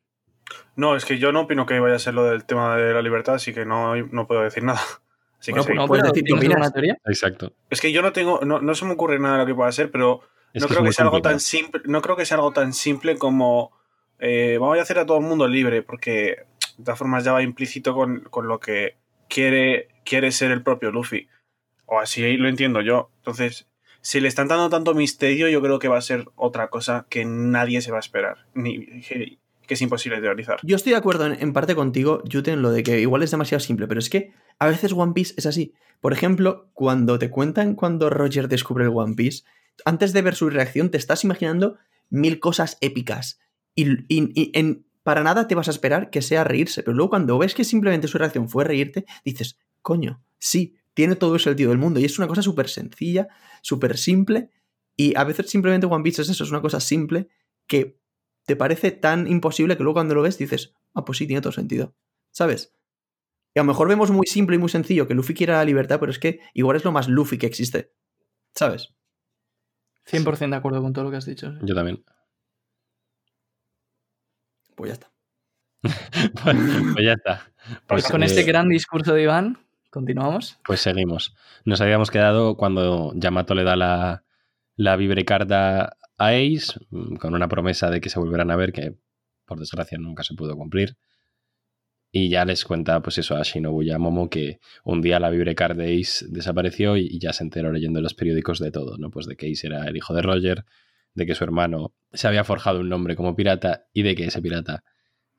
No, 0.77 0.97
es 0.97 1.05
que 1.05 1.19
yo 1.19 1.33
no 1.33 1.43
opino 1.43 1.67
que 1.67 1.79
vaya 1.79 1.97
a 1.97 2.01
ser 2.01 2.15
lo 2.15 2.25
del 2.25 2.45
tema 2.45 2.77
de 2.77 2.93
la 2.93 3.03
libertad, 3.03 3.35
así 3.35 3.53
que 3.53 3.65
no, 3.65 3.95
no 3.97 4.27
puedo 4.27 4.43
decir 4.43 4.65
nada. 4.65 4.81
Así 5.45 5.53
Bueno, 5.53 5.65
que 5.65 5.73
sí. 5.73 5.77
pues 5.77 5.77
No, 5.77 5.87
puedes 5.89 6.03
pero 6.03 6.13
decir 6.13 6.25
qué 6.25 6.27
¿tienes 6.27 6.41
opinas. 6.41 6.57
alguna 6.57 6.73
teoría? 6.73 6.99
Exacto. 7.07 7.53
Es 7.71 7.81
que 7.81 7.93
yo 7.93 8.03
no 8.03 8.13
tengo, 8.13 8.41
no, 8.45 8.61
no 8.61 8.75
se 8.75 8.85
me 8.85 8.93
ocurre 8.93 9.19
nada 9.19 9.35
de 9.35 9.41
lo 9.43 9.47
que 9.47 9.55
pueda 9.55 9.71
ser, 9.73 9.91
pero 9.91 10.21
Es 10.53 10.63
no 10.63 10.69
que 10.69 10.73
es 10.75 10.79
creo 10.79 10.85
que 10.87 10.93
sea 10.93 11.05
algo 11.05 11.21
tan 11.23 11.41
simple, 11.41 11.83
no 11.87 12.01
creo 12.03 12.17
que 12.17 12.25
sea 12.27 12.37
algo 12.37 12.53
tan 12.53 12.73
simple 12.73 13.17
como 13.19 13.73
eh, 14.19 14.57
vamos 14.61 14.79
a 14.79 14.83
hacer 14.83 14.99
a 14.99 15.07
todo 15.07 15.19
el 15.19 15.25
mundo 15.25 15.47
libre, 15.49 15.83
porque 15.83 16.47
de 16.79 16.85
todas 16.85 16.99
formas 16.99 17.25
ya 17.25 17.33
va 17.33 17.43
implícito 17.43 17.95
con, 17.95 18.21
con 18.31 18.49
lo 18.49 18.59
que 18.61 18.97
quiere, 19.29 19.89
quiere 20.05 20.33
ser 20.33 20.51
el 20.51 20.63
propio 20.63 20.91
Luffy. 20.91 21.29
O 21.87 22.01
así 22.01 22.37
lo 22.39 22.49
entiendo 22.49 22.81
yo. 22.81 23.11
Entonces, 23.19 23.69
si 24.01 24.21
le 24.21 24.29
están 24.29 24.49
dando 24.49 24.71
tanto 24.71 24.95
misterio, 24.95 25.49
yo 25.49 25.61
creo 25.61 25.79
que 25.79 25.89
va 25.89 25.99
a 25.99 26.03
ser 26.03 26.27
otra 26.37 26.69
cosa 26.69 27.07
que 27.11 27.25
nadie 27.27 27.83
se 27.83 27.91
va 27.91 27.99
a 27.99 28.01
esperar. 28.01 28.47
Ni, 28.55 29.03
que, 29.67 29.75
es 29.75 29.83
imposible 29.83 30.21
teorizar. 30.21 30.59
Yo 30.63 30.77
estoy 30.77 30.93
de 30.93 30.99
acuerdo 30.99 31.27
en, 31.27 31.53
parte 31.53 31.75
contigo, 31.75 32.23
Jute, 32.31 32.53
en 32.53 32.63
lo 32.63 32.71
de 32.71 32.83
que 32.83 33.01
igual 33.01 33.23
es 33.23 33.31
demasiado 33.31 33.61
simple, 33.61 33.87
pero 33.87 34.01
es 34.01 34.11
que 34.11 34.33
a 34.59 34.67
veces 34.67 34.93
One 34.93 35.13
Piece 35.13 35.35
es 35.37 35.47
así. 35.47 35.75
Por 36.01 36.13
ejemplo, 36.13 36.71
cuando 36.75 37.19
te 37.19 37.31
cuentan 37.31 37.75
cuando 37.75 38.11
Roger 38.11 38.49
descubre 38.49 38.85
el 38.85 38.91
One 38.91 39.15
Piece, 39.15 39.45
antes 39.85 40.13
de 40.13 40.23
ver 40.23 40.35
su 40.35 40.51
reacción 40.51 40.91
te 40.91 40.99
estás 40.99 41.25
imaginando 41.25 41.77
mil 42.11 42.41
cosas 42.41 42.79
épicas. 42.81 43.41
Y, 43.75 43.87
para 45.03 45.23
nada 45.23 45.47
te 45.47 45.55
vas 45.55 45.69
a 45.69 45.71
esperar 45.71 46.09
que 46.09 46.23
sea 46.23 46.45
reírse, 46.45 46.83
pero 46.83 46.97
luego 46.97 47.11
cuando 47.11 47.37
ves 47.37 47.55
que 47.55 47.65
simplemente 47.65 48.09
su 48.09 48.17
reacción 48.17 48.49
fue 48.49 48.65
reírte, 48.65 49.05
dices, 49.23 49.59
coño, 49.83 50.23
sí, 50.39 50.77
tiene 50.95 51.15
todo 51.15 51.35
el 51.35 51.41
sentido 51.41 51.71
del 51.71 51.79
mundo. 51.79 52.01
Y 52.01 52.07
es 52.07 52.19
una 52.19 52.27
cosa 52.27 52.41
súper 52.41 52.71
sencilla, 52.71 53.29
súper 53.61 53.99
simple, 53.99 54.49
y 54.97 55.15
a 55.17 55.25
veces 55.25 55.51
simplemente 55.51 55.87
One 55.87 56.03
Piece 56.03 56.23
es 56.23 56.31
eso, 56.31 56.45
es 56.45 56.51
una 56.51 56.63
cosa 56.63 56.81
simple 56.81 57.29
que 57.67 57.99
te 58.45 58.57
parece 58.57 58.91
tan 58.91 59.27
imposible 59.27 59.77
que 59.77 59.83
luego 59.83 59.95
cuando 59.95 60.15
lo 60.15 60.23
ves 60.23 60.39
dices, 60.39 60.75
ah, 60.95 61.05
pues 61.05 61.19
sí, 61.19 61.27
tiene 61.27 61.41
todo 61.41 61.53
sentido. 61.53 61.95
¿Sabes? 62.31 62.75
Y 63.55 63.61
a 63.61 63.63
lo 63.63 63.69
mejor 63.69 63.89
vemos 63.89 64.11
muy 64.11 64.27
simple 64.27 64.57
y 64.57 64.59
muy 64.59 64.69
sencillo 64.69 65.07
que 65.07 65.15
Luffy 65.15 65.35
quiera 65.35 65.59
la 65.59 65.65
libertad, 65.65 66.01
pero 66.01 66.11
es 66.11 66.19
que 66.19 66.41
igual 66.55 66.77
es 66.77 66.85
lo 66.85 66.93
más 66.93 67.09
Luffy 67.09 67.39
que 67.39 67.47
existe. 67.47 67.93
¿Sabes? 68.55 68.95
100% 70.07 70.51
de 70.51 70.57
acuerdo 70.57 70.83
con 70.83 70.93
todo 70.93 71.05
lo 71.05 71.11
que 71.11 71.17
has 71.17 71.27
dicho. 71.27 71.53
sí. 71.53 71.59
Yo 71.63 71.75
también. 71.75 72.05
Pues 74.75 74.89
ya 74.89 74.95
está. 74.95 75.13
pues, 76.43 76.57
pues 76.95 77.05
ya 77.05 77.13
está. 77.13 77.53
Pues, 77.87 78.09
Con 78.09 78.23
eh, 78.23 78.27
este 78.27 78.43
gran 78.43 78.69
discurso 78.69 79.15
de 79.15 79.23
Iván, 79.23 79.59
continuamos. 79.91 80.59
Pues 80.65 80.81
seguimos. 80.81 81.37
Nos 81.65 81.81
habíamos 81.81 82.11
quedado 82.11 82.57
cuando 82.57 83.13
Yamato 83.15 83.55
le 83.55 83.65
da 83.65 83.77
la, 83.77 84.25
la 84.77 84.97
vibrecarta 84.97 85.97
a 86.19 86.29
Ace, 86.29 86.79
mm, 86.91 87.17
con 87.17 87.35
una 87.35 87.49
promesa 87.49 87.91
de 87.91 88.01
que 88.01 88.09
se 88.09 88.19
volverán 88.19 88.51
a 88.51 88.57
ver, 88.57 88.73
que 88.73 88.97
por 89.47 89.59
desgracia 89.59 89.99
nunca 89.99 90.23
se 90.23 90.35
pudo 90.35 90.57
cumplir. 90.57 90.97
Y 92.11 92.29
ya 92.29 92.45
les 92.45 92.65
cuenta, 92.65 93.03
pues 93.03 93.19
eso, 93.19 93.37
a 93.37 93.43
Shinobu 93.43 93.83
y 93.83 93.91
a 93.91 93.99
Momo 93.99 94.31
que 94.31 94.61
un 94.85 95.03
día 95.03 95.19
la 95.19 95.31
vibrecard 95.31 95.77
de 95.77 95.99
Ace 96.01 96.27
desapareció 96.29 96.97
y, 96.97 97.09
y 97.11 97.19
ya 97.19 97.33
se 97.33 97.43
enteró 97.43 97.73
leyendo 97.73 98.01
los 98.01 98.15
periódicos 98.15 98.61
de 98.61 98.71
todo, 98.71 98.97
¿no? 98.99 99.11
Pues 99.11 99.27
de 99.27 99.37
que 99.37 99.51
Ace 99.51 99.67
era 99.67 99.85
el 99.87 99.97
hijo 99.97 100.15
de 100.15 100.23
Roger, 100.23 100.65
de 101.15 101.27
que 101.27 101.35
su 101.35 101.43
hermano 101.43 101.93
se 102.13 102.29
había 102.29 102.45
forjado 102.45 102.81
un 102.81 102.89
nombre 102.89 103.17
como 103.17 103.35
pirata 103.35 103.87
y 103.93 104.03
de 104.03 104.15
que 104.15 104.27
ese 104.27 104.41
pirata 104.41 104.85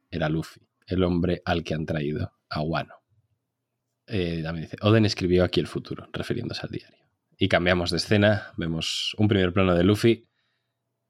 era 0.09 0.27
Luffy, 0.29 0.61
el 0.87 1.03
hombre 1.03 1.41
al 1.45 1.63
que 1.63 1.73
han 1.73 1.85
traído 1.85 2.33
a 2.49 2.61
Wano. 2.61 2.95
Eh, 4.07 4.41
también 4.43 4.65
dice, 4.65 4.77
Oden 4.81 5.05
escribió 5.05 5.43
aquí 5.43 5.59
el 5.59 5.67
futuro, 5.67 6.09
refiriéndose 6.11 6.61
al 6.63 6.69
diario. 6.69 6.99
Y 7.37 7.47
cambiamos 7.47 7.91
de 7.91 7.97
escena, 7.97 8.53
vemos 8.57 9.15
un 9.17 9.27
primer 9.27 9.51
plano 9.51 9.75
de 9.75 9.83
Luffy 9.83 10.27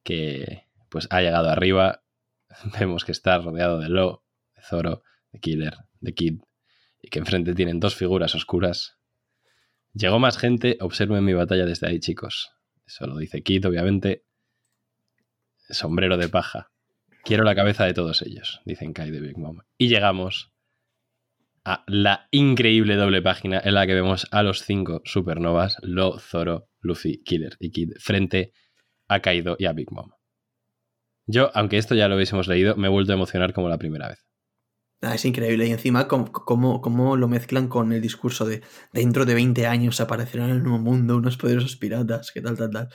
que 0.06 0.68
pues 0.88 1.08
ha 1.10 1.20
llegado 1.22 1.50
arriba, 1.50 2.04
vemos 2.80 3.04
que 3.04 3.12
está 3.12 3.40
rodeado 3.40 3.80
de 3.80 3.90
Lo, 3.90 4.24
de 4.56 4.62
Zoro, 4.62 5.04
de 5.34 5.40
Killer, 5.40 5.76
de 6.00 6.14
Kid, 6.14 6.40
y 7.02 7.10
que 7.10 7.20
enfrente 7.20 7.54
tienen 7.54 7.82
dos 7.82 7.96
figuras 7.96 8.34
oscuras. 8.36 8.98
Llegó 9.94 10.20
más 10.20 10.38
gente, 10.38 10.78
observen 10.80 11.26
mi 11.26 11.34
batalla 11.34 11.66
desde 11.66 11.88
ahí, 11.88 12.00
chicos. 12.00 12.52
Eso 12.86 13.08
lo 13.08 13.18
dice 13.18 13.42
Kid, 13.42 13.66
obviamente. 13.68 14.24
Sombrero 15.70 16.18
de 16.18 16.30
paja. 16.30 16.72
Quiero 17.24 17.44
la 17.44 17.56
cabeza 17.56 17.86
de 17.86 17.94
todos 17.94 18.22
ellos, 18.22 18.62
dicen 18.66 18.94
Kai 18.94 19.10
de 19.10 19.20
Big 19.20 19.38
Mom. 19.38 19.62
Y 19.80 19.88
llegamos 19.88 20.54
a 21.64 21.84
la 21.88 22.28
increíble 22.30 22.96
doble 22.96 23.24
página 23.24 23.60
en 23.64 23.74
la 23.74 23.88
que 23.88 23.96
vemos 23.96 24.28
a 24.30 24.44
los 24.44 24.62
cinco 24.62 25.02
supernovas, 25.04 25.78
Lo, 25.82 26.20
Zoro, 26.20 26.70
Luffy, 26.80 27.24
Killer 27.24 27.58
y 27.60 27.72
Kid, 27.72 27.94
frente 27.98 28.52
a 28.54 28.65
Kaido 29.08 29.56
y 29.60 29.66
a 29.66 29.74
Big 29.74 29.92
Mom. 29.92 30.12
Yo, 31.28 31.50
aunque 31.56 31.78
esto 31.78 31.96
ya 31.96 32.08
lo 32.08 32.16
hubiésemos 32.16 32.48
leído, 32.48 32.76
me 32.76 32.88
he 32.88 32.92
vuelto 32.92 33.12
a 33.12 33.16
emocionar 33.16 33.54
como 33.54 33.70
la 33.70 33.78
primera 33.78 34.10
vez. 34.10 34.26
Ah, 35.02 35.16
es 35.16 35.26
increíble. 35.26 35.68
Y 35.68 35.72
encima, 35.72 36.08
cómo, 36.08 36.32
cómo- 36.32 36.82
cómo 36.82 37.18
lo 37.18 37.28
mezclan 37.28 37.68
con 37.68 37.92
el 37.94 38.02
discurso 38.02 38.46
de 38.46 38.62
dentro 38.94 39.26
de 39.26 39.34
20 39.34 39.68
años 39.68 40.00
aparecerán 40.02 40.50
en 40.50 40.56
el 40.58 40.64
nuevo 40.64 40.80
mundo 40.80 41.18
unos 41.18 41.38
poderosos 41.38 41.76
piratas, 41.76 42.32
que 42.32 42.42
tal, 42.42 42.58
tal, 42.58 42.70
tal. 42.72 42.90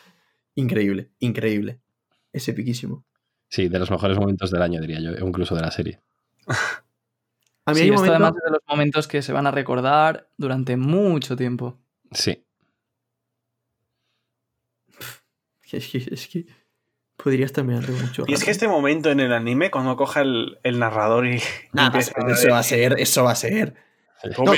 Increíble, 0.54 1.10
increíble. 1.18 1.80
Es 2.32 2.48
epiquísimo. 2.48 3.04
Sí, 3.48 3.68
de 3.68 3.78
los 3.78 3.90
mejores 3.90 4.16
momentos 4.18 4.50
del 4.50 4.62
año, 4.62 4.80
diría 4.80 5.00
yo, 5.00 5.10
incluso 5.26 5.54
de 5.54 5.60
la 5.60 5.70
serie. 5.70 6.00
A 6.46 6.54
A 7.66 7.72
mí 7.72 7.76
Sí, 7.78 7.82
hay 7.82 7.90
un 7.90 7.94
esto 7.96 8.06
momento... 8.06 8.12
además 8.24 8.32
es 8.38 8.44
de 8.44 8.50
los 8.50 8.60
momentos 8.68 9.08
que 9.08 9.22
se 9.22 9.32
van 9.32 9.46
a 9.46 9.50
recordar 9.50 10.30
durante 10.36 10.76
mucho 10.76 11.36
tiempo. 11.36 11.78
Sí. 12.12 12.44
Es 15.76 15.86
que, 15.88 15.98
es 16.10 16.26
que 16.28 16.46
podrías 17.16 17.52
terminar 17.52 17.88
mucho. 17.88 18.24
Y 18.26 18.32
es 18.32 18.40
rato. 18.40 18.44
que 18.46 18.50
este 18.50 18.68
momento 18.68 19.10
en 19.10 19.20
el 19.20 19.32
anime, 19.32 19.70
cuando 19.70 19.96
coja 19.96 20.22
el, 20.22 20.58
el 20.62 20.78
narrador 20.78 21.26
y. 21.26 21.40
Nah, 21.72 21.86
empieza 21.86 22.12
va 22.18 22.28
a 22.28 22.34
ser- 22.34 22.38
eso 22.38 22.50
va 22.50 22.58
a 22.58 22.62
ser, 22.62 22.94
eso 22.98 23.24
va 23.24 23.32
a 23.32 23.36
ser. 23.36 23.74
No, 24.38 24.52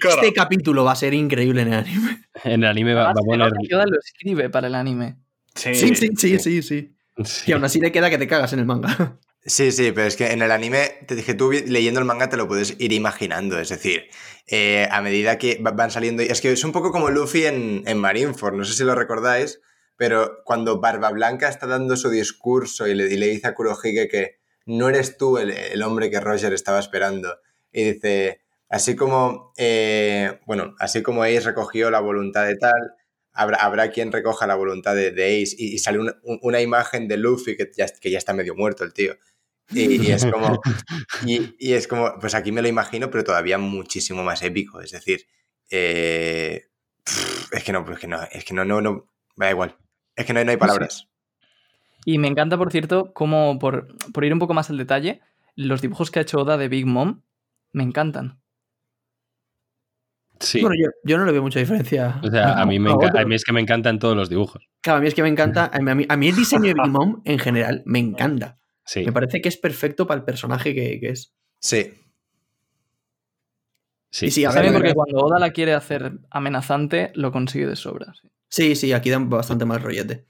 cara. 0.00 0.14
este 0.14 0.32
capítulo 0.32 0.84
va 0.84 0.92
a 0.92 0.96
ser 0.96 1.12
increíble 1.14 1.62
en 1.62 1.68
el 1.68 1.74
anime. 1.80 2.22
En 2.44 2.62
el 2.62 2.68
anime 2.68 2.94
va, 2.94 3.10
a 3.10 3.14
poner. 3.14 3.38
nota 3.48 3.56
que 3.68 3.74
Oda 3.74 3.86
lo 3.86 3.98
escribe 3.98 4.50
para 4.50 4.68
el 4.68 4.74
anime. 4.76 5.16
Sí, 5.54 5.74
Sí, 5.74 5.94
sí, 5.96 6.08
sí, 6.16 6.38
sí, 6.38 6.62
sí. 6.62 6.94
Sí. 7.24 7.50
Y 7.50 7.52
aún 7.54 7.64
así 7.64 7.80
le 7.80 7.90
queda 7.90 8.08
que 8.10 8.18
te 8.18 8.28
cagas 8.28 8.52
en 8.52 8.60
el 8.60 8.66
manga. 8.66 9.18
Sí, 9.44 9.72
sí, 9.72 9.92
pero 9.92 10.06
es 10.06 10.16
que 10.16 10.30
en 10.32 10.42
el 10.42 10.50
anime, 10.50 10.90
te 11.06 11.14
dije, 11.14 11.32
tú 11.32 11.50
leyendo 11.52 12.00
el 12.00 12.04
manga 12.06 12.28
te 12.28 12.36
lo 12.36 12.46
puedes 12.48 12.74
ir 12.80 12.92
imaginando, 12.92 13.58
es 13.58 13.70
decir, 13.70 14.04
eh, 14.46 14.86
a 14.90 15.00
medida 15.00 15.38
que 15.38 15.58
va- 15.64 15.70
van 15.70 15.90
saliendo, 15.90 16.22
es 16.22 16.42
que 16.42 16.52
es 16.52 16.64
un 16.64 16.72
poco 16.72 16.90
como 16.92 17.08
Luffy 17.08 17.46
en, 17.46 17.82
en 17.86 17.98
Marineford, 17.98 18.54
no 18.56 18.64
sé 18.64 18.74
si 18.74 18.84
lo 18.84 18.94
recordáis, 18.94 19.60
pero 19.98 20.42
cuando 20.46 20.80
Barba 20.80 21.10
Blanca 21.10 21.48
está 21.50 21.66
dando 21.66 21.96
su 21.96 22.08
discurso 22.08 22.86
y 22.86 22.94
le, 22.94 23.06
dice 23.08 23.48
a 23.48 23.54
Kurohige 23.54 24.08
que 24.08 24.38
no 24.64 24.88
eres 24.88 25.18
tú 25.18 25.36
el, 25.38 25.50
el 25.50 25.82
hombre 25.82 26.10
que 26.10 26.20
Roger 26.20 26.54
estaba 26.54 26.78
esperando, 26.78 27.36
y 27.72 27.84
dice, 27.92 28.40
así 28.70 28.96
como, 28.96 29.52
eh, 29.58 30.40
bueno, 30.46 30.74
así 30.78 31.02
como 31.02 31.22
Ace 31.24 31.40
recogió 31.42 31.90
la 31.90 32.00
voluntad 32.00 32.46
de 32.46 32.56
tal, 32.56 32.94
habrá, 33.32 33.58
habrá 33.58 33.90
quien 33.90 34.10
recoja 34.12 34.46
la 34.46 34.54
voluntad 34.54 34.94
de, 34.94 35.10
de 35.10 35.42
Ace, 35.42 35.54
y, 35.58 35.78
sale 35.78 35.98
una, 35.98 36.14
un- 36.22 36.38
una 36.42 36.60
imagen 36.62 37.08
de 37.08 37.18
Luffy 37.18 37.56
que 37.56 37.70
ya, 37.76 37.86
que 37.88 38.10
ya 38.10 38.18
está 38.18 38.32
medio 38.32 38.54
muerto 38.54 38.84
el 38.84 38.92
tío. 38.94 39.16
Y, 39.70 40.10
es 40.12 40.24
como. 40.24 40.60
Y, 41.26 41.72
es 41.74 41.86
como. 41.88 42.18
Pues 42.20 42.34
aquí 42.34 42.52
me 42.52 42.62
lo 42.62 42.68
imagino, 42.68 43.10
pero 43.10 43.22
todavía 43.24 43.58
muchísimo 43.58 44.22
más 44.24 44.40
épico. 44.42 44.80
Es 44.80 44.92
decir. 44.92 45.26
eh, 45.70 46.68
es 47.52 47.64
que 47.64 47.72
no, 47.72 47.84
es 47.92 47.98
que 47.98 48.06
no, 48.06 48.18
es 48.32 48.44
que 48.44 48.54
no, 48.54 48.64
no, 48.64 48.80
no. 48.80 49.10
Da 49.36 49.50
igual. 49.50 49.76
Es 50.18 50.26
que 50.26 50.32
no, 50.32 50.40
hay- 50.40 50.44
no 50.44 50.50
hay 50.50 50.56
palabras. 50.56 51.08
Y 52.04 52.18
me 52.18 52.28
encanta, 52.28 52.56
por 52.58 52.70
cierto, 52.72 53.12
como 53.12 53.58
por, 53.58 53.88
por 54.12 54.24
ir 54.24 54.32
un 54.32 54.38
poco 54.38 54.54
más 54.54 54.70
al 54.70 54.78
detalle, 54.78 55.20
los 55.54 55.80
dibujos 55.82 56.10
que 56.10 56.18
ha 56.18 56.22
hecho 56.22 56.38
Oda 56.38 56.56
de 56.56 56.68
Big 56.68 56.86
Mom 56.86 57.22
me 57.72 57.82
encantan. 57.82 58.40
Sí. 60.40 60.60
Bueno, 60.60 60.76
yo, 60.80 60.88
yo 61.04 61.18
no 61.18 61.24
le 61.24 61.32
veo 61.32 61.42
mucha 61.42 61.58
diferencia. 61.58 62.20
O 62.22 62.30
sea, 62.30 62.60
a 62.60 62.64
mí, 62.66 62.78
me 62.78 62.90
a 62.92 63.24
mí 63.24 63.34
es 63.34 63.44
que 63.44 63.52
me 63.52 63.60
encantan 63.60 63.98
todos 63.98 64.16
los 64.16 64.28
dibujos. 64.28 64.62
Claro, 64.80 64.98
a 64.98 65.00
mí 65.02 65.08
es 65.08 65.14
que 65.14 65.22
me 65.22 65.28
encanta. 65.28 65.68
A 65.72 65.80
mí, 65.80 66.06
a 66.08 66.16
mí 66.16 66.28
el 66.28 66.36
diseño 66.36 66.62
de 66.62 66.74
Big 66.74 66.88
Mom 66.90 67.22
en 67.24 67.38
general 67.40 67.82
me 67.86 67.98
encanta. 67.98 68.58
Sí. 68.84 69.04
Me 69.04 69.12
parece 69.12 69.40
que 69.40 69.48
es 69.48 69.58
perfecto 69.58 70.06
para 70.06 70.18
el 70.20 70.24
personaje 70.24 70.74
que, 70.74 71.00
que 71.00 71.08
es. 71.10 71.34
Sí. 71.60 71.92
sí. 74.10 74.26
Y 74.26 74.30
sí, 74.30 74.44
a 74.44 74.52
ver, 74.52 74.72
porque 74.72 74.94
cuando 74.94 75.18
Oda 75.18 75.38
la 75.40 75.50
quiere 75.50 75.74
hacer 75.74 76.12
amenazante, 76.30 77.10
lo 77.14 77.32
consigue 77.32 77.66
de 77.66 77.76
sobra. 77.76 78.14
sí. 78.14 78.28
Sí, 78.50 78.74
sí, 78.76 78.92
aquí 78.92 79.10
dan 79.10 79.28
bastante 79.28 79.64
más 79.64 79.82
rollete. 79.82 80.26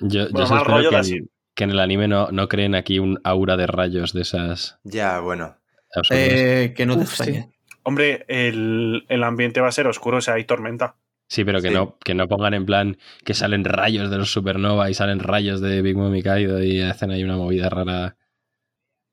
Yo, 0.00 0.28
Bueno, 0.30 0.46
solo 0.46 0.60
más 0.60 0.62
espero 0.62 0.76
rollo 0.76 0.90
que, 0.90 0.96
en- 0.96 1.30
que 1.54 1.64
en 1.64 1.70
el 1.70 1.78
anime 1.78 2.08
no, 2.08 2.30
no 2.32 2.48
creen 2.48 2.74
aquí 2.74 2.98
un 2.98 3.20
aura 3.24 3.56
de 3.56 3.66
rayos 3.66 4.12
de 4.12 4.22
esas 4.22 4.78
Ya, 4.84 5.20
bueno. 5.20 5.56
Eh, 6.10 6.74
que 6.76 6.86
no 6.86 6.96
te 6.96 7.04
Uf, 7.04 7.10
sí. 7.14 7.22
extrañe. 7.22 7.50
Hombre, 7.84 8.24
el, 8.28 9.04
el 9.08 9.22
ambiente 9.22 9.60
va 9.60 9.68
a 9.68 9.72
ser 9.72 9.86
oscuro, 9.86 10.16
o 10.18 10.20
sea, 10.20 10.34
hay 10.34 10.44
tormenta. 10.44 10.96
Sí, 11.28 11.44
pero 11.44 11.60
que, 11.62 11.68
Sí. 11.68 11.74
No, 11.74 11.96
que 12.04 12.14
no 12.14 12.26
pongan 12.28 12.54
en 12.54 12.66
plan 12.66 12.98
que 13.24 13.34
salen 13.34 13.64
rayos 13.64 14.10
de 14.10 14.18
los 14.18 14.32
supernova 14.32 14.90
y 14.90 14.94
salen 14.94 15.20
rayos 15.20 15.60
de 15.60 15.80
Big 15.82 15.96
Mom 15.96 16.14
y 16.14 16.22
Kaido 16.22 16.62
y 16.62 16.80
hacen 16.80 17.10
ahí 17.12 17.22
una 17.22 17.36
movida 17.36 17.68
rara. 17.68 18.16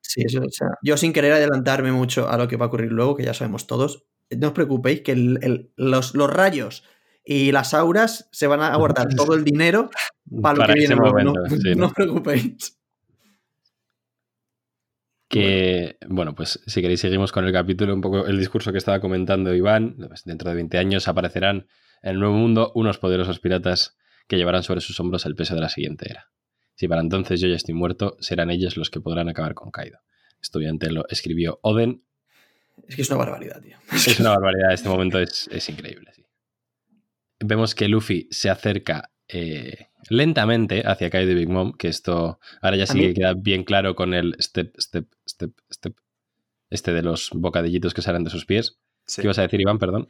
Sí, 0.01 0.23
eso, 0.25 0.41
o 0.41 0.49
sea, 0.49 0.67
yo 0.81 0.97
sin 0.97 1.13
querer 1.13 1.33
adelantarme 1.33 1.91
mucho 1.91 2.27
a 2.29 2.37
lo 2.37 2.47
que 2.47 2.57
va 2.57 2.65
a 2.65 2.67
ocurrir 2.69 2.91
luego, 2.91 3.15
que 3.15 3.23
ya 3.23 3.33
sabemos 3.33 3.67
todos, 3.67 4.05
no 4.35 4.47
os 4.47 4.53
preocupéis 4.53 5.01
que 5.01 5.11
el- 5.13 5.39
el- 5.41 5.71
los, 5.77 6.15
los 6.15 6.29
rayos 6.31 6.83
y 7.23 7.51
las 7.51 7.73
auras 7.73 8.27
se 8.31 8.47
van 8.47 8.61
a 8.61 8.75
guardar 8.75 9.13
todo 9.15 9.33
el 9.35 9.43
dinero 9.43 9.89
para 10.41 10.59
lo 10.59 10.65
que 10.65 10.79
viene. 10.79 10.95
No, 10.95 11.01
momento, 11.03 11.33
sí, 11.49 11.69
no 11.69 11.75
¿no? 11.75 11.85
os 11.87 11.93
preocupéis. 11.93 12.77
Que, 15.27 15.97
bueno, 16.07 16.35
pues 16.35 16.59
si 16.67 16.81
queréis 16.81 16.99
seguimos 16.99 17.31
con 17.31 17.45
el 17.45 17.53
capítulo, 17.53 17.93
un 17.93 18.01
poco 18.01 18.27
el 18.27 18.37
discurso 18.37 18.73
que 18.73 18.77
estaba 18.77 18.99
comentando 18.99 19.53
Iván. 19.55 19.95
pues, 20.09 20.25
dentro 20.25 20.49
de 20.49 20.55
20 20.55 20.77
años 20.77 21.07
aparecerán 21.07 21.67
en 22.01 22.11
el 22.11 22.19
Nuevo 22.19 22.35
Mundo 22.35 22.73
unos 22.75 22.97
poderosos 22.97 23.39
piratas 23.39 23.97
que 24.27 24.35
llevarán 24.35 24.63
sobre 24.63 24.81
sus 24.81 24.99
hombros 24.99 25.25
el 25.25 25.35
peso 25.35 25.55
de 25.55 25.61
la 25.61 25.69
siguiente 25.69 26.09
era. 26.09 26.31
Si 26.75 26.87
para 26.87 27.01
entonces 27.01 27.39
yo 27.39 27.47
ya 27.47 27.55
estoy 27.55 27.75
muerto, 27.75 28.17
serán 28.19 28.49
ellos 28.49 28.75
los 28.75 28.89
que 28.89 28.99
podrán 28.99 29.29
acabar 29.29 29.53
con 29.53 29.71
Kaido. 29.71 29.99
Esto 30.41 30.57
obviamente 30.57 30.91
lo 30.91 31.07
escribió 31.07 31.59
Oden. 31.61 32.03
Es 32.87 32.95
que 32.95 33.03
es 33.03 33.09
una 33.09 33.19
barbaridad, 33.19 33.61
tío. 33.61 33.77
Es 33.93 34.19
una 34.19 34.31
barbaridad, 34.31 34.73
este 34.73 34.89
momento 34.89 35.19
es, 35.19 35.47
es 35.51 35.69
increíble. 35.69 36.11
sí. 36.13 36.25
Vemos 37.43 37.75
que 37.75 37.87
Luffy 37.87 38.27
se 38.31 38.49
acerca 38.49 39.11
eh, 39.27 39.87
lentamente 40.09 40.83
hacia 40.85 41.09
Kaido 41.09 41.31
y 41.31 41.35
Big 41.35 41.49
Mom, 41.49 41.73
que 41.73 41.87
esto 41.87 42.39
ahora 42.61 42.77
ya 42.77 42.85
sí 42.85 42.99
que 42.99 43.13
queda 43.13 43.33
bien 43.33 43.63
claro 43.63 43.95
con 43.95 44.13
el 44.13 44.35
step, 44.39 44.75
step, 44.79 45.07
step, 45.27 45.51
step, 45.71 45.95
este 46.69 46.93
de 46.93 47.01
los 47.01 47.29
bocadillitos 47.33 47.93
que 47.93 48.01
salen 48.01 48.23
de 48.23 48.29
sus 48.29 48.45
pies. 48.45 48.79
Sí. 49.05 49.21
¿Qué 49.21 49.27
ibas 49.27 49.39
a 49.39 49.43
decir, 49.43 49.61
Iván? 49.61 49.79
Perdón. 49.79 50.09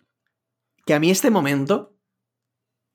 Que 0.86 0.94
a 0.94 1.00
mí 1.00 1.12
este 1.12 1.30
momento, 1.30 1.96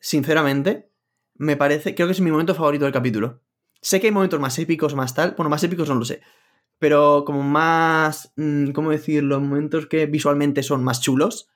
sinceramente, 0.01 0.91
me 1.35 1.57
parece, 1.57 1.95
creo 1.95 2.09
que 2.09 2.13
es 2.13 2.21
mi 2.21 2.31
momento 2.31 2.55
favorito 2.55 2.85
del 2.85 2.95
capítulo. 2.95 3.43
Sé 3.81 4.01
que 4.01 4.09
hay 4.09 4.13
momentos 4.13 4.41
más 4.41 4.59
épicos, 4.59 4.95
más 4.95 5.15
tal, 5.15 5.35
bueno, 5.37 5.51
más 5.51 5.63
épicos 5.63 5.89
no 5.89 5.95
lo 5.95 6.05
sé, 6.05 6.23
pero 6.79 7.25
como 7.25 7.43
más, 7.43 8.33
mm, 8.37 8.71
¿cómo 8.71 8.91
decirlo? 8.91 9.41
Momentos 9.41 9.87
que 9.87 10.07
visualmente 10.07 10.63
son 10.63 10.83
más 10.83 11.01
chulos, 11.01 11.49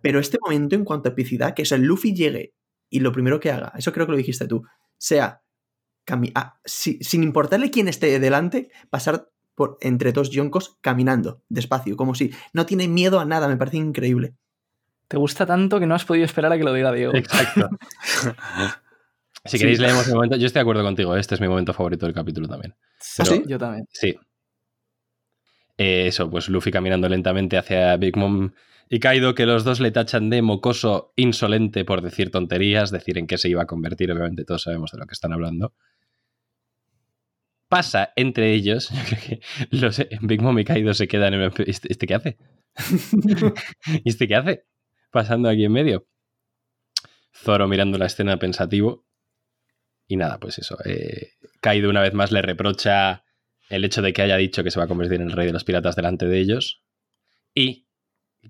pero 0.00 0.18
este 0.20 0.38
momento 0.44 0.74
en 0.76 0.84
cuanto 0.84 1.08
a 1.08 1.12
epicidad, 1.12 1.54
que 1.54 1.62
es 1.62 1.72
el 1.72 1.82
Luffy 1.82 2.14
llegue 2.14 2.54
y 2.90 3.00
lo 3.00 3.12
primero 3.12 3.40
que 3.40 3.50
haga, 3.50 3.72
eso 3.76 3.92
creo 3.92 4.06
que 4.06 4.12
lo 4.12 4.18
dijiste 4.18 4.46
tú, 4.46 4.62
sea, 4.96 5.42
cami- 6.06 6.32
ah, 6.34 6.58
si- 6.64 6.98
sin 7.02 7.22
importarle 7.22 7.70
quién 7.70 7.88
esté 7.88 8.18
delante, 8.18 8.70
pasar 8.90 9.28
por 9.54 9.76
entre 9.80 10.12
dos 10.12 10.30
yoncos 10.30 10.76
caminando, 10.80 11.42
despacio, 11.48 11.96
como 11.96 12.14
si 12.14 12.30
no 12.52 12.64
tiene 12.64 12.86
miedo 12.88 13.18
a 13.20 13.24
nada, 13.24 13.48
me 13.48 13.56
parece 13.56 13.76
increíble. 13.78 14.34
Te 15.08 15.16
gusta 15.16 15.46
tanto 15.46 15.80
que 15.80 15.86
no 15.86 15.94
has 15.94 16.04
podido 16.04 16.24
esperar 16.24 16.52
a 16.52 16.58
que 16.58 16.64
lo 16.64 16.72
diga 16.72 16.92
Diego. 16.92 17.14
Exacto. 17.14 17.68
si 19.44 19.50
Sí. 19.52 19.58
queréis 19.58 19.80
leemos 19.80 20.06
el 20.08 20.14
momento, 20.14 20.36
yo 20.36 20.46
estoy 20.46 20.60
de 20.60 20.62
acuerdo 20.62 20.82
contigo, 20.82 21.16
este 21.16 21.34
es 21.34 21.40
mi 21.40 21.48
momento 21.48 21.72
favorito 21.72 22.06
del 22.06 22.14
capítulo 22.14 22.46
también. 22.46 22.74
¿Ah, 23.18 23.24
sí? 23.24 23.42
Yo 23.46 23.58
también. 23.58 23.86
Sí. 23.90 24.14
Eh, 25.76 26.08
eso, 26.08 26.28
pues 26.28 26.48
Luffy 26.48 26.70
caminando 26.70 27.08
lentamente 27.08 27.56
hacia 27.56 27.96
Big 27.96 28.16
Mom 28.16 28.50
y 28.90 29.00
Kaido, 29.00 29.34
que 29.34 29.46
los 29.46 29.64
dos 29.64 29.80
le 29.80 29.90
tachan 29.90 30.30
de 30.30 30.42
mocoso 30.42 31.12
insolente 31.16 31.84
por 31.84 32.00
decir 32.00 32.30
tonterías, 32.30 32.90
decir 32.90 33.18
en 33.18 33.26
qué 33.26 33.38
se 33.38 33.48
iba 33.48 33.62
a 33.62 33.66
convertir, 33.66 34.10
obviamente 34.12 34.44
todos 34.44 34.62
sabemos 34.62 34.92
de 34.92 34.98
lo 34.98 35.06
que 35.06 35.12
están 35.12 35.32
hablando. 35.32 35.74
Pasa 37.68 38.12
entre 38.16 38.52
ellos, 38.54 38.90
yo 38.92 39.00
creo 39.04 39.20
que 39.20 39.40
los, 39.76 40.02
Big 40.22 40.40
Mom 40.40 40.58
y 40.58 40.64
Kaido 40.64 40.94
se 40.94 41.06
quedan 41.06 41.34
en... 41.34 41.52
¿Este, 41.66 41.92
este 41.92 42.06
qué 42.06 42.14
hace? 42.14 42.38
¿Y 44.04 44.08
este 44.08 44.26
qué 44.26 44.36
hace? 44.36 44.66
Pasando 45.10 45.48
aquí 45.48 45.64
en 45.64 45.72
medio. 45.72 46.06
Zoro 47.34 47.68
mirando 47.68 47.98
la 47.98 48.06
escena 48.06 48.38
pensativo. 48.38 49.06
Y 50.06 50.16
nada, 50.16 50.38
pues 50.40 50.58
eso. 50.58 50.78
eh, 50.86 51.32
Kaido 51.60 51.90
una 51.90 52.00
vez 52.00 52.14
más 52.14 52.32
le 52.32 52.40
reprocha 52.40 53.24
el 53.68 53.84
hecho 53.84 54.00
de 54.00 54.12
que 54.12 54.22
haya 54.22 54.36
dicho 54.36 54.64
que 54.64 54.70
se 54.70 54.78
va 54.78 54.86
a 54.86 54.88
convertir 54.88 55.20
en 55.20 55.28
el 55.28 55.32
rey 55.32 55.46
de 55.46 55.52
los 55.52 55.64
piratas 55.64 55.96
delante 55.96 56.26
de 56.26 56.38
ellos. 56.38 56.82
Y, 57.54 57.87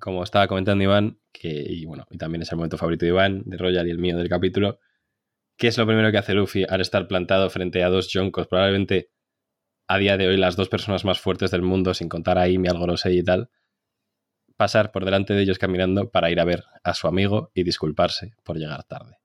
como 0.00 0.22
estaba 0.22 0.46
comentando 0.48 0.84
Iván, 0.84 1.18
que, 1.32 1.48
y 1.48 1.84
bueno, 1.86 2.06
y 2.10 2.18
también 2.18 2.42
es 2.42 2.50
el 2.52 2.56
momento 2.56 2.76
favorito 2.78 3.04
de 3.04 3.10
Iván, 3.10 3.42
de 3.46 3.56
Royal 3.56 3.86
y 3.86 3.90
el 3.90 3.98
mío 3.98 4.16
del 4.16 4.28
capítulo, 4.28 4.78
¿qué 5.56 5.68
es 5.68 5.78
lo 5.78 5.86
primero 5.86 6.10
que 6.12 6.18
hace 6.18 6.34
Luffy 6.34 6.64
al 6.68 6.80
estar 6.80 7.08
plantado 7.08 7.48
frente 7.50 7.82
a 7.82 7.88
dos 7.88 8.08
Yonkos? 8.08 8.46
Probablemente 8.48 9.10
a 9.88 9.98
día 9.98 10.16
de 10.16 10.28
hoy 10.28 10.36
las 10.36 10.56
dos 10.56 10.68
personas 10.68 11.04
más 11.04 11.20
fuertes 11.20 11.50
del 11.50 11.62
mundo, 11.62 11.94
sin 11.94 12.08
contar 12.08 12.38
a 12.38 12.42
Amy, 12.42 12.68
al 12.68 12.78
Gorosei 12.78 13.18
y 13.18 13.22
tal, 13.24 13.50
pasar 14.56 14.92
por 14.92 15.04
delante 15.04 15.34
de 15.34 15.42
ellos 15.42 15.58
caminando 15.58 16.10
para 16.10 16.30
ir 16.30 16.40
a 16.40 16.44
ver 16.44 16.64
a 16.82 16.94
su 16.94 17.06
amigo 17.08 17.50
y 17.54 17.62
disculparse 17.62 18.34
por 18.44 18.56
llegar 18.58 18.84
tarde. 18.84 19.18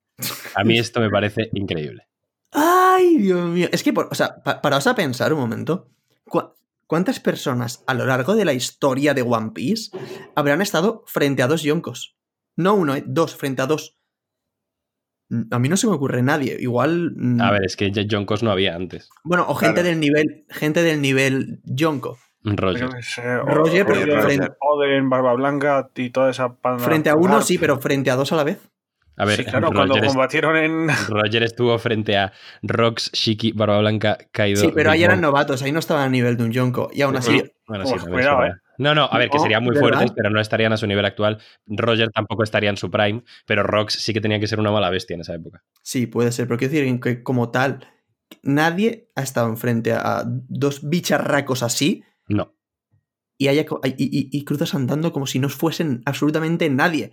A 0.56 0.64
mí 0.64 0.78
esto 0.78 1.00
me 1.02 1.10
parece 1.10 1.50
increíble. 1.54 2.08
Ay, 2.52 3.18
Dios 3.18 3.50
mío. 3.50 3.68
Es 3.72 3.82
que, 3.84 3.92
por- 3.94 4.08
o 4.12 4.16
sea, 4.16 4.36
pa- 4.44 4.62
paraos 4.62 4.86
a 4.88 4.96
pensar 4.96 5.34
un 5.34 5.40
momento. 5.40 5.90
¿Cu- 6.84 6.88
¿Cuántas 6.88 7.20
personas 7.20 7.84
a 7.88 7.94
lo 7.94 8.06
largo 8.06 8.36
de 8.36 8.46
la 8.46 8.54
historia 8.54 9.14
de 9.14 9.22
One 9.24 9.52
Piece 9.54 9.92
habrán 10.36 10.62
estado 10.62 11.04
frente 11.08 11.42
a 11.44 11.48
dos 11.48 11.64
yonkos? 11.64 12.16
No 12.56 12.76
uno, 12.76 12.96
eh, 12.96 13.04
dos, 13.06 13.36
frente 13.36 13.62
a 13.62 13.66
dos. 13.66 13.98
A 15.52 15.58
mí 15.58 15.70
no 15.70 15.78
se 15.78 15.88
me 15.88 15.94
ocurre 15.94 16.22
nadie. 16.22 16.58
Igual. 16.60 17.14
mm, 17.16 17.42
A 17.42 17.52
ver, 17.52 17.64
es 17.66 17.76
que 17.76 17.92
Yonkos 17.92 18.44
no 18.44 18.52
había 18.52 18.76
antes. 18.76 19.10
Bueno, 19.24 19.46
o 19.48 19.56
gente 19.56 19.76
Claro. 19.82 19.90
del 19.90 20.00
nivel. 20.00 20.46
Gente 20.50 20.84
del 20.84 21.02
nivel 21.02 21.60
yonko. 21.64 22.20
Roger. 22.44 22.82
Yo 22.82 22.90
qué 22.90 23.02
sé, 23.04 23.38
Roger, 23.38 23.86
pero 23.86 24.00
Roger, 24.02 24.22
frente- 24.22 24.50
Oden, 24.60 25.10
Barba 25.10 25.34
Blanca 25.34 25.90
y 25.96 26.10
toda 26.12 26.30
esa 26.30 26.54
panda. 26.58 26.84
Frente 26.84 27.10
a 27.10 27.16
uno, 27.16 27.36
Garp. 27.36 27.44
sí, 27.44 27.58
pero 27.58 27.80
frente 27.80 28.12
a 28.12 28.16
dos 28.16 28.32
a 28.34 28.36
la 28.36 28.44
vez. 28.44 28.60
A 29.16 29.26
ver, 29.26 29.38
Sí, 29.38 29.46
claro, 29.46 29.68
cuando 29.72 29.94
Roger, 29.96 30.08
combatieron 30.08 30.58
en. 30.58 30.88
Roger 31.08 31.44
estuvo 31.44 31.78
frente 31.78 32.18
a 32.18 32.34
Rox, 32.64 33.12
Shiki, 33.14 33.52
Barba 33.52 33.80
Blanca, 33.80 34.18
Kaido. 34.32 34.62
Sí, 34.62 34.72
pero 34.74 34.90
ahí 34.92 35.04
eran 35.04 35.22
novatos, 35.22 35.62
ahí 35.62 35.72
no 35.72 35.80
estaban 35.80 36.04
a 36.04 36.10
nivel 36.10 36.36
de 36.38 36.44
un 36.44 36.52
Yonko. 36.52 36.90
Y 36.94 37.02
aún 37.04 37.16
así, 37.16 37.44
Bueno, 37.68 37.86
sí, 37.86 37.94
Uf, 37.96 38.04
cuidado, 38.06 38.40
verdad. 38.40 38.58
No, 38.80 38.96
no, 38.96 39.04
a 39.06 39.18
ver, 39.20 39.30
que 39.30 39.38
No, 39.38 39.44
serían 39.44 39.64
muy 39.64 39.76
¿verdad? 39.76 39.90
fuertes, 40.00 40.12
pero 40.16 40.32
no 40.32 40.40
estarían 40.42 40.74
a 40.74 40.78
su 40.78 40.88
nivel 40.88 41.06
actual. 41.06 41.38
Roger 41.68 42.10
tampoco 42.10 42.42
estaría 42.44 42.72
en 42.72 42.78
su 42.78 42.90
prime, 42.90 43.24
pero 43.46 43.62
Rox 43.62 43.94
sí 43.94 44.14
que 44.14 44.22
tenía 44.22 44.40
que 44.40 44.48
ser 44.48 44.60
una 44.60 44.72
mala 44.72 44.90
bestia 44.90 45.14
en 45.14 45.22
esa 45.22 45.36
época. 45.36 45.64
sí, 45.84 46.08
puede 46.08 46.32
ser. 46.32 46.48
Pero 46.48 46.58
quiero 46.58 46.74
decir 46.74 47.00
que 47.00 47.22
como 47.22 47.52
tal, 47.52 47.88
nadie 48.42 49.12
ha 49.16 49.22
estado 49.22 49.48
enfrente 49.50 49.94
a 49.94 50.24
dos 50.26 50.90
bicharracos 50.90 51.62
así 51.62 52.04
No. 52.28 52.56
y, 53.38 53.48
haya, 53.50 53.62
y, 53.62 53.90
y- 53.98 54.30
y 54.32 54.44
cruzas 54.44 54.74
andando 54.74 55.14
como 55.14 55.28
si 55.28 55.38
no 55.38 55.50
fuesen 55.50 56.02
absolutamente 56.06 56.68
nadie. 56.72 57.12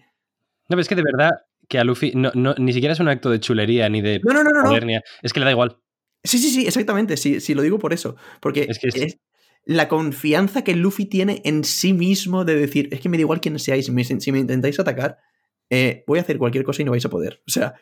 No, 0.68 0.76
pero 0.76 0.80
es 0.80 0.88
que 0.88 0.94
de 0.94 1.02
verdad 1.02 1.30
que 1.70 1.78
a 1.78 1.84
Luffy 1.84 2.10
no, 2.16 2.32
no- 2.34 2.54
ni 2.58 2.72
siquiera 2.72 2.92
es 2.92 3.00
un 3.00 3.08
acto 3.08 3.30
de 3.30 3.38
chulería 3.38 3.88
ni 3.88 4.02
de 4.02 4.20
No, 4.24 4.34
no, 4.34 4.42
no, 4.42 4.76
Es 5.22 5.32
que 5.32 5.38
le 5.38 5.46
da 5.46 5.52
igual. 5.52 5.78
Sí, 6.24 6.38
sí, 6.38 6.50
sí, 6.50 6.66
exactamente. 6.66 7.16
Sí, 7.16 7.40
sí, 7.40 7.54
lo 7.54 7.62
digo 7.62 7.78
por 7.78 7.92
eso. 7.92 8.16
Porque 8.40 8.66
Es 8.68 8.78
que 8.80 8.88
es- 8.88 8.94
es 8.96 9.18
la 9.64 9.86
confianza 9.88 10.64
que 10.64 10.74
Luffy 10.74 11.06
tiene 11.06 11.40
en 11.44 11.62
sí 11.62 11.92
mismo 11.92 12.44
de 12.44 12.56
decir, 12.56 12.88
es 12.90 13.00
que 13.00 13.08
me 13.08 13.16
da 13.16 13.20
igual 13.22 13.40
quién 13.40 13.56
seáis, 13.60 13.86
si 13.86 13.92
me, 13.92 14.02
si 14.04 14.32
me 14.32 14.40
intentáis 14.40 14.80
atacar, 14.80 15.18
eh, 15.70 16.02
voy 16.08 16.18
a 16.18 16.22
hacer 16.22 16.38
cualquier 16.38 16.64
cosa 16.64 16.82
y 16.82 16.84
no 16.84 16.90
vais 16.90 17.04
a 17.04 17.08
poder. 17.08 17.40
O 17.46 17.50
sea, 17.52 17.74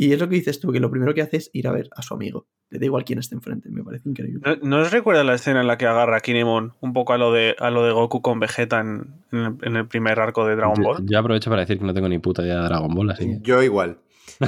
y 0.00 0.12
es 0.12 0.20
lo 0.20 0.28
que 0.28 0.36
dices 0.36 0.60
tú, 0.60 0.70
que 0.70 0.78
lo 0.78 0.92
primero 0.92 1.12
que 1.12 1.22
hace 1.22 1.38
es 1.38 1.50
ir 1.52 1.66
a 1.66 1.72
ver 1.72 1.90
a 1.96 2.02
su 2.02 2.14
amigo. 2.14 2.46
Le 2.70 2.78
da 2.78 2.84
igual 2.84 3.04
quién 3.04 3.18
esté 3.18 3.34
enfrente, 3.34 3.68
me 3.68 3.82
parece 3.82 4.08
increíble. 4.08 4.40
¿No, 4.44 4.68
no 4.68 4.82
os 4.82 4.92
recuerda 4.92 5.24
la 5.24 5.34
escena 5.34 5.60
en 5.60 5.66
la 5.66 5.76
que 5.76 5.86
agarra 5.86 6.18
a 6.18 6.20
Kinemon 6.20 6.74
un 6.80 6.92
poco 6.92 7.14
a 7.14 7.18
lo 7.18 7.32
de, 7.32 7.56
a 7.58 7.70
lo 7.70 7.84
de 7.84 7.90
Goku 7.90 8.22
con 8.22 8.38
Vegeta 8.38 8.78
en, 8.78 9.24
en 9.32 9.38
el, 9.40 9.56
en 9.62 9.76
el 9.76 9.88
primer 9.88 10.20
arco 10.20 10.46
de 10.46 10.54
Dragon 10.54 10.80
Ball? 10.80 11.04
yo 11.04 11.18
aprovecho 11.18 11.50
para 11.50 11.62
decir 11.62 11.80
que 11.80 11.84
no 11.84 11.92
tengo 11.92 12.08
ni 12.08 12.20
puta 12.20 12.42
idea 12.42 12.58
de 12.58 12.68
Dragon 12.68 12.94
Ball, 12.94 13.10
así 13.10 13.26
que. 13.26 13.38
Yo 13.40 13.60
igual. 13.60 13.98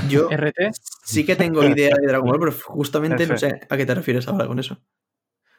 Yo 0.09 0.29
RT. 0.31 0.71
sí 1.03 1.27
que 1.27 1.35
tengo 1.35 1.65
idea 1.65 1.97
de 2.01 2.07
Dragon 2.07 2.29
Ball, 2.29 2.39
pero 2.39 2.53
justamente 2.67 3.27
no 3.27 3.37
sé 3.37 3.61
a 3.69 3.77
qué 3.77 3.85
te 3.85 3.95
refieres 3.97 4.29
ahora 4.29 4.47
con 4.47 4.61
eso. 4.61 4.79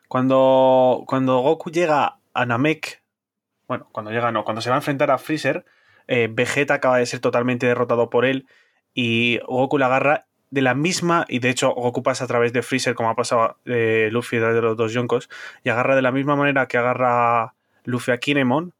Cuando, 0.08 1.04
cuando 1.06 1.40
Goku 1.42 1.70
llega 1.70 2.22
a 2.34 2.46
Namek, 2.46 3.04
bueno, 3.68 3.90
cuando 3.92 4.12
llega 4.12 4.32
no, 4.32 4.46
cuando 4.46 4.62
se 4.62 4.70
va 4.70 4.78
a 4.78 4.80
enfrentar 4.80 5.12
a 5.12 5.18
Freezer, 5.18 5.66
eh, 6.08 6.30
Vegeta 6.32 6.76
acaba 6.76 6.98
de 6.98 7.06
ser 7.06 7.20
totalmente 7.20 7.66
derrotado 7.66 8.10
por 8.10 8.24
él 8.24 8.48
y 8.94 9.40
Goku 9.48 9.78
la 9.78 9.88
agarra 9.88 10.26
de 10.50 10.62
la 10.62 10.74
misma, 10.74 11.26
y 11.30 11.40
de 11.40 11.50
hecho 11.50 11.72
Goku 11.72 12.04
pasa 12.04 12.26
a 12.26 12.28
través 12.28 12.52
de 12.52 12.62
Freezer 12.62 12.94
como 12.94 13.10
ha 13.10 13.16
pasado 13.16 13.58
eh, 13.66 14.10
Luffy 14.12 14.36
a 14.38 14.40
través 14.40 14.56
de 14.56 14.62
los 14.62 14.76
dos 14.78 14.92
Yonkos, 14.94 15.30
y 15.64 15.70
agarra 15.70 15.96
de 15.96 16.02
la 16.02 16.12
misma 16.12 16.36
manera 16.36 16.68
que 16.68 16.78
agarra 16.78 17.54
Luffy 17.86 18.12
a 18.12 18.18
Kinemon, 18.18 18.74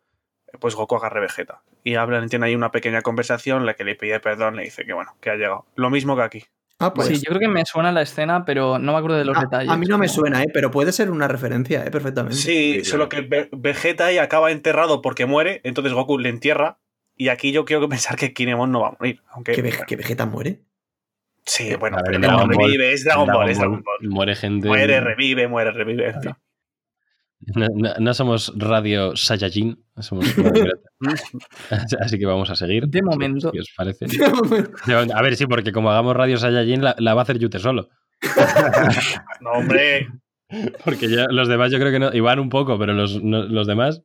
pues 0.60 0.76
Goku 0.76 0.96
agarra 0.96 1.20
a 1.20 1.22
Vegeta. 1.22 1.62
Y 1.84 1.96
hablan, 1.96 2.28
tienen 2.30 2.44
ahí 2.48 2.56
una 2.56 2.72
pequeña 2.72 3.02
conversación 3.02 3.60
en 3.62 3.66
la 3.66 3.74
que 3.74 3.84
le 3.86 3.96
pide 3.96 4.20
perdón, 4.20 4.58
le 4.58 4.64
dice 4.64 4.86
que 4.86 4.94
bueno, 4.94 5.16
que 5.22 5.30
ha 5.32 5.36
llegado. 5.36 5.66
Lo 5.76 5.90
mismo 5.90 6.16
que 6.16 6.22
aquí. 6.22 6.44
Ah, 6.78 6.94
pues. 6.94 7.08
sí, 7.08 7.16
yo 7.16 7.30
creo 7.30 7.40
que 7.40 7.48
me 7.48 7.64
suena 7.66 7.92
la 7.92 8.02
escena, 8.02 8.44
pero 8.44 8.78
no 8.80 8.92
me 8.92 8.98
acuerdo 8.98 9.18
de 9.18 9.24
los 9.26 9.38
a, 9.38 9.42
detalles. 9.42 9.70
a 9.72 9.78
mí 9.78 9.86
no 9.86 9.98
me 9.98 10.08
suena, 10.08 10.42
¿eh? 10.44 10.48
pero 10.54 10.72
puede 10.72 10.92
ser 10.92 11.10
una 11.12 11.28
referencia, 11.28 11.86
¿eh? 11.86 11.92
perfectamente. 11.92 12.38
Sí, 12.38 12.80
Sí, 12.80 12.86
solo 12.86 13.08
que 13.08 13.22
Ve- 13.22 13.50
Vegeta 13.52 14.08
ahí 14.08 14.18
acaba 14.18 14.52
enterrado 14.52 15.02
porque 15.02 15.26
muere, 15.26 15.62
entonces 15.64 15.94
Goku 15.94 16.18
le 16.18 16.30
entierra. 16.30 16.78
Y 17.22 17.30
aquí 17.30 17.52
yo 17.52 17.66
quiero 17.66 17.88
pensar 17.88 18.16
que 18.16 18.34
Kinemon 18.34 18.72
no 18.72 18.82
va 18.82 18.88
a 18.88 18.96
morir. 19.00 19.22
Aunque, 19.30 19.52
¿Que, 19.52 19.62
Ve- 19.62 19.78
que 19.86 19.96
Vegeta 19.96 20.26
muere? 20.26 20.64
sí, 21.46 21.76
bueno, 21.76 21.98
A 21.98 22.00
ver, 22.00 22.06
pero 22.06 22.16
en 22.16 22.22
Dragon 22.24 22.38
Dragon 22.48 22.56
Ball- 22.58 22.66
revive, 22.66 22.94
es 22.94 23.04
Dragon 23.04 23.28
Ball, 23.28 23.50
es 23.50 23.58
Dragon 23.60 23.84
Ball. 23.84 24.10
Muere 24.10 24.36
gente. 24.36 24.68
Muere, 24.68 25.00
revive, 25.02 25.48
muere, 25.48 25.72
revive. 25.72 26.08
en 26.10 26.22
fin. 26.24 26.32
No, 27.56 27.68
no- 27.76 27.94
no 28.00 28.14
somos 28.16 28.52
Radio 28.58 29.16
Saiyajin, 29.16 29.84
somos 30.00 30.36
Radio 30.36 30.52
Pirata. 30.54 30.90
Así 32.04 32.18
que 32.18 32.26
vamos 32.26 32.50
a 32.50 32.56
seguir. 32.56 32.88
De 32.88 33.04
momento. 33.04 33.52
Si 33.52 33.60
os 33.60 33.70
parece. 33.78 34.06
A 35.14 35.22
ver, 35.22 35.36
sí, 35.36 35.46
porque 35.46 35.72
como 35.72 35.92
hagamos 35.92 36.16
Radio 36.16 36.38
Saiyajin, 36.38 36.84
la, 36.84 36.96
la 36.98 37.14
va 37.14 37.22
a 37.22 37.24
hacer 37.24 37.38
Yute 37.38 37.60
solo. 37.60 37.90
No, 39.42 39.52
hombre. 39.52 40.08
Porque 40.84 41.08
ya 41.08 41.28
los 41.30 41.48
demás 41.48 41.72
yo 41.72 41.78
creo 41.80 41.92
que 41.92 42.00
no. 42.00 42.14
Iván 42.14 42.40
un 42.40 42.50
poco, 42.50 42.78
pero 42.80 42.94
los, 42.94 43.22
no- 43.24 43.44
los 43.44 43.68
demás. 43.68 44.02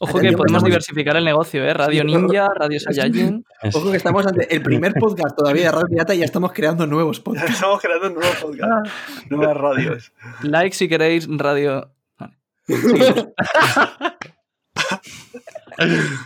Ojo 0.00 0.18
que 0.18 0.32
podemos 0.32 0.62
diversificar 0.64 1.16
el 1.16 1.24
negocio, 1.24 1.64
¿eh? 1.64 1.72
Radio 1.72 2.02
Sí, 2.02 2.06
Ninja, 2.06 2.48
Radio 2.54 2.80
Saiyajin. 2.80 3.44
Ojo 3.72 3.90
que 3.90 3.96
estamos 3.96 4.26
ante 4.26 4.54
el 4.54 4.62
primer 4.62 4.92
podcast 5.00 5.36
todavía 5.36 5.66
de 5.66 5.70
Radio 5.72 5.86
Pirata 5.88 6.14
y 6.14 6.18
ya 6.18 6.24
estamos 6.24 6.52
creando 6.52 6.86
nuevos 6.86 7.20
podcasts. 7.24 7.52
Estamos 7.52 7.80
creando 7.80 8.08
un 8.08 8.14
nuevo 8.14 8.32
podcast. 8.40 8.86
Nuevas 9.30 9.56
radios. 9.56 10.12
Like 10.42 10.74
si 10.74 10.88
queréis, 10.88 11.28
Radio. 11.28 11.92
Vale. 12.18 12.34
Seguimos. 12.66 13.28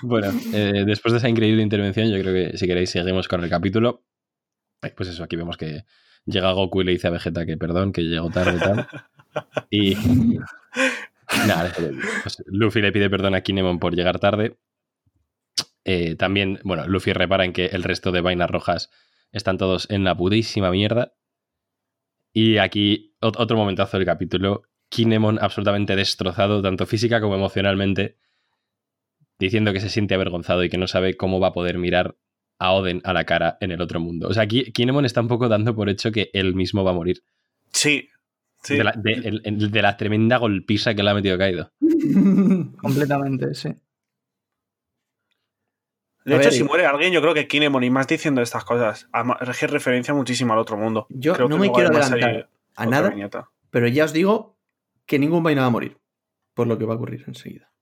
Bueno, 0.03 0.29
eh, 0.53 0.85
después 0.87 1.13
de 1.13 1.19
esa 1.19 1.29
increíble 1.29 1.63
intervención, 1.63 2.09
yo 2.11 2.21
creo 2.21 2.35
que 2.35 2.59
si 2.59 2.67
queréis 2.67 2.91
seguimos 2.91 3.29
con 3.29 3.43
el 3.43 3.49
capítulo. 3.49 4.03
Eh, 4.83 4.93
Pues 4.95 5.09
eso, 5.09 5.25
aquí 5.25 5.37
vemos 5.37 5.57
que 5.57 5.85
llega 6.27 6.53
Goku 6.53 6.83
y 6.83 6.85
le 6.85 6.93
dice 6.93 7.07
a 7.09 7.11
Vegeta 7.11 7.47
que 7.47 7.57
perdón, 7.57 7.93
que 7.93 8.03
llegó 8.03 8.29
tarde 8.29 8.57
y 8.57 8.59
tal. 8.59 8.89
Y. 9.71 9.97
Pues 12.23 12.43
Luffy 12.47 12.81
le 12.81 12.93
pide 12.93 13.11
perdón 13.11 13.35
a 13.35 13.43
Kinemon 13.43 13.79
por 13.79 13.95
llegar 13.95 14.19
tarde. 14.19 14.59
Eh, 15.85 16.17
también, 16.17 16.61
bueno, 16.65 16.87
Luffy 16.87 17.13
repara 17.13 17.45
en 17.45 17.53
que 17.53 17.67
el 17.67 17.83
resto 17.83 18.13
de 18.13 18.21
vainas 18.21 18.51
rojas 18.51 18.91
están 19.33 19.59
todos 19.59 19.91
en 19.91 20.05
la 20.05 20.17
pudísima 20.17 20.71
mierda. 20.71 21.15
Y 22.33 22.59
aquí, 22.59 23.15
ot- 23.21 23.37
otro 23.39 23.57
momentazo 23.57 23.97
del 23.99 24.07
capítulo. 24.07 24.63
Kinemon 24.91 25.39
absolutamente 25.41 25.97
destrozado, 25.97 26.63
tanto 26.63 26.87
física 26.87 27.21
como 27.21 27.35
emocionalmente, 27.35 28.17
diciendo 29.39 29.73
que 29.73 29.81
se 29.81 29.91
siente 29.91 30.15
avergonzado 30.15 30.65
y 30.65 30.71
que 30.71 30.79
no 30.79 30.87
sabe 30.87 31.17
cómo 31.17 31.41
va 31.41 31.49
a 31.49 31.53
poder 31.53 31.79
mirar 31.79 32.17
a 32.59 32.73
Oden 32.73 33.01
a 33.05 33.13
la 33.13 33.25
cara 33.25 33.59
en 33.61 33.71
el 33.71 33.81
otro 33.83 34.01
mundo. 34.01 34.29
O 34.29 34.35
sea, 34.35 34.45
aquí 34.45 34.73
Kinemon 34.73 35.05
está 35.05 35.21
un 35.21 35.29
poco 35.29 35.49
dando 35.49 35.75
por 35.75 35.89
hecho 35.91 36.11
que 36.11 36.31
él 36.33 36.55
mismo 36.55 36.85
va 36.85 36.91
a 36.93 36.95
morir. 36.95 37.23
Sí. 37.73 38.09
Sí. 38.63 38.77
De, 38.77 38.85
la, 38.85 38.93
de- 38.97 39.13
el- 39.13 39.41
el- 39.45 39.71
de 39.71 39.83
la 39.83 39.97
tremenda 39.97 40.37
golpiza 40.39 40.95
que 40.95 41.03
le 41.03 41.11
ha 41.11 41.15
metido 41.15 41.39
Kaido. 41.39 41.71
Completamente, 42.81 43.55
sí. 43.55 43.71
De 46.25 46.35
A 46.35 46.37
hecho, 46.39 46.45
ver, 46.49 46.53
si 46.53 46.61
y- 46.61 46.65
muere 46.65 46.87
alguien, 46.87 47.13
yo 47.13 47.21
creo 47.23 47.35
que 47.35 47.49
Kinemon, 47.49 47.85
y 47.85 47.91
más 47.91 48.07
diciendo 48.07 48.43
estas 48.43 48.65
cosas, 48.65 49.09
es 49.41 49.71
referencia 49.71 50.13
muchísimo 50.13 50.53
al 50.53 50.59
otro 50.59 50.77
mundo. 50.77 51.07
Yo 51.11 51.35
Creo 51.35 51.49
no 51.49 51.57
que 51.57 51.61
me 51.63 51.73
quiero 51.73 51.89
adelantar 51.91 52.51
a 52.77 52.87
nada, 52.87 53.11
viñeta. 53.11 53.49
pero 53.71 53.89
ya 53.89 54.05
os 54.05 54.13
digo 54.13 54.57
que 55.07 55.19
ningún 55.19 55.43
vaina 55.43 55.63
va 55.63 55.69
a 55.69 55.71
morir. 55.71 55.97
Por 56.55 56.67
lo 56.67 56.77
que 56.77 56.85
va 56.85 56.95
a 56.95 56.97
ocurrir 56.97 57.25
enseguida. 57.27 57.73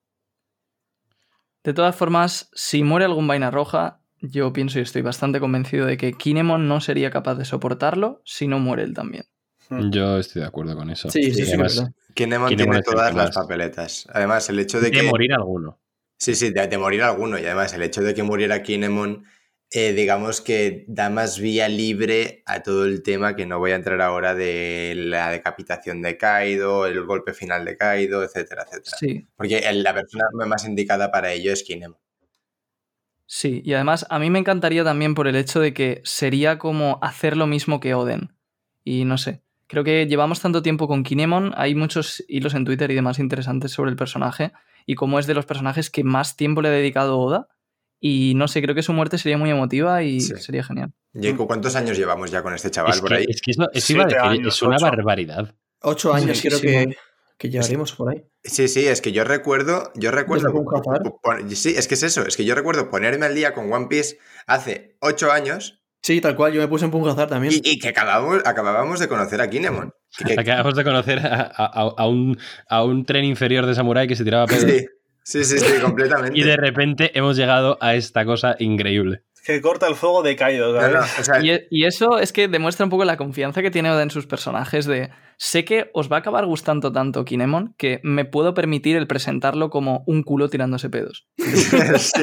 De 1.64 1.72
todas 1.74 1.96
formas, 1.96 2.48
si 2.54 2.84
muere 2.84 3.04
algún 3.06 3.26
vaina 3.26 3.50
roja, 3.50 4.00
yo 4.20 4.52
pienso 4.52 4.78
y 4.78 4.82
estoy 4.82 5.02
bastante 5.02 5.40
convencido 5.40 5.86
de 5.86 5.96
que 5.96 6.12
Kinemon 6.12 6.68
no 6.68 6.80
sería 6.80 7.10
capaz 7.10 7.34
de 7.34 7.44
soportarlo 7.44 8.22
si 8.24 8.46
no 8.46 8.60
muere 8.60 8.84
él 8.84 8.94
también. 8.94 9.24
Mm. 9.68 9.90
Yo 9.90 10.18
estoy 10.18 10.42
de 10.42 10.48
acuerdo 10.48 10.76
con 10.76 10.90
eso. 10.90 11.10
Sí, 11.10 11.24
sí, 11.24 11.32
sí, 11.32 11.42
además, 11.52 11.72
es 11.72 11.78
verdad. 11.80 11.94
Kinemon 12.14 12.48
Kinemon 12.48 12.72
tiene 12.74 12.82
todas 12.82 13.14
las 13.14 13.34
papeletas. 13.34 14.06
Además, 14.12 14.48
el 14.48 14.58
hecho 14.58 14.80
de 14.80 14.90
de 14.90 15.00
que. 15.00 15.02
morir 15.04 15.32
alguno. 15.32 15.78
Sí, 16.18 16.34
sí, 16.34 16.50
de, 16.50 16.66
de 16.66 16.78
morir 16.78 17.02
alguno. 17.02 17.38
Y 17.38 17.44
además, 17.44 17.74
el 17.74 17.82
hecho 17.82 18.00
de 18.02 18.14
que 18.14 18.22
muriera 18.22 18.62
Kinemon, 18.62 19.24
eh, 19.70 19.92
digamos 19.92 20.40
que 20.40 20.84
da 20.88 21.10
más 21.10 21.38
vía 21.40 21.68
libre 21.68 22.42
a 22.46 22.62
todo 22.62 22.86
el 22.86 23.02
tema 23.02 23.34
que 23.36 23.44
no 23.46 23.58
voy 23.58 23.72
a 23.72 23.74
entrar 23.74 24.00
ahora 24.00 24.34
de 24.34 24.94
la 24.96 25.30
decapitación 25.30 26.00
de 26.00 26.16
Kaido, 26.16 26.86
el 26.86 27.04
golpe 27.04 27.34
final 27.34 27.64
de 27.64 27.76
Kaido, 27.76 28.22
etcétera, 28.22 28.62
etcétera. 28.66 28.96
Sí, 28.98 29.26
Porque 29.36 29.58
el- 29.58 29.82
la 29.82 29.92
persona 29.92 30.24
más 30.46 30.64
indicada 30.64 31.10
para 31.10 31.32
ello 31.32 31.52
es 31.52 31.62
Kinemon. 31.64 31.98
sí. 33.26 33.60
Y 33.64 33.74
además, 33.74 34.06
a 34.08 34.18
mí 34.18 34.30
me 34.30 34.38
encantaría 34.38 34.84
también 34.84 35.14
por 35.14 35.26
el 35.28 35.36
hecho 35.36 35.60
de 35.60 35.74
que 35.74 36.00
sería 36.04 36.58
como 36.58 36.98
hacer 37.02 37.36
lo 37.36 37.46
mismo 37.46 37.80
que 37.80 37.94
Oden. 37.94 38.32
Y 38.84 39.04
no 39.04 39.18
sé. 39.18 39.42
Creo 39.68 39.82
que 39.84 40.06
llevamos 40.06 40.40
tanto 40.40 40.62
tiempo 40.62 40.86
con 40.86 41.02
Kinemon, 41.02 41.52
hay 41.56 41.74
muchos 41.74 42.24
hilos 42.28 42.54
en 42.54 42.64
Twitter 42.64 42.90
y 42.90 42.94
demás 42.94 43.18
interesantes 43.18 43.72
sobre 43.72 43.90
el 43.90 43.96
personaje 43.96 44.52
y 44.86 44.94
cómo 44.94 45.18
es 45.18 45.26
de 45.26 45.34
los 45.34 45.44
personajes 45.46 45.90
que 45.90 46.04
más 46.04 46.36
tiempo 46.36 46.62
le 46.62 46.68
ha 46.68 46.72
dedicado 46.72 47.18
Oda. 47.18 47.48
Y 47.98 48.34
no 48.36 48.46
sé, 48.46 48.60
creo 48.62 48.74
que 48.74 48.82
su 48.82 48.92
muerte 48.92 49.18
sería 49.18 49.38
muy 49.38 49.50
emotiva 49.50 50.02
y 50.02 50.20
Sí. 50.20 50.34
sería 50.36 50.62
genial. 50.62 50.92
Jacob, 51.14 51.46
¿cuántos 51.46 51.74
años 51.76 51.96
llevamos 51.96 52.30
ya 52.30 52.42
con 52.42 52.54
este 52.54 52.70
chaval 52.70 52.92
Es 52.92 53.00
por 53.00 53.08
que, 53.08 53.14
ahí? 53.16 53.24
es 53.28 53.40
que 53.40 53.52
iba 53.52 53.64
a 53.64 53.70
decir, 53.72 54.18
años, 54.20 54.54
es 54.54 54.62
una 54.62 54.76
ocho. 54.76 54.84
barbaridad. 54.84 55.54
Ocho 55.80 56.12
años 56.14 56.36
Sí, 56.38 56.46
creo 56.48 56.58
sí, 56.60 56.66
que, 56.66 56.84
sí. 56.84 56.96
que 57.38 57.50
llevaremos 57.50 57.92
por 57.92 58.10
ahí. 58.12 58.22
Sí, 58.44 58.68
sí, 58.68 58.86
es 58.86 59.00
que 59.00 59.12
yo 59.12 59.24
recuerdo, 59.24 59.90
yo 59.96 60.10
recuerdo, 60.10 60.52
pon- 61.22 61.50
sí, 61.56 61.74
es 61.76 61.88
que 61.88 61.94
es 61.94 62.02
eso, 62.02 62.24
es 62.26 62.36
que 62.36 62.44
yo 62.44 62.54
recuerdo 62.54 62.90
ponerme 62.90 63.26
al 63.26 63.34
día 63.34 63.54
con 63.54 63.72
One 63.72 63.86
Piece 63.88 64.18
hace 64.46 64.96
ocho 65.00 65.32
años 65.32 65.82
Sí, 66.06 66.20
tal 66.20 66.36
cual, 66.36 66.52
yo 66.52 66.60
me 66.60 66.68
puse 66.68 66.84
en 66.84 66.92
Pungazar 66.92 67.26
también. 67.28 67.52
y, 67.52 67.60
y 67.68 67.78
que 67.80 67.88
acabábamos, 67.88 68.40
acabábamos 68.44 69.00
de 69.00 69.08
conocer 69.08 69.40
a 69.40 69.50
Kinemon. 69.50 69.90
Que- 70.24 70.38
Acabamos 70.38 70.76
de 70.76 70.84
conocer 70.84 71.18
a, 71.18 71.50
a- 71.52 71.94
a 71.98 72.06
un, 72.06 72.38
a 72.68 72.84
un 72.84 73.04
tren 73.04 73.24
inferior 73.24 73.66
de 73.66 73.74
samurái 73.74 74.06
que 74.06 74.14
se 74.14 74.22
tiraba 74.22 74.46
pedo. 74.46 74.68
sí, 74.68 74.86
sí, 75.24 75.42
sí, 75.44 75.58
sí, 75.58 75.80
completamente. 75.82 76.38
Y 76.38 76.44
de 76.44 76.56
repente 76.56 77.10
hemos 77.18 77.36
llegado 77.36 77.76
a 77.80 77.96
esta 77.96 78.24
cosa 78.24 78.54
increíble. 78.60 79.22
que 79.44 79.60
corta 79.60 79.88
el 79.88 79.96
fuego 79.96 80.22
de 80.22 80.36
Kaido. 80.36 80.72
No, 80.74 80.80
¿sabes? 80.80 80.94
no, 80.94 81.00
o 81.00 81.24
sea, 81.24 81.42
Y, 81.44 81.66
y 81.70 81.84
eso 81.86 82.20
es 82.20 82.32
que 82.32 82.46
demuestra 82.46 82.84
un 82.84 82.90
poco 82.90 83.04
la 83.04 83.16
confianza 83.16 83.60
que 83.60 83.72
tiene 83.72 83.90
Oda 83.90 84.04
en 84.04 84.10
sus 84.10 84.26
personajes 84.28 84.86
de 84.86 85.10
sé 85.38 85.64
que 85.64 85.90
os 85.92 86.08
va 86.10 86.16
a 86.16 86.20
acabar 86.20 86.46
gustando 86.46 86.92
tanto 86.92 87.24
Kinemon 87.24 87.74
que 87.76 87.98
me 88.04 88.24
puedo 88.24 88.54
permitir 88.54 88.96
el 88.96 89.08
presentarlo 89.08 89.70
como 89.70 90.04
un 90.06 90.22
culo 90.22 90.48
tirándose 90.48 90.88
pedos. 90.88 91.26
sí, 91.98 92.22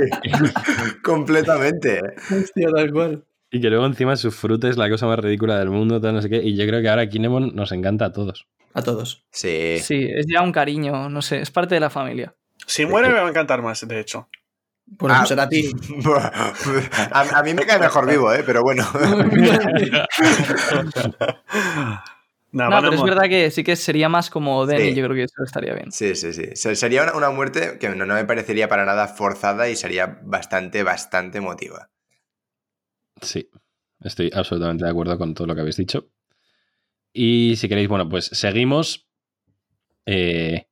completamente. 1.03 1.99
Hostia, 2.31 2.69
tal 2.73 2.91
cual. 2.91 3.23
Y 3.55 3.61
que 3.61 3.69
luego 3.69 3.85
encima 3.85 4.15
su 4.15 4.31
fruta 4.31 4.67
es 4.67 4.77
la 4.77 4.89
cosa 4.89 5.05
más 5.05 5.19
ridícula 5.19 5.59
del 5.59 5.69
mundo, 5.69 6.01
tal, 6.01 6.15
no 6.15 6.21
sé 6.23 6.29
qué. 6.29 6.37
Y 6.43 6.57
yo 6.57 6.65
creo 6.65 6.81
que 6.81 6.89
ahora 6.89 7.07
Kinemon 7.07 7.53
nos 7.55 7.71
encanta 7.71 8.05
a 8.05 8.11
todos. 8.11 8.47
A 8.73 8.81
todos. 8.81 9.25
Sí. 9.31 9.77
Sí, 9.79 10.07
es 10.11 10.25
ya 10.27 10.41
un 10.41 10.51
cariño, 10.51 11.07
no 11.07 11.21
sé, 11.21 11.39
es 11.39 11.51
parte 11.51 11.75
de 11.75 11.79
la 11.81 11.91
familia. 11.91 12.33
Si 12.65 12.83
muere 12.87 13.09
me 13.09 13.13
va 13.19 13.27
a 13.27 13.29
encantar 13.29 13.61
más, 13.61 13.87
de 13.87 13.99
hecho. 13.99 14.27
Por 14.97 15.11
eso 15.11 15.19
Ah. 15.21 15.25
será 15.27 15.43
a 15.43 15.49
ti. 15.49 15.71
a, 17.11 17.39
a 17.39 17.43
mí 17.43 17.53
me 17.53 17.63
cae 17.65 17.77
mejor 17.79 18.09
vivo, 18.09 18.33
¿eh? 18.33 18.41
pero 18.43 18.61
bueno. 18.63 18.85
No, 22.51 22.65
a 22.65 22.81
pero 22.81 22.93
es 22.93 23.01
verdad 23.01 23.23
que 23.23 23.49
sí 23.49 23.63
que 23.63 23.75
sería 23.75 24.09
más 24.09 24.29
como 24.29 24.59
Oden 24.59 24.77
Sí. 24.79 24.87
y 24.89 24.93
yo 24.93 25.03
creo 25.05 25.15
que 25.15 25.23
eso 25.23 25.43
estaría 25.43 25.73
bien. 25.73 25.91
Sí, 25.91 26.13
sí, 26.15 26.33
sí. 26.33 26.49
Se- 26.53 26.75
Sería 26.75 27.01
una, 27.01 27.15
una 27.15 27.29
muerte 27.31 27.79
que 27.79 27.89
no, 27.89 28.05
no 28.05 28.13
me 28.13 28.25
parecería 28.25 28.67
para 28.67 28.85
nada 28.85 29.07
forzada 29.07 29.69
y 29.69 29.75
sería 29.75 30.19
bastante, 30.23 30.83
bastante 30.83 31.39
emotiva. 31.39 31.89
Sí, 33.23 33.49
estoy 34.01 34.29
absolutamente 34.33 34.85
de 34.85 34.91
acuerdo 34.91 35.17
con 35.17 35.33
todo 35.33 35.47
lo 35.47 35.55
que 35.55 35.61
habéis 35.61 35.77
dicho. 35.77 36.09
Y 37.11 37.55
si 37.57 37.67
queréis, 37.69 37.87
bueno, 37.87 38.09
pues 38.09 38.25
seguimos. 38.25 39.07
Eh, 40.05 40.67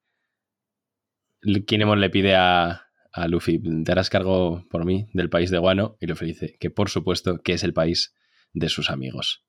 Kinemon 1.65 1.99
le 1.99 2.09
pide 2.09 2.35
a, 2.35 2.87
a 3.11 3.27
Luffy, 3.27 3.61
te 3.83 3.91
harás 3.91 4.09
cargo 4.09 4.65
por 4.69 4.85
mí 4.85 5.07
del 5.13 5.29
país 5.29 5.51
de 5.51 5.57
Guano. 5.57 5.97
Y 5.99 6.07
Luffy 6.07 6.27
dice 6.27 6.57
que 6.59 6.69
por 6.69 6.89
supuesto 6.89 7.41
que 7.41 7.53
es 7.53 7.63
el 7.63 7.73
país 7.73 8.13
de 8.53 8.69
sus 8.69 8.89
amigos. 8.89 9.45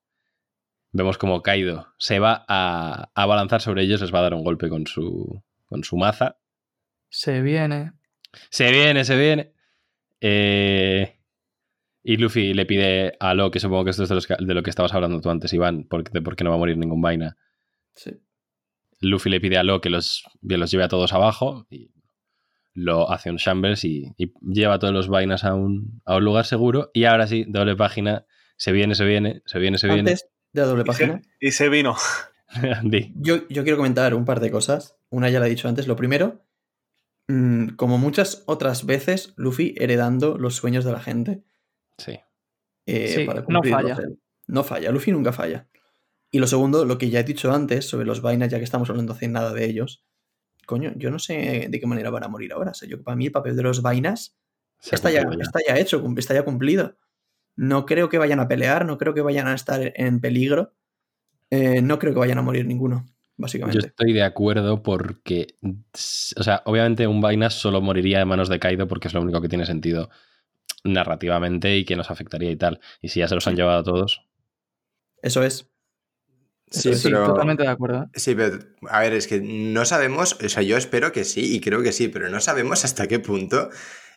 Vemos 0.92 1.16
como 1.16 1.42
Kaido 1.42 1.94
se 1.98 2.18
va 2.18 2.44
a, 2.48 3.11
a 3.14 3.26
balanzar 3.26 3.62
sobre 3.62 3.82
ellos, 3.82 4.03
les 4.03 4.14
va 4.14 4.18
a 4.18 4.22
dar 4.22 4.34
un 4.34 4.44
golpe 4.44 4.68
con 4.68 4.86
su, 4.86 5.42
con 5.66 5.84
su 5.84 5.96
maza. 5.96 6.38
Se 7.09 7.40
viene. 7.40 7.92
Se 8.50 8.70
viene, 8.70 9.05
se 9.05 9.16
viene. 9.16 9.53
Eh, 10.20 11.18
y 12.03 12.16
Luffy 12.16 12.55
le 12.55 12.66
pide 12.66 13.16
a 13.20 13.34
Lo, 13.34 13.50
que 13.50 13.61
supongo 13.61 13.84
que 13.84 13.90
esto 13.90 14.03
es 14.03 14.09
de, 14.09 14.14
los 14.16 14.26
que- 14.26 14.36
de 14.38 14.55
lo 14.55 14.62
que 14.62 14.70
estabas 14.70 14.92
hablando 14.94 15.20
tú 15.20 15.30
antes, 15.30 15.53
Iván, 15.53 15.86
porque, 15.88 16.11
de 16.12 16.22
por 16.22 16.36
qué 16.36 16.44
no 16.44 16.50
va 16.50 16.57
a 16.57 16.59
morir 16.59 16.76
ningún 16.76 17.00
vaina. 17.00 17.36
Sí. 17.94 18.12
Luffy 19.00 19.30
le 19.30 19.40
pide 19.40 19.59
a 19.59 19.62
Lo 19.62 19.80
que 19.80 19.90
los, 19.90 20.24
que 20.48 20.57
los 20.59 20.70
lleve 20.70 20.84
a 20.84 20.88
todos 20.88 21.12
abajo 21.12 21.66
y 21.70 21.90
lo 22.74 23.11
hace 23.11 23.30
un 23.30 23.36
shambles 23.36 23.84
y, 23.84 24.12
y 24.16 24.32
lleva 24.40 24.74
a 24.74 24.78
todos 24.78 24.94
los 24.94 25.09
vainas 25.09 25.44
a 25.44 25.55
un, 25.55 26.00
a 26.05 26.16
un 26.16 26.24
lugar 26.24 26.44
seguro. 26.46 26.90
Y 26.94 27.05
ahora 27.05 27.26
sí, 27.26 27.44
doble 27.48 27.76
página, 27.76 28.24
se 28.57 28.72
viene, 28.72 28.94
se 28.94 29.05
viene, 29.05 29.42
se 29.46 29.59
viene, 29.59 29.78
se 29.78 29.86
viene. 29.88 30.00
Antes 30.11 30.28
de 30.53 30.61
la 30.62 30.66
doble 30.68 30.82
Y 30.82 30.84
se, 30.84 30.86
página, 30.86 31.22
y 31.40 31.50
se 31.50 31.68
vino. 31.68 31.96
Yo, 33.14 33.48
yo 33.48 33.62
quiero 33.62 33.78
comentar 33.78 34.14
un 34.14 34.24
par 34.26 34.40
de 34.40 34.50
cosas. 34.50 34.96
Una 35.09 35.30
ya 35.30 35.40
la 35.40 35.46
he 35.46 35.50
dicho 35.50 35.68
antes. 35.68 35.86
Lo 35.86 35.96
primero, 35.96 36.44
mm, 37.28 37.68
como 37.76 37.96
muchas 37.98 38.42
otras 38.46 38.84
veces, 38.84 39.32
Luffy 39.36 39.74
heredando 39.78 40.36
los 40.36 40.55
sueños 40.57 40.84
de 40.84 40.92
la 40.92 41.00
gente. 41.00 41.42
Sí. 41.99 42.18
eh, 42.86 43.09
Sí, 43.09 43.24
para 43.24 43.45
no 43.49 43.62
falla. 43.62 43.99
No 44.47 44.64
falla, 44.64 44.90
Luffy 44.90 45.12
nunca 45.12 45.32
falla. 45.32 45.68
Y 46.30 46.38
lo 46.38 46.47
segundo, 46.47 46.84
lo 46.84 46.99
que 46.99 47.11
ya 47.11 47.20
he 47.20 47.24
dicho 47.24 47.53
antes 47.53 47.86
sobre 47.88 48.07
los 48.07 48.22
vainas, 48.22 48.51
ya 48.51 48.59
que 48.59 48.64
estamos 48.64 48.88
hablando 48.90 49.12
hace 49.12 49.28
nada 49.28 49.53
de 49.53 49.64
ellos. 49.66 50.05
Coño, 50.66 50.93
yo 50.97 51.11
no 51.11 51.18
sé 51.18 51.68
de 51.70 51.80
qué 51.80 51.86
manera 51.86 52.11
van 52.11 52.24
a 52.24 52.28
morir 52.28 52.53
ahora. 52.53 52.70
O 52.70 52.74
sea, 52.74 52.88
yo, 52.88 53.03
para 53.03 53.16
mí 53.16 53.26
el 53.26 53.32
papel 53.32 53.57
de 53.57 53.62
los 53.62 53.82
vainas 53.82 54.36
está 54.90 55.11
ya, 55.11 55.20
cumplido 55.22 55.43
ya. 55.43 55.47
está 55.47 55.61
ya 55.66 55.78
hecho, 55.78 56.05
está 56.16 56.34
ya 56.34 56.45
cumplido. 56.45 56.97
No 57.57 57.84
creo 57.84 58.09
que 58.09 58.18
vayan 58.18 58.40
a 58.40 58.49
pelear, 58.49 58.86
no 58.86 58.97
creo 58.97 59.12
que 59.14 59.20
vayan 59.20 59.47
a 59.47 59.55
estar 59.55 59.93
en 59.95 60.20
peligro. 60.20 60.72
Eh, 61.51 61.82
no 61.82 61.99
creo 61.99 62.14
que 62.14 62.20
vayan 62.20 62.38
a 62.38 62.43
morir 62.43 62.64
ninguno, 62.66 63.05
Yo 63.07 63.12
básicamente. 63.36 63.86
estoy 63.88 64.14
de 64.14 64.22
acuerdo 64.22 64.82
porque, 64.82 65.57
o 65.62 66.43
sea, 66.43 66.62
obviamente 66.64 67.07
un 67.07 67.20
vaina 67.20 67.51
solo 67.51 67.82
moriría 67.82 68.18
de 68.20 68.24
manos 68.24 68.49
de 68.49 68.59
Kaido 68.59 68.88
porque 68.88 69.09
es 69.09 69.14
lo 69.14 69.20
único 69.20 69.43
que 69.43 69.51
tiene 69.51 69.66
sentido 69.66 70.09
narrativamente 70.85 71.76
y 71.76 71.85
que 71.85 71.97
nos 71.97 72.11
afectaría 72.11 72.51
y 72.51 72.57
tal. 72.57 72.80
Y 73.01 73.09
si 73.09 73.20
ya 73.20 73.28
se 73.28 73.35
los 73.35 73.47
han 73.47 73.57
llevado 73.57 73.78
a 73.80 73.85
todos, 73.85 74.26
Eso 75.22 75.43
es. 75.43 75.68
Sí, 76.70 76.89
Eso 76.91 76.99
Sí, 76.99 77.09
pero... 77.11 77.26
totalmente 77.26 77.62
de 77.62 77.68
acuerdo. 77.68 78.07
Sí, 78.14 78.35
pero 78.35 78.59
a 78.89 79.01
ver, 79.01 79.12
es 79.12 79.26
que 79.26 79.41
no 79.41 79.85
sabemos, 79.85 80.39
o 80.43 80.49
sea, 80.49 80.62
yo 80.62 80.76
espero 80.76 81.12
que 81.12 81.24
sí 81.24 81.55
y 81.55 81.61
creo 81.61 81.83
que 81.83 81.93
sí, 81.93 82.09
pero 82.09 82.28
no 82.30 82.41
sabemos 82.41 82.85
hasta 82.85 83.07
qué 83.07 83.18
punto 83.20 83.68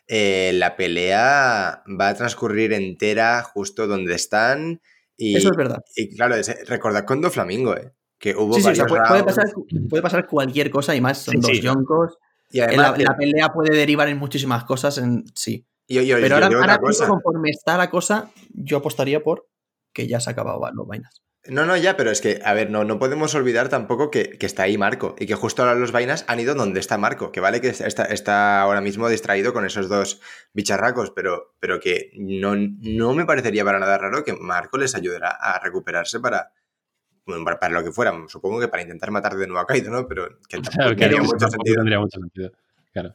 eh, 0.08 0.52
la 0.54 0.76
pelea 0.76 1.82
va 2.00 2.08
a 2.08 2.14
transcurrir 2.14 2.72
entera 2.72 3.42
justo 3.42 3.86
donde 3.86 4.14
están. 4.14 4.80
Y, 5.18 5.36
Eso 5.36 5.50
es 5.50 5.56
verdad. 5.56 5.82
y 5.96 6.14
claro, 6.16 6.34
es- 6.36 6.66
recordad 6.68 7.04
con 7.04 7.20
Do 7.20 7.30
Flamingo, 7.30 7.76
¿eh? 7.76 7.92
que 8.18 8.34
hubo 8.34 8.54
Sí, 8.54 8.62
sí, 8.62 8.68
o 8.70 8.74
sea, 8.74 8.84
varios 8.86 9.08
puede, 9.10 9.24
pasar, 9.24 9.44
puede 9.90 10.02
pasar 10.02 10.26
cualquier 10.26 10.70
cosa 10.70 10.94
y 10.96 11.00
más. 11.02 11.18
Son 11.18 11.34
Sí, 11.34 11.40
dos 11.40 11.50
sí. 11.50 11.60
yonkos. 11.60 12.16
y 12.50 12.60
además, 12.60 12.96
La, 12.98 13.04
la 13.10 13.16
pelea 13.16 13.48
puede 13.52 13.76
derivar 13.76 14.08
en 14.08 14.16
muchísimas 14.16 14.64
cosas. 14.64 14.96
En, 14.98 15.24
sí. 15.34 15.65
Pero 15.88 16.34
ahora, 16.34 16.46
ahora 16.46 16.78
cosa. 16.78 17.06
conforme 17.06 17.50
está 17.50 17.76
la 17.76 17.90
cosa, 17.90 18.30
yo 18.52 18.78
apostaría 18.78 19.22
por 19.22 19.48
que 19.92 20.06
ya 20.06 20.20
se 20.20 20.30
acababa 20.30 20.70
los 20.72 20.86
vainas. 20.86 21.22
No, 21.48 21.64
no, 21.64 21.76
ya, 21.76 21.96
pero 21.96 22.10
es 22.10 22.20
que, 22.20 22.40
a 22.44 22.54
ver, 22.54 22.70
no, 22.70 22.82
no 22.84 22.98
podemos 22.98 23.34
olvidar 23.36 23.68
tampoco 23.68 24.10
que, 24.10 24.30
que 24.30 24.46
está 24.46 24.64
ahí 24.64 24.76
Marco 24.76 25.14
y 25.18 25.26
que 25.26 25.36
justo 25.36 25.62
ahora 25.62 25.76
los 25.76 25.92
vainas 25.92 26.24
han 26.26 26.40
ido 26.40 26.54
donde 26.54 26.80
está 26.80 26.98
Marco, 26.98 27.30
que 27.30 27.40
vale 27.40 27.60
que 27.60 27.68
está, 27.68 28.04
está 28.04 28.60
ahora 28.60 28.80
mismo 28.80 29.08
distraído 29.08 29.52
con 29.52 29.64
esos 29.64 29.88
dos 29.88 30.20
bicharracos, 30.52 31.12
pero, 31.12 31.54
pero 31.60 31.78
que 31.78 32.10
no, 32.16 32.56
no 32.56 33.14
me 33.14 33.26
parecería 33.26 33.64
para 33.64 33.78
nada 33.78 33.96
raro 33.96 34.24
que 34.24 34.32
Marco 34.32 34.76
les 34.76 34.96
ayudara 34.96 35.30
a 35.30 35.60
recuperarse 35.60 36.18
para, 36.18 36.50
bueno, 37.26 37.44
para, 37.44 37.60
para 37.60 37.74
lo 37.74 37.84
que 37.84 37.92
fuera. 37.92 38.12
Supongo 38.26 38.58
que 38.58 38.68
para 38.68 38.82
intentar 38.82 39.12
matar 39.12 39.36
de 39.36 39.46
nuevo 39.46 39.60
a 39.60 39.66
Kaido, 39.66 39.90
¿no? 39.90 40.08
Pero 40.08 40.40
que 40.48 40.56
tampoco 40.62 40.96
claro, 40.96 40.96
tendría 40.96 41.20
que 41.20 41.26
mucho 41.26 41.36
tampoco 41.36 41.50
sentido. 41.52 41.76
tendría 41.76 42.00
mucho 42.00 42.20
sentido. 42.20 42.52
Claro. 42.92 43.14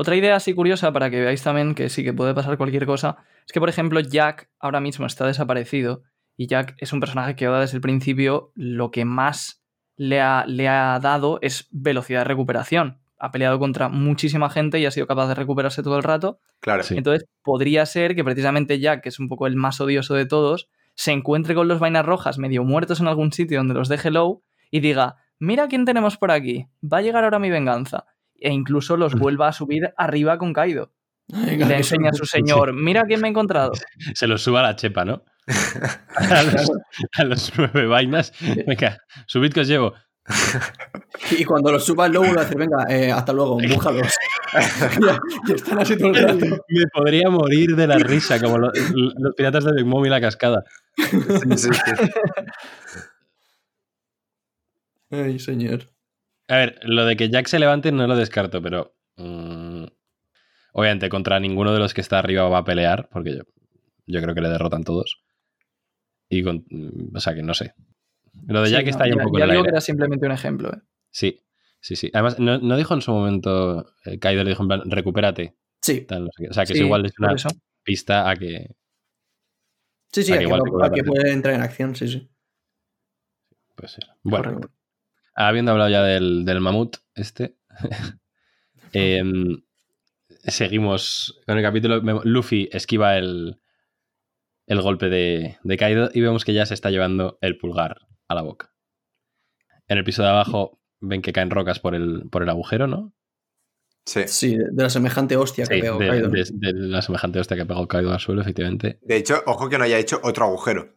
Otra 0.00 0.14
idea 0.14 0.36
así 0.36 0.54
curiosa 0.54 0.92
para 0.92 1.10
que 1.10 1.18
veáis 1.18 1.42
también 1.42 1.74
que 1.74 1.88
sí 1.88 2.04
que 2.04 2.12
puede 2.12 2.32
pasar 2.32 2.56
cualquier 2.56 2.86
cosa 2.86 3.16
es 3.44 3.50
que, 3.50 3.58
por 3.58 3.68
ejemplo, 3.68 3.98
Jack 3.98 4.48
ahora 4.60 4.78
mismo 4.78 5.06
está 5.06 5.26
desaparecido 5.26 6.04
y 6.36 6.46
Jack 6.46 6.76
es 6.78 6.92
un 6.92 7.00
personaje 7.00 7.34
que 7.34 7.48
Oda 7.48 7.58
desde 7.58 7.78
el 7.78 7.80
principio 7.80 8.52
lo 8.54 8.92
que 8.92 9.04
más 9.04 9.60
le 9.96 10.20
ha, 10.20 10.44
le 10.46 10.68
ha 10.68 11.00
dado 11.00 11.40
es 11.42 11.66
velocidad 11.72 12.20
de 12.20 12.26
recuperación. 12.26 13.00
Ha 13.18 13.32
peleado 13.32 13.58
contra 13.58 13.88
muchísima 13.88 14.50
gente 14.50 14.78
y 14.78 14.86
ha 14.86 14.92
sido 14.92 15.08
capaz 15.08 15.26
de 15.26 15.34
recuperarse 15.34 15.82
todo 15.82 15.96
el 15.96 16.04
rato. 16.04 16.38
Claro. 16.60 16.84
Sí. 16.84 16.96
Entonces 16.96 17.28
podría 17.42 17.84
ser 17.84 18.14
que 18.14 18.22
precisamente 18.22 18.78
Jack, 18.78 19.02
que 19.02 19.08
es 19.08 19.18
un 19.18 19.26
poco 19.26 19.48
el 19.48 19.56
más 19.56 19.80
odioso 19.80 20.14
de 20.14 20.26
todos, 20.26 20.68
se 20.94 21.10
encuentre 21.10 21.56
con 21.56 21.66
los 21.66 21.80
vainas 21.80 22.06
rojas 22.06 22.38
medio 22.38 22.62
muertos 22.62 23.00
en 23.00 23.08
algún 23.08 23.32
sitio 23.32 23.58
donde 23.58 23.74
los 23.74 23.88
deje 23.88 24.12
low 24.12 24.44
y 24.70 24.78
diga, 24.78 25.16
mira 25.40 25.66
quién 25.66 25.84
tenemos 25.84 26.18
por 26.18 26.30
aquí, 26.30 26.68
va 26.84 26.98
a 26.98 27.02
llegar 27.02 27.24
ahora 27.24 27.40
mi 27.40 27.50
venganza. 27.50 28.04
E 28.38 28.50
incluso 28.52 28.96
los 28.96 29.14
vuelva 29.14 29.48
a 29.48 29.52
subir 29.52 29.92
arriba 29.96 30.38
con 30.38 30.52
Kaido. 30.52 30.92
Y 31.28 31.56
le 31.56 31.76
enseña 31.76 32.10
a 32.10 32.14
su 32.14 32.24
señor, 32.24 32.72
mira 32.72 33.04
quién 33.04 33.20
me 33.20 33.28
he 33.28 33.30
encontrado. 33.30 33.72
Se 34.14 34.26
los 34.26 34.42
suba 34.42 34.60
a 34.60 34.62
la 34.62 34.76
chepa, 34.76 35.04
¿no? 35.04 35.24
a, 36.16 36.42
los, 36.42 36.70
a 37.18 37.24
los 37.24 37.52
nueve 37.56 37.86
vainas. 37.86 38.32
Venga, 38.66 38.98
subid 39.26 39.52
que 39.52 39.60
os 39.60 39.68
llevo. 39.68 39.94
Y 41.30 41.44
cuando 41.44 41.72
los 41.72 41.84
suba 41.84 42.06
luego 42.06 42.26
vuelve 42.26 42.40
a 42.40 42.44
decir, 42.44 42.58
venga, 42.58 42.84
eh, 42.88 43.10
hasta 43.10 43.32
luego, 43.32 43.58
bújalos. 43.58 44.12
y 45.48 45.52
están 45.52 45.78
así 45.80 45.96
todo 45.96 46.08
el 46.10 46.14
rato. 46.22 46.64
Me 46.68 46.84
podría 46.92 47.28
morir 47.28 47.74
de 47.74 47.86
la 47.86 47.98
risa, 47.98 48.40
como 48.40 48.56
lo- 48.58 48.70
los, 48.72 49.34
piratas 49.36 49.64
de 49.64 49.72
Big 49.72 49.84
Mom 49.86 50.04
y 50.06 50.08
la 50.10 50.20
cascada. 50.20 50.62
Sí, 50.96 51.06
sí, 51.56 51.68
sí. 51.72 52.10
Ay, 55.10 55.38
señor. 55.38 55.90
A 56.48 56.56
ver, 56.56 56.80
lo 56.82 57.04
de 57.04 57.16
que 57.16 57.28
Jack 57.28 57.46
se 57.46 57.58
levante 57.58 57.92
no 57.92 58.06
lo 58.06 58.16
descarto, 58.16 58.60
pero. 58.62 58.94
mm, 59.16 59.84
obviamente, 60.72 61.08
contra 61.08 61.40
ninguno 61.40 61.72
de 61.72 61.78
los 61.78 61.92
que 61.94 62.00
está 62.00 62.18
arriba 62.18 62.48
va 62.48 62.58
a 62.58 62.64
pelear, 62.64 63.08
porque 63.12 63.36
yo, 63.36 63.42
yo 64.06 64.22
creo 64.22 64.34
que 64.34 64.40
le 64.40 64.48
derrotan 64.48 64.84
todos. 64.84 65.22
Y 66.30 66.42
con, 66.42 66.64
mm, 66.70 67.16
o 67.16 67.20
sea 67.20 67.34
que 67.34 67.42
no 67.42 67.54
sé. 67.54 67.74
Lo 68.46 68.60
de 68.62 68.68
Sí, 68.68 68.72
Jack 68.74 68.84
no, 68.84 68.90
está 68.90 69.04
ahí 69.04 69.12
un 69.12 69.18
ya- 69.18 69.24
poco 69.24 69.38
ya 69.38 69.44
en 69.44 69.50
el 69.50 69.54
digo 69.54 69.60
aire. 69.62 69.70
que 69.70 69.74
era 69.74 69.80
simplemente 69.80 70.26
un 70.26 70.32
ejemplo. 70.32 70.70
¿eh? 70.72 70.80
Sí, 71.10 71.40
sí, 71.80 71.96
sí. 71.96 72.10
Además, 72.14 72.38
no, 72.38 72.58
no 72.58 72.76
dijo 72.76 72.94
en 72.94 73.02
su 73.02 73.10
momento. 73.12 73.86
eh, 74.04 74.18
Kaido 74.18 74.44
le 74.44 74.50
dijo 74.50 74.62
en 74.62 74.68
plan, 74.68 74.82
recupérate. 74.90 75.56
Sí, 75.82 76.02
tal, 76.02 76.24
no 76.24 76.30
sé 76.36 76.44
qué. 76.44 76.50
O 76.50 76.52
sea, 76.52 76.64
que 76.64 76.72
Sí, 76.74 76.78
es 76.80 76.84
igual 76.84 77.06
es 77.06 77.12
una 77.18 77.34
pista 77.82 78.28
a 78.30 78.36
que. 78.36 78.74
sí, 80.12 80.22
sí, 80.22 80.32
a 80.32 80.38
que 80.38 80.44
igual 80.44 80.60
a 80.82 80.90
que 80.90 81.04
puede 81.04 81.32
entrar 81.32 81.54
en 81.54 81.62
acción, 81.62 81.94
sí, 81.96 82.08
sí. 82.08 82.28
Pues 83.74 83.92
sí. 83.92 84.00
Bueno, 84.22 84.44
Correcto. 84.44 84.70
Habiendo 85.46 85.72
hablado 85.72 85.90
ya 85.90 86.02
del, 86.02 86.44
del 86.44 86.60
mamut, 86.60 86.96
este. 87.14 87.56
em, 88.92 89.62
seguimos 90.44 91.40
con 91.46 91.56
el 91.58 91.62
capítulo. 91.62 92.00
Luffy 92.24 92.68
esquiva 92.72 93.16
el, 93.16 93.60
el 94.66 94.80
golpe 94.82 95.08
de, 95.08 95.58
de 95.62 95.76
Kaido 95.76 96.10
y 96.12 96.20
vemos 96.20 96.44
que 96.44 96.54
ya 96.54 96.66
se 96.66 96.74
está 96.74 96.90
llevando 96.90 97.38
el 97.40 97.58
pulgar 97.58 97.98
a 98.28 98.34
la 98.34 98.42
boca. 98.42 98.72
En 99.86 99.98
el 99.98 100.04
piso 100.04 100.22
de 100.22 100.28
abajo 100.28 100.80
ven 101.00 101.22
que 101.22 101.32
caen 101.32 101.50
rocas 101.50 101.78
por 101.80 101.94
el, 101.94 102.28
por 102.30 102.42
el 102.42 102.48
agujero, 102.48 102.86
¿no? 102.86 103.14
Sí. 104.04 104.22
Sí, 104.26 104.56
de, 104.56 104.82
la 104.82 104.90
semejante 104.90 105.36
hostia 105.36 105.66
que 105.66 105.74
Sí, 105.76 105.80
pegó 105.82 105.98
de, 105.98 106.08
Kaido. 106.08 106.28
de- 106.30 106.44
de 106.52 106.72
la 106.72 107.02
semejante 107.02 107.38
hostia 107.40 107.56
que 107.56 107.62
ha 107.62 107.66
pegado 107.66 107.86
Kaido 107.88 108.12
al 108.12 108.20
suelo, 108.20 108.40
efectivamente. 108.40 108.98
De 109.02 109.16
hecho, 109.16 109.42
ojo 109.46 109.68
que 109.68 109.76
no 109.78 109.84
haya 109.84 109.98
hecho 109.98 110.18
otro 110.24 110.46
agujero. 110.46 110.96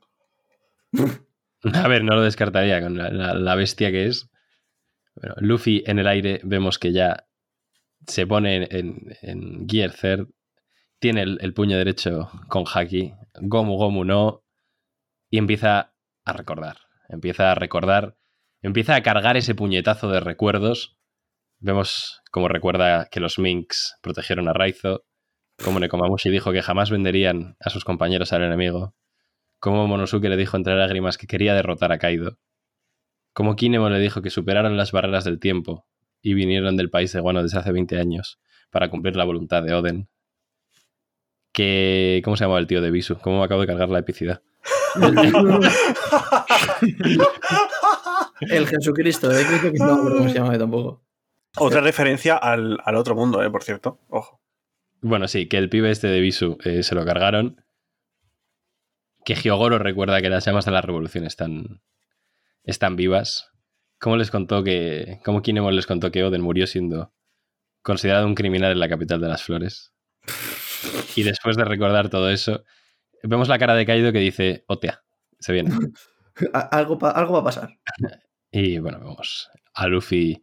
A 1.74 1.88
ver, 1.88 2.04
no 2.04 2.16
lo 2.16 2.22
descartaría 2.24 2.82
con 2.82 2.98
la, 2.98 3.10
la- 3.12 3.34
la 3.36 3.56
bestia 3.56 3.92
que 3.92 4.08
es. 4.08 4.30
Luffy 5.38 5.84
en 5.86 6.00
el 6.00 6.08
aire 6.08 6.42
vemos 6.44 6.80
que 6.80 6.92
ya 6.92 7.28
se 8.08 8.26
pone 8.26 8.68
en, 8.72 9.18
en- 9.22 9.68
Gear. 9.68 9.94
Tiene 11.00 11.22
el, 11.24 11.38
el 11.42 11.54
puño 11.54 11.78
derecho 11.78 12.30
con 12.48 12.64
Haki. 12.72 13.14
Gomu 13.42 13.76
Gomu 13.78 14.04
no. 14.06 14.44
Y 15.30 15.38
empieza 15.38 15.94
a 16.26 16.34
recordar. 16.34 16.78
Empieza 17.10 17.52
a 17.52 17.56
recordar. 17.56 18.18
Empieza 18.62 18.96
a 18.96 19.04
cargar 19.04 19.38
ese 19.38 19.56
puñetazo 19.56 20.10
de 20.10 20.20
recuerdos. 20.20 20.98
Vemos 21.60 22.22
cómo 22.32 22.48
recuerda 22.48 23.08
que 23.12 23.20
los 23.20 23.40
Minks 23.40 23.98
protegieron 24.02 24.48
a 24.48 24.54
Raizo. 24.54 25.06
Como 25.64 25.80
Nekomamushi 25.80 26.30
dijo 26.30 26.52
que 26.52 26.62
jamás 26.62 26.90
venderían 26.90 27.56
a 27.60 27.70
sus 27.70 27.84
compañeros 27.86 28.34
al 28.34 28.44
enemigo 28.44 28.96
como 29.62 29.86
Monosuke 29.88 30.28
le 30.28 30.38
dijo 30.38 30.58
entre 30.58 30.76
lágrimas 30.76 31.20
que 31.20 31.28
quería 31.28 31.54
derrotar 31.54 31.92
a 31.92 32.00
Kaido, 32.00 32.40
como 33.34 33.56
Kinemon 33.56 33.94
le 33.94 34.00
dijo 34.00 34.22
que 34.22 34.30
superaron 34.30 34.78
las 34.78 34.92
barreras 34.92 35.24
del 35.24 35.40
tiempo 35.40 35.86
y 36.22 36.34
vinieron 36.34 36.78
del 36.78 36.90
país 36.90 37.12
de 37.14 37.20
Guano 37.20 37.44
desde 37.44 37.60
hace 37.60 37.72
20 37.72 38.00
años 38.00 38.40
para 38.70 38.90
cumplir 38.90 39.16
la 39.16 39.26
voluntad 39.26 39.64
de 39.64 39.74
Oden, 39.74 40.10
que... 41.52 42.22
¿Cómo 42.24 42.38
se 42.38 42.46
llamaba 42.46 42.60
el 42.60 42.68
tío 42.68 42.82
de 42.82 42.92
Bisu? 42.92 43.18
¿Cómo 43.18 43.40
me 43.40 43.46
acabo 43.46 43.62
de 43.62 43.68
cargar 43.68 43.90
la 43.90 44.00
epicidad? 44.00 44.42
El 48.42 48.68
Jesucristo, 48.68 49.32
¿eh? 49.32 49.46
Creo 49.48 49.72
que 49.72 49.78
no 49.78 49.86
me 49.86 49.92
acuerdo 49.94 50.18
cómo 50.18 50.30
se 50.30 50.36
llama 50.36 50.58
tampoco. 50.58 51.04
Otra 51.58 51.82
referencia 51.82 52.38
al, 52.38 52.80
al 52.84 52.96
otro 52.96 53.16
mundo, 53.16 53.44
eh, 53.44 53.50
por 53.50 53.64
cierto. 53.64 54.00
Ojo. 54.10 54.42
Bueno, 55.02 55.28
sí, 55.28 55.48
que 55.48 55.58
el 55.58 55.70
pibe 55.70 55.92
este 55.92 56.08
de 56.08 56.20
Bisu 56.20 56.58
eh, 56.64 56.84
se 56.84 56.96
lo 56.96 57.06
cargaron, 57.06 57.64
que 59.26 59.36
Hyogoro 59.36 59.80
recuerda 59.80 60.22
que 60.22 60.30
las 60.30 60.46
llamas 60.46 60.66
de 60.66 60.72
la 60.72 60.82
revolución 60.82 61.26
están, 61.26 61.82
están 62.64 62.96
vivas. 62.96 63.52
¿Cómo 64.00 64.18
les 64.18 64.32
contó 64.32 64.64
que... 64.64 65.20
¿Cómo 65.24 65.42
Kinemon 65.42 65.76
les 65.76 65.88
contó 65.88 66.12
que 66.12 66.24
Oden 66.24 66.42
murió 66.42 66.68
siendo 66.68 67.14
considerado 67.82 68.26
un 68.26 68.36
criminal 68.36 68.72
en 68.72 68.80
la 68.80 68.90
capital 68.90 69.22
de 69.22 69.28
las 69.28 69.44
flores? 69.44 69.94
Y 71.16 71.24
después 71.24 71.58
de 71.58 71.66
recordar 71.66 72.10
todo 72.10 72.30
eso, 72.30 72.64
vemos 73.22 73.48
la 73.48 73.60
cara 73.60 73.76
de 73.76 73.86
Kaido 73.86 74.12
que 74.12 74.20
dice, 74.20 74.64
Otea, 74.68 75.04
se 75.40 75.54
viene. 75.54 75.72
Algo, 76.72 76.98
algo 77.06 77.34
va 77.34 77.40
a 77.40 77.44
pasar. 77.44 77.70
Y 78.54 78.80
bueno, 78.80 79.00
vemos 79.00 79.50
a 79.74 79.88
Luffy 79.88 80.42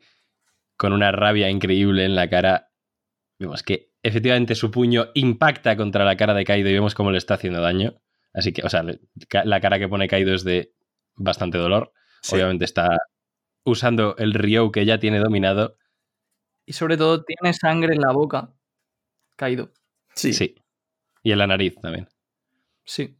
con 0.78 0.94
una 0.94 1.12
rabia 1.12 1.50
increíble 1.50 2.06
en 2.06 2.14
la 2.14 2.30
cara. 2.30 2.70
Vemos 3.38 3.62
que 3.62 3.92
efectivamente 4.02 4.54
su 4.54 4.70
puño 4.70 5.08
impacta 5.12 5.76
contra 5.76 6.06
la 6.06 6.16
cara 6.16 6.32
de 6.32 6.46
Kaido 6.46 6.70
y 6.70 6.72
vemos 6.72 6.94
cómo 6.94 7.10
le 7.10 7.18
está 7.18 7.34
haciendo 7.34 7.60
daño. 7.60 8.00
Así 8.32 8.52
que, 8.52 8.62
o 8.62 8.70
sea, 8.70 8.82
la 9.44 9.60
cara 9.60 9.78
que 9.78 9.88
pone 9.88 10.08
Kaido 10.08 10.34
es 10.34 10.42
de 10.42 10.72
bastante 11.16 11.58
dolor. 11.58 11.92
Sí. 12.22 12.34
Obviamente 12.36 12.64
está 12.64 12.88
usando 13.64 14.16
el 14.18 14.34
Ryo 14.34 14.70
que 14.72 14.84
ya 14.84 14.98
tiene 14.98 15.18
dominado. 15.18 15.76
Y 16.66 16.72
sobre 16.74 16.96
todo 16.96 17.24
tiene 17.24 17.54
sangre 17.54 17.94
en 17.94 18.00
la 18.00 18.12
boca. 18.12 18.52
Caído. 19.36 19.72
Sí. 20.14 20.32
Sí. 20.32 20.56
Y 21.22 21.32
en 21.32 21.38
la 21.38 21.46
nariz 21.46 21.74
también. 21.80 22.08
Sí. 22.84 23.16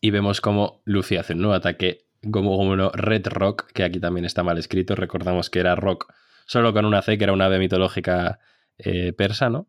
Y 0.00 0.10
vemos 0.10 0.40
cómo 0.40 0.82
Luffy 0.84 1.16
hace 1.16 1.32
un 1.34 1.40
nuevo 1.40 1.54
ataque 1.54 2.06
como 2.30 2.56
uno 2.56 2.90
Red 2.94 3.26
Rock, 3.28 3.72
que 3.72 3.82
aquí 3.82 3.98
también 3.98 4.24
está 4.24 4.42
mal 4.42 4.58
escrito. 4.58 4.94
Recordamos 4.94 5.50
que 5.50 5.58
era 5.60 5.74
Rock 5.74 6.12
solo 6.46 6.72
con 6.72 6.84
una 6.84 7.02
C, 7.02 7.18
que 7.18 7.24
era 7.24 7.32
una 7.32 7.46
ave 7.46 7.58
mitológica 7.58 8.38
eh, 8.78 9.12
persa, 9.12 9.48
¿no? 9.48 9.68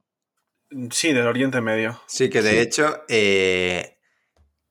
Sí, 0.92 1.14
del 1.14 1.28
Oriente 1.28 1.62
Medio. 1.62 2.02
Sí, 2.08 2.30
que 2.30 2.42
de 2.42 2.52
Sí. 2.52 2.58
hecho, 2.58 3.04
eh, 3.08 3.98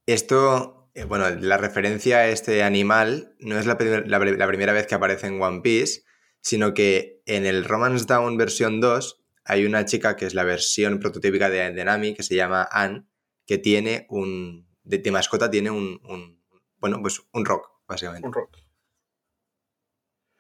esto, 0.07 0.82
eh, 0.95 1.05
bueno, 1.05 1.29
la 1.31 1.57
referencia 1.59 2.19
a 2.19 2.29
este 2.29 2.63
animal 2.63 3.35
no 3.41 3.59
es 3.59 3.67
la, 3.67 3.79
primer- 3.79 4.09
la 4.09 4.19
pri- 4.21 4.37
la 4.37 4.47
primera 4.47 4.73
vez 4.73 4.87
que 4.87 4.95
aparece 4.95 5.27
en 5.27 5.41
One 5.41 5.61
Piece, 5.63 6.03
sino 6.41 6.75
que 6.75 7.23
en 7.27 7.47
el 7.47 7.65
Romance 7.65 8.05
Down 8.07 8.37
versión 8.37 8.81
2 8.81 9.23
hay 9.45 9.65
una 9.65 9.85
chica 9.85 10.17
que 10.17 10.27
es 10.27 10.35
la 10.35 10.45
versión 10.45 11.01
prototípica 11.01 11.49
de, 11.51 11.73
de 11.73 11.85
Nami, 11.85 12.15
que 12.15 12.23
se 12.23 12.35
llama 12.37 12.69
Anne, 12.71 13.05
que 13.47 13.59
tiene 13.59 14.07
un, 14.11 14.67
de, 14.85 14.99
de 14.99 15.11
mascota 15.11 15.51
tiene 15.51 15.71
un, 15.71 16.01
un- 16.05 16.41
bueno, 16.79 16.99
pues 17.01 17.23
un 17.33 17.45
rock, 17.45 17.71
básicamente. 17.87 18.27
Un 18.27 18.33
rock. 18.35 18.57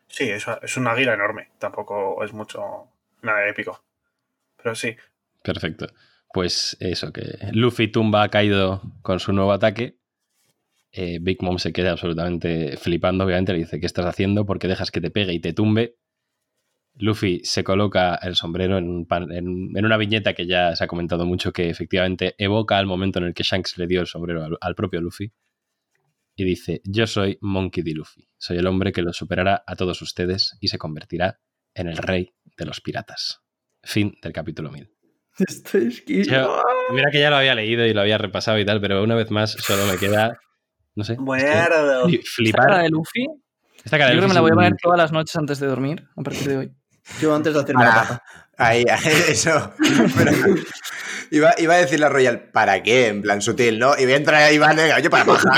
Sí, 0.08 0.28
es, 0.28 0.44
es 0.62 0.76
un 0.76 0.86
águila 0.86 1.14
enorme. 1.14 1.50
Tampoco 1.58 2.22
es 2.24 2.32
mucho. 2.32 2.88
Nada 3.22 3.48
épico. 3.48 3.82
Pero 4.62 4.74
sí. 4.74 4.94
Perfecto. 5.42 5.86
Pues 6.34 6.76
eso, 6.80 7.12
que 7.12 7.22
Luffy 7.52 7.88
tumba 7.88 8.22
a 8.22 8.28
Kaido 8.28 8.82
con 9.02 9.20
su 9.20 9.32
nuevo 9.32 9.52
ataque. 9.52 9.96
Eh, 10.92 11.18
Big 11.20 11.42
Mom 11.42 11.58
se 11.58 11.72
queda 11.72 11.92
absolutamente 11.92 12.76
flipando, 12.76 13.24
obviamente. 13.24 13.52
Le 13.52 13.60
dice, 13.60 13.80
¿qué 13.80 13.86
estás 13.86 14.04
haciendo? 14.06 14.44
Porque 14.44 14.68
dejas 14.68 14.90
que 14.90 15.00
te 15.00 15.10
pegue 15.10 15.32
y 15.32 15.40
te 15.40 15.52
tumbe. 15.52 15.96
Luffy 16.96 17.40
se 17.44 17.64
coloca 17.64 18.16
el 18.16 18.36
sombrero 18.36 18.76
en, 18.76 18.88
un 18.88 19.06
pan- 19.06 19.32
en- 19.32 19.70
en 19.74 19.84
una 19.86 19.96
viñeta 19.96 20.34
que 20.34 20.46
ya 20.46 20.76
se 20.76 20.84
ha 20.84 20.86
comentado 20.86 21.24
mucho, 21.24 21.52
que 21.52 21.70
efectivamente 21.70 22.34
evoca 22.36 22.76
al 22.78 22.84
momento 22.86 23.18
en 23.18 23.24
el 23.26 23.34
que 23.34 23.42
Shanks 23.44 23.78
le 23.78 23.86
dio 23.86 24.00
el 24.02 24.06
sombrero 24.06 24.44
al, 24.44 24.58
al 24.60 24.74
propio 24.74 25.00
Luffy. 25.00 25.32
Y 26.36 26.44
dice, 26.44 26.80
yo 26.84 27.06
soy 27.06 27.38
Monkey 27.40 27.82
D. 27.82 27.92
Luffy. 27.94 28.28
Soy 28.38 28.58
el 28.58 28.66
hombre 28.66 28.92
que 28.92 29.02
los 29.02 29.16
superará 29.16 29.62
a 29.66 29.76
todos 29.76 30.00
ustedes 30.02 30.56
y 30.60 30.68
se 30.68 30.78
convertirá 30.78 31.40
en 31.74 31.88
el 31.88 31.96
rey 31.96 32.34
de 32.58 32.66
los 32.66 32.80
piratas. 32.82 33.40
Fin 33.82 34.14
del 34.22 34.32
capítulo 34.32 34.70
1000. 34.70 34.90
Estoy. 35.38 35.90
Yo- 36.24 36.60
Mira 36.92 37.10
que 37.10 37.20
ya 37.20 37.30
lo 37.30 37.36
había 37.36 37.54
leído 37.54 37.86
y 37.86 37.94
lo 37.94 38.02
había 38.02 38.18
repasado 38.18 38.58
y 38.58 38.66
tal, 38.66 38.80
pero 38.82 39.02
una 39.02 39.14
vez 39.14 39.30
más 39.30 39.52
solo 39.52 39.86
me 39.86 39.96
queda, 39.98 40.38
no 40.94 41.04
sé, 41.04 41.12
es 41.12 41.18
que 41.18 41.24
Muerdo. 41.24 42.06
fli- 42.08 42.20
Esta 42.20 42.58
cara 42.58 42.74
flipar. 42.74 42.82
de 42.82 42.88
Luffy, 42.90 43.26
Esta 43.84 43.98
cara 43.98 44.10
yo 44.10 44.14
de 44.14 44.18
creo 44.18 44.22
que 44.22 44.28
me 44.28 44.34
la 44.34 44.40
voy 44.40 44.50
a 44.50 44.54
poner 44.54 44.72
todas 44.82 44.98
las 44.98 45.12
noches 45.12 45.34
antes 45.36 45.58
de 45.58 45.66
dormir, 45.66 46.04
a 46.16 46.22
partir 46.22 46.48
de 46.48 46.56
hoy. 46.56 46.72
Yo 47.20 47.34
antes 47.34 47.52
de 47.54 47.60
hacerme 47.60 47.84
la 47.84 47.90
Para- 47.90 48.00
paja. 48.02 48.22
Ahí, 48.58 48.84
ahí, 48.88 49.12
eso. 49.28 49.72
Pero 50.16 50.32
iba, 51.32 51.54
iba 51.58 51.74
a 51.74 51.78
decir 51.78 51.98
la 51.98 52.08
Royal, 52.08 52.50
¿para 52.52 52.82
qué? 52.82 53.08
En 53.08 53.22
plan 53.22 53.42
sutil, 53.42 53.78
¿no? 53.78 53.98
Y 53.98 54.04
voy 54.04 54.12
a 54.12 54.16
entrar 54.16 54.42
ahí, 54.42 54.58
vale, 54.58 54.82
yo 55.02 55.10
para 55.10 55.24
paja. 55.24 55.48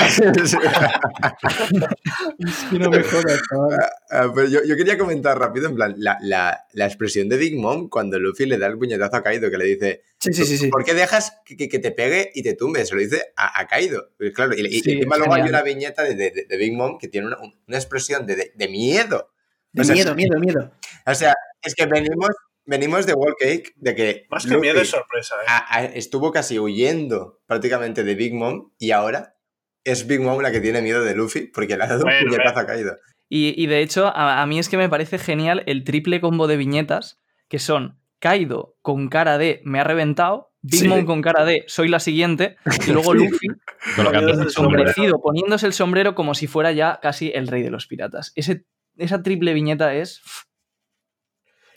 Es 2.39 2.64
que 2.70 2.79
no 2.79 2.91
me 2.91 3.03
jodas, 3.03 3.41
chaval. 3.51 3.79
Ah, 4.11 4.31
pero 4.35 4.49
yo, 4.49 4.61
yo 4.64 4.77
quería 4.77 4.97
comentar 4.99 5.39
rápido, 5.39 5.68
en 5.68 5.75
plan, 5.75 5.95
la, 5.99 6.18
la- 6.22 6.64
la 6.72 6.87
expresión 6.87 7.29
de 7.29 7.37
Big 7.37 7.57
Mom 7.57 7.89
cuando 7.89 8.18
Luffy 8.18 8.47
le 8.47 8.59
da 8.59 8.66
el 8.66 8.79
puñetazo 8.79 9.16
a 9.16 9.22
Kaido, 9.22 9.51
que 9.51 9.59
le 9.59 9.64
dice, 9.64 10.03
Sí, 10.18 10.33
sí, 10.33 10.45
sí. 10.47 10.57
sí. 10.59 10.68
¿por 10.68 10.85
qué 10.85 10.95
dejas 10.95 11.41
que, 11.45 11.57
que- 11.57 11.68
que 11.68 11.79
te 11.79 11.91
pegue 11.91 12.31
y 12.35 12.43
te 12.43 12.55
tumbe? 12.55 12.85
Se 12.87 12.95
lo 12.95 13.01
dice 13.01 13.22
a, 13.37 13.61
a 13.61 13.66
Kaido. 13.66 14.11
Y 14.18 14.33
claro, 14.33 14.55
y, 14.57 14.64
encima 14.79 15.16
luego 15.18 15.35
hay 15.35 15.43
una 15.43 15.62
viñeta 15.62 16.03
de, 16.03 16.14
de- 16.14 16.47
de 16.49 16.57
Big 16.57 16.72
Mom 16.72 16.99
que 16.99 17.09
tiene 17.09 17.27
una, 17.27 17.37
una 17.39 17.77
expresión 17.77 18.27
de, 18.27 18.37
de- 18.37 18.53
de 18.55 18.68
miedo. 18.68 19.31
De 19.72 19.83
O 19.83 19.85
sea, 19.85 19.95
miedo, 19.95 20.14
miedo, 20.14 20.39
miedo. 20.39 20.72
O 21.07 21.14
sea, 21.14 21.35
es 21.62 21.75
que 21.75 21.87
venimos, 21.87 22.31
venimos 22.66 23.06
de 23.06 23.14
Wall 23.14 23.34
Cake, 23.38 23.72
de 23.76 23.94
que 23.94 24.26
Más 24.30 24.44
que 24.44 24.50
Luffy 24.54 24.60
miedo 24.62 24.80
es 24.80 24.90
sorpresa, 24.90 25.34
¿eh? 25.42 25.46
a- 25.48 25.76
a- 25.78 25.84
estuvo 25.84 26.32
casi 26.32 26.58
huyendo 26.58 27.40
prácticamente 27.46 28.04
de 28.04 28.14
Big 28.14 28.34
Mom 28.34 28.70
y 28.78 28.90
ahora 28.92 29.36
es 29.84 30.06
Big 30.06 30.20
Mom 30.20 30.40
la 30.40 30.50
que 30.50 30.60
tiene 30.60 30.80
miedo 30.82 31.04
de 31.04 31.14
Luffy 31.14 31.48
porque 31.52 31.76
le 31.76 31.84
ha 31.84 31.88
dado 31.88 32.02
Bueno, 32.02 32.18
un 32.20 32.24
puñetazo 32.26 32.54
bueno. 32.54 32.60
a 32.60 32.66
Kaido. 32.66 32.96
Y, 33.28 33.54
y 33.62 33.66
de 33.66 33.80
hecho, 33.80 34.06
a, 34.06 34.42
a 34.42 34.46
mí 34.46 34.58
es 34.58 34.68
que 34.68 34.76
me 34.76 34.88
parece 34.88 35.18
genial 35.18 35.62
el 35.66 35.84
triple 35.84 36.20
combo 36.20 36.46
de 36.46 36.56
viñetas, 36.56 37.20
que 37.48 37.58
son 37.58 37.98
Kaido 38.18 38.76
con 38.80 39.08
cara 39.08 39.36
de 39.38 39.60
me 39.64 39.80
ha 39.80 39.84
reventado, 39.84 40.52
Big 40.62 40.80
Sí. 40.80 40.88
Mom 40.88 41.04
con 41.04 41.20
cara 41.20 41.44
de 41.44 41.64
soy 41.66 41.88
la 41.88 42.00
siguiente, 42.00 42.56
y 42.86 42.92
luego 42.92 43.12
Luffy 43.12 43.48
colocando 43.96 44.28
Poniéndose 44.32 44.40
el 44.40 44.46
el 44.46 44.50
sombrero. 44.50 44.86
sombrecido, 44.88 45.20
poniéndose 45.20 45.66
el 45.66 45.72
sombrero 45.74 46.14
como 46.14 46.34
si 46.34 46.46
fuera 46.46 46.72
ya 46.72 46.98
casi 47.02 47.30
el 47.34 47.48
rey 47.48 47.62
de 47.62 47.70
los 47.70 47.86
piratas. 47.86 48.32
Ese, 48.34 48.64
esa 48.96 49.22
triple 49.22 49.52
viñeta 49.52 49.94
es... 49.94 50.22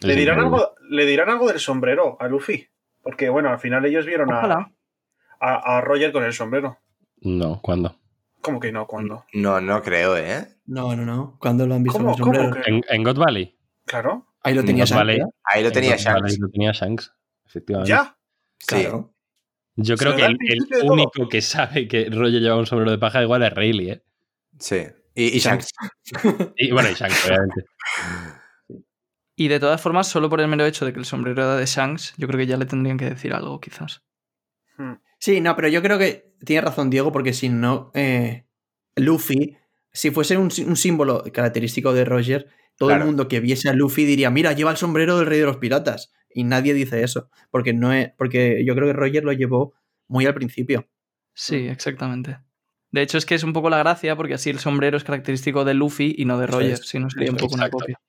¿Le 0.01 0.15
dirán, 0.15 0.39
algo, 0.39 0.75
¿Le 0.89 1.05
dirán 1.05 1.29
algo 1.29 1.47
del 1.47 1.59
sombrero 1.59 2.17
a 2.19 2.27
Luffy? 2.27 2.67
Porque, 3.01 3.29
bueno, 3.29 3.49
al 3.49 3.59
final 3.59 3.85
ellos 3.85 4.05
vieron 4.05 4.31
a, 4.31 4.71
a, 5.39 5.77
a 5.77 5.81
Roger 5.81 6.11
con 6.11 6.23
el 6.23 6.33
sombrero. 6.33 6.77
No, 7.21 7.61
¿cuándo? 7.61 7.99
¿Cómo 8.41 8.59
que 8.59 8.71
no? 8.71 8.85
¿Cuándo? 8.87 9.25
No, 9.33 9.59
no 9.59 9.81
creo, 9.81 10.15
¿eh? 10.17 10.47
No, 10.67 10.95
no, 10.95 11.05
no. 11.05 11.37
¿Cuándo 11.39 11.65
lo 11.65 11.75
han 11.75 11.83
visto 11.83 11.97
¿Cómo, 11.99 12.11
con 12.11 12.19
el 12.19 12.23
sombrero? 12.23 12.49
cómo 12.51 12.63
que- 12.63 12.69
¿En, 12.69 12.81
en 12.89 13.03
God 13.03 13.17
Valley? 13.17 13.57
Claro. 13.85 14.27
Ahí 14.43 14.53
lo 14.53 14.63
tenía. 14.63 14.85
Shanks, 14.85 15.09
¿eh? 15.13 15.21
Ahí 15.43 15.63
lo 15.63 15.71
tenía 15.71 15.95
En 15.95 15.97
God 15.97 16.05
Valley 16.05 16.21
Shanks. 16.29 16.39
Lo 16.39 16.49
tenía 16.49 16.71
Shanks, 16.71 17.13
efectivamente. 17.45 17.89
¿Ya? 17.89 18.17
Sí. 18.59 18.75
Claro. 18.81 19.13
Yo 19.75 19.97
Se 19.97 20.03
creo 20.03 20.11
lo 20.13 20.17
que 20.37 20.53
el, 20.53 20.89
único 20.91 21.29
que 21.29 21.41
sabe 21.41 21.87
que 21.87 22.09
Roger 22.09 22.41
llevaba 22.41 22.59
un 22.59 22.65
sombrero 22.65 22.91
de 22.91 22.97
paja 22.97 23.21
igual 23.21 23.43
es 23.43 23.53
Rayleigh, 23.53 23.91
¿eh? 23.91 24.03
Sí. 24.59 24.81
Y, 25.15 25.35
y 25.35 25.39
Shanks. 25.39 25.69
Y 26.55 26.71
bueno, 26.71 26.89
y 26.89 26.93
Shanks, 26.93 27.25
obviamente. 27.27 27.65
Y 29.39 29.49
de 29.49 29.59
todas 29.59 29.79
formas, 29.79 30.07
solo 30.07 30.29
por 30.29 30.41
el 30.41 30.47
mero 30.47 30.65
hecho 30.65 30.83
de 30.83 30.91
que 30.93 30.99
el 30.99 31.05
sombrero 31.05 31.43
era 31.43 31.55
de 31.55 31.65
Shanks, 31.67 32.15
yo 32.17 32.27
creo 32.27 32.39
que 32.39 32.47
ya 32.47 32.57
le 32.57 32.65
tendrían 32.65 32.97
que 32.97 33.05
decir 33.05 33.33
algo, 33.33 33.61
quizás. 33.61 34.01
Hmm. 34.77 34.93
Sí, 35.19 35.41
no, 35.41 35.55
pero 35.55 35.67
yo 35.67 35.81
creo 35.83 35.99
que 35.99 36.33
tiene 36.43 36.61
razón 36.61 36.89
Diego, 36.89 37.11
porque 37.11 37.33
si 37.33 37.47
no, 37.49 37.91
eh, 37.93 38.47
Luffy, 38.95 39.55
si 39.93 40.09
fuese 40.09 40.37
un, 40.37 40.49
sí- 40.49 40.63
un 40.63 40.75
símbolo 40.75 41.23
característico 41.31 41.93
de 41.93 42.03
Roger, 42.03 42.47
todo 42.77 42.89
Claro. 42.89 43.03
el 43.03 43.07
mundo 43.07 43.27
que 43.27 43.39
viese 43.39 43.69
a 43.69 43.73
Luffy 43.73 44.05
diría, 44.05 44.31
mira, 44.31 44.53
lleva 44.53 44.71
el 44.71 44.77
sombrero 44.77 45.17
del 45.17 45.27
rey 45.27 45.39
de 45.39 45.45
los 45.45 45.57
piratas. 45.57 46.11
Y 46.33 46.43
nadie 46.43 46.73
dice 46.73 47.03
eso, 47.03 47.29
porque 47.51 47.73
no 47.73 47.93
es, 47.93 48.11
porque 48.17 48.63
yo 48.65 48.73
creo 48.75 48.87
que 48.87 48.93
Roger 48.93 49.23
lo 49.23 49.33
llevó 49.33 49.73
muy 50.07 50.25
al 50.25 50.33
principio. 50.33 50.87
Sí, 51.33 51.67
exactamente. 51.67 52.39
De 52.91 53.01
hecho, 53.03 53.17
es 53.19 53.25
que 53.27 53.35
es 53.35 53.43
un 53.43 53.53
poco 53.53 53.69
la 53.69 53.77
gracia, 53.79 54.15
porque 54.15 54.33
así 54.35 54.49
el 54.49 54.59
sombrero 54.59 54.97
es 54.97 55.03
característico 55.03 55.63
de 55.63 55.73
Luffy 55.75 56.15
y 56.17 56.25
no 56.25 56.39
de 56.39 56.47
Roger, 56.47 56.71
es, 56.73 56.87
si 56.87 56.99
no 56.99 57.09
sería 57.09 57.31
un 57.31 57.37
poco 57.37 57.53
una 57.55 57.69
copia. 57.69 57.99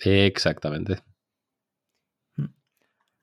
Exactamente. 0.00 1.02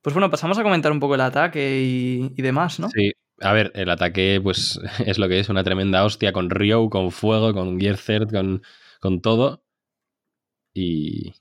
Pues 0.02 0.14
bueno, 0.16 0.32
pasamos 0.32 0.58
a 0.58 0.64
comentar 0.64 0.92
un 0.92 1.00
poco 1.00 1.16
el 1.16 1.22
ataque 1.22 1.80
y, 1.82 2.34
y 2.36 2.42
demás, 2.42 2.80
¿no? 2.80 2.90
Sí. 2.90 3.12
A 3.40 3.54
ver, 3.54 3.72
el 3.76 3.90
ataque, 3.90 4.40
pues, 4.42 4.80
es 5.06 5.18
lo 5.18 5.28
que 5.28 5.40
es, 5.40 5.50
una 5.50 5.64
tremenda 5.64 6.04
hostia 6.06 6.34
con 6.34 6.50
Ryo, 6.50 6.90
con 6.90 7.12
fuego, 7.12 7.54
con 7.54 7.80
Gear 7.80 7.98
Third, 7.98 8.32
con, 8.32 8.64
con 9.00 9.22
todo. 9.22 9.64
Y, 10.74 11.34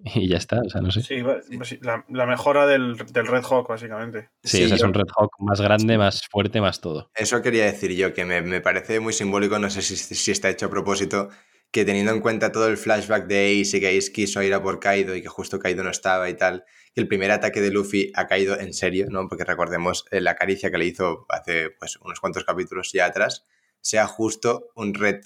y 0.00 0.28
ya 0.28 0.36
está, 0.36 0.60
o 0.60 0.68
sea, 0.68 0.80
no 0.80 0.90
sé. 0.90 1.02
Sí, 1.02 1.22
pues 1.22 1.78
la, 1.82 2.04
la 2.08 2.26
mejora 2.26 2.66
del, 2.66 2.96
del 2.96 3.26
Red 3.26 3.44
Hawk, 3.44 3.68
básicamente. 3.68 4.30
Sí, 4.42 4.62
ese 4.64 4.74
es 4.74 4.80
yo- 4.80 4.86
un 4.86 4.94
Red 4.94 5.06
Hawk 5.16 5.32
más 5.40 5.60
grande, 5.60 5.98
más 5.98 6.22
fuerte, 6.30 6.60
más 6.60 6.80
todo. 6.80 7.10
Eso 7.14 7.42
quería 7.42 7.64
decir 7.64 7.92
yo, 7.92 8.12
que 8.12 8.24
me, 8.24 8.42
me 8.42 8.60
parece 8.60 9.00
muy 9.00 9.12
simbólico, 9.12 9.58
no 9.58 9.70
sé 9.70 9.82
si, 9.82 9.96
si 9.96 10.30
está 10.30 10.50
hecho 10.50 10.66
a 10.66 10.70
propósito, 10.70 11.30
que 11.70 11.84
teniendo 11.84 12.12
en 12.12 12.20
cuenta 12.20 12.52
todo 12.52 12.68
el 12.68 12.76
flashback 12.78 13.26
de 13.26 13.60
Ace 13.60 13.76
y 13.76 13.80
que 13.80 13.98
Ace 13.98 14.12
quiso 14.12 14.42
ir 14.42 14.54
a 14.54 14.62
por 14.62 14.80
Kaido 14.80 15.14
y 15.14 15.22
que 15.22 15.28
justo 15.28 15.58
Kaido 15.58 15.82
no 15.84 15.90
estaba 15.90 16.28
y 16.30 16.34
tal, 16.34 16.64
que 16.94 17.00
el 17.00 17.08
primer 17.08 17.30
ataque 17.30 17.60
de 17.60 17.70
Luffy 17.70 18.12
ha 18.14 18.26
caído 18.26 18.58
en 18.58 18.72
serio, 18.72 19.06
¿no? 19.10 19.28
Porque 19.28 19.44
recordemos 19.44 20.04
eh, 20.10 20.20
la 20.20 20.34
caricia 20.36 20.70
que 20.70 20.78
le 20.78 20.86
hizo 20.86 21.26
hace 21.28 21.70
pues, 21.70 21.96
unos 21.96 22.20
cuantos 22.20 22.44
capítulos 22.44 22.92
ya 22.92 23.06
atrás, 23.06 23.44
sea 23.80 24.06
justo 24.06 24.70
un 24.74 24.94
red, 24.94 25.20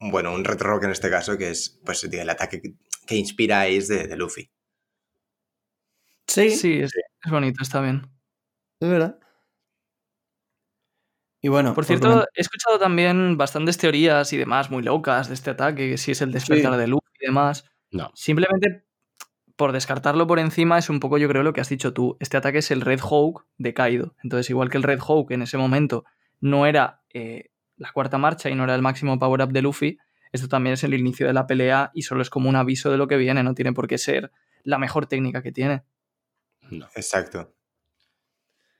bueno, 0.00 0.34
un 0.34 0.44
red 0.44 0.60
rock 0.60 0.84
en 0.84 0.90
este 0.90 1.10
caso, 1.10 1.38
que 1.38 1.50
es 1.50 1.80
pues 1.84 2.02
el 2.04 2.28
ataque 2.30 2.60
que, 2.60 2.74
que 3.06 3.14
inspira 3.16 3.60
a 3.60 3.64
Ace 3.64 3.94
de, 3.94 4.06
de 4.08 4.16
Luffy. 4.16 4.50
Sí, 6.26 6.50
Sí, 6.50 6.80
es, 6.80 6.92
es 6.94 7.30
bonito, 7.30 7.62
está 7.62 7.80
bien. 7.80 8.10
es 8.80 8.88
verdad. 8.88 9.18
Y 11.42 11.48
bueno, 11.48 11.74
Por 11.74 11.84
cierto, 11.84 12.24
he 12.34 12.40
escuchado 12.40 12.78
también 12.78 13.36
bastantes 13.36 13.76
teorías 13.76 14.32
y 14.32 14.36
demás 14.36 14.70
muy 14.70 14.82
locas 14.82 15.28
de 15.28 15.34
este 15.34 15.50
ataque, 15.50 15.90
que 15.90 15.98
si 15.98 16.12
es 16.12 16.22
el 16.22 16.30
despertar 16.30 16.74
Sí. 16.74 16.78
de 16.78 16.86
Luffy 16.86 17.10
y 17.20 17.26
demás. 17.26 17.64
No. 17.90 18.10
Simplemente 18.14 18.84
por 19.56 19.72
descartarlo 19.72 20.26
por 20.26 20.38
encima 20.38 20.78
es 20.78 20.88
un 20.88 21.00
poco 21.00 21.18
yo 21.18 21.28
creo 21.28 21.42
lo 21.42 21.52
que 21.52 21.60
has 21.60 21.68
dicho 21.68 21.92
tú. 21.92 22.16
Este 22.20 22.36
ataque 22.36 22.58
es 22.58 22.70
el 22.70 22.80
Red 22.80 23.00
Hawk 23.00 23.44
de 23.58 23.74
Kaido. 23.74 24.14
Entonces 24.22 24.48
igual 24.50 24.70
que 24.70 24.76
el 24.76 24.82
Red 24.84 25.00
Hawk 25.00 25.32
en 25.32 25.42
ese 25.42 25.58
momento 25.58 26.04
no 26.40 26.64
era 26.64 27.02
eh, 27.12 27.50
la 27.76 27.92
cuarta 27.92 28.18
marcha 28.18 28.48
y 28.48 28.54
no 28.54 28.64
era 28.64 28.74
el 28.74 28.82
máximo 28.82 29.18
power 29.18 29.42
up 29.42 29.52
de 29.52 29.62
Luffy, 29.62 29.98
esto 30.30 30.48
también 30.48 30.74
es 30.74 30.84
el 30.84 30.94
inicio 30.94 31.26
de 31.26 31.32
la 31.32 31.46
pelea 31.46 31.90
y 31.92 32.02
solo 32.02 32.22
es 32.22 32.30
como 32.30 32.48
un 32.48 32.56
aviso 32.56 32.90
de 32.90 32.96
lo 32.96 33.06
que 33.08 33.16
viene, 33.16 33.42
no 33.42 33.54
tiene 33.54 33.72
por 33.72 33.86
qué 33.88 33.98
ser 33.98 34.30
la 34.62 34.78
mejor 34.78 35.06
técnica 35.06 35.42
que 35.42 35.52
tiene. 35.52 35.82
No. 36.70 36.86
Exacto. 36.94 37.52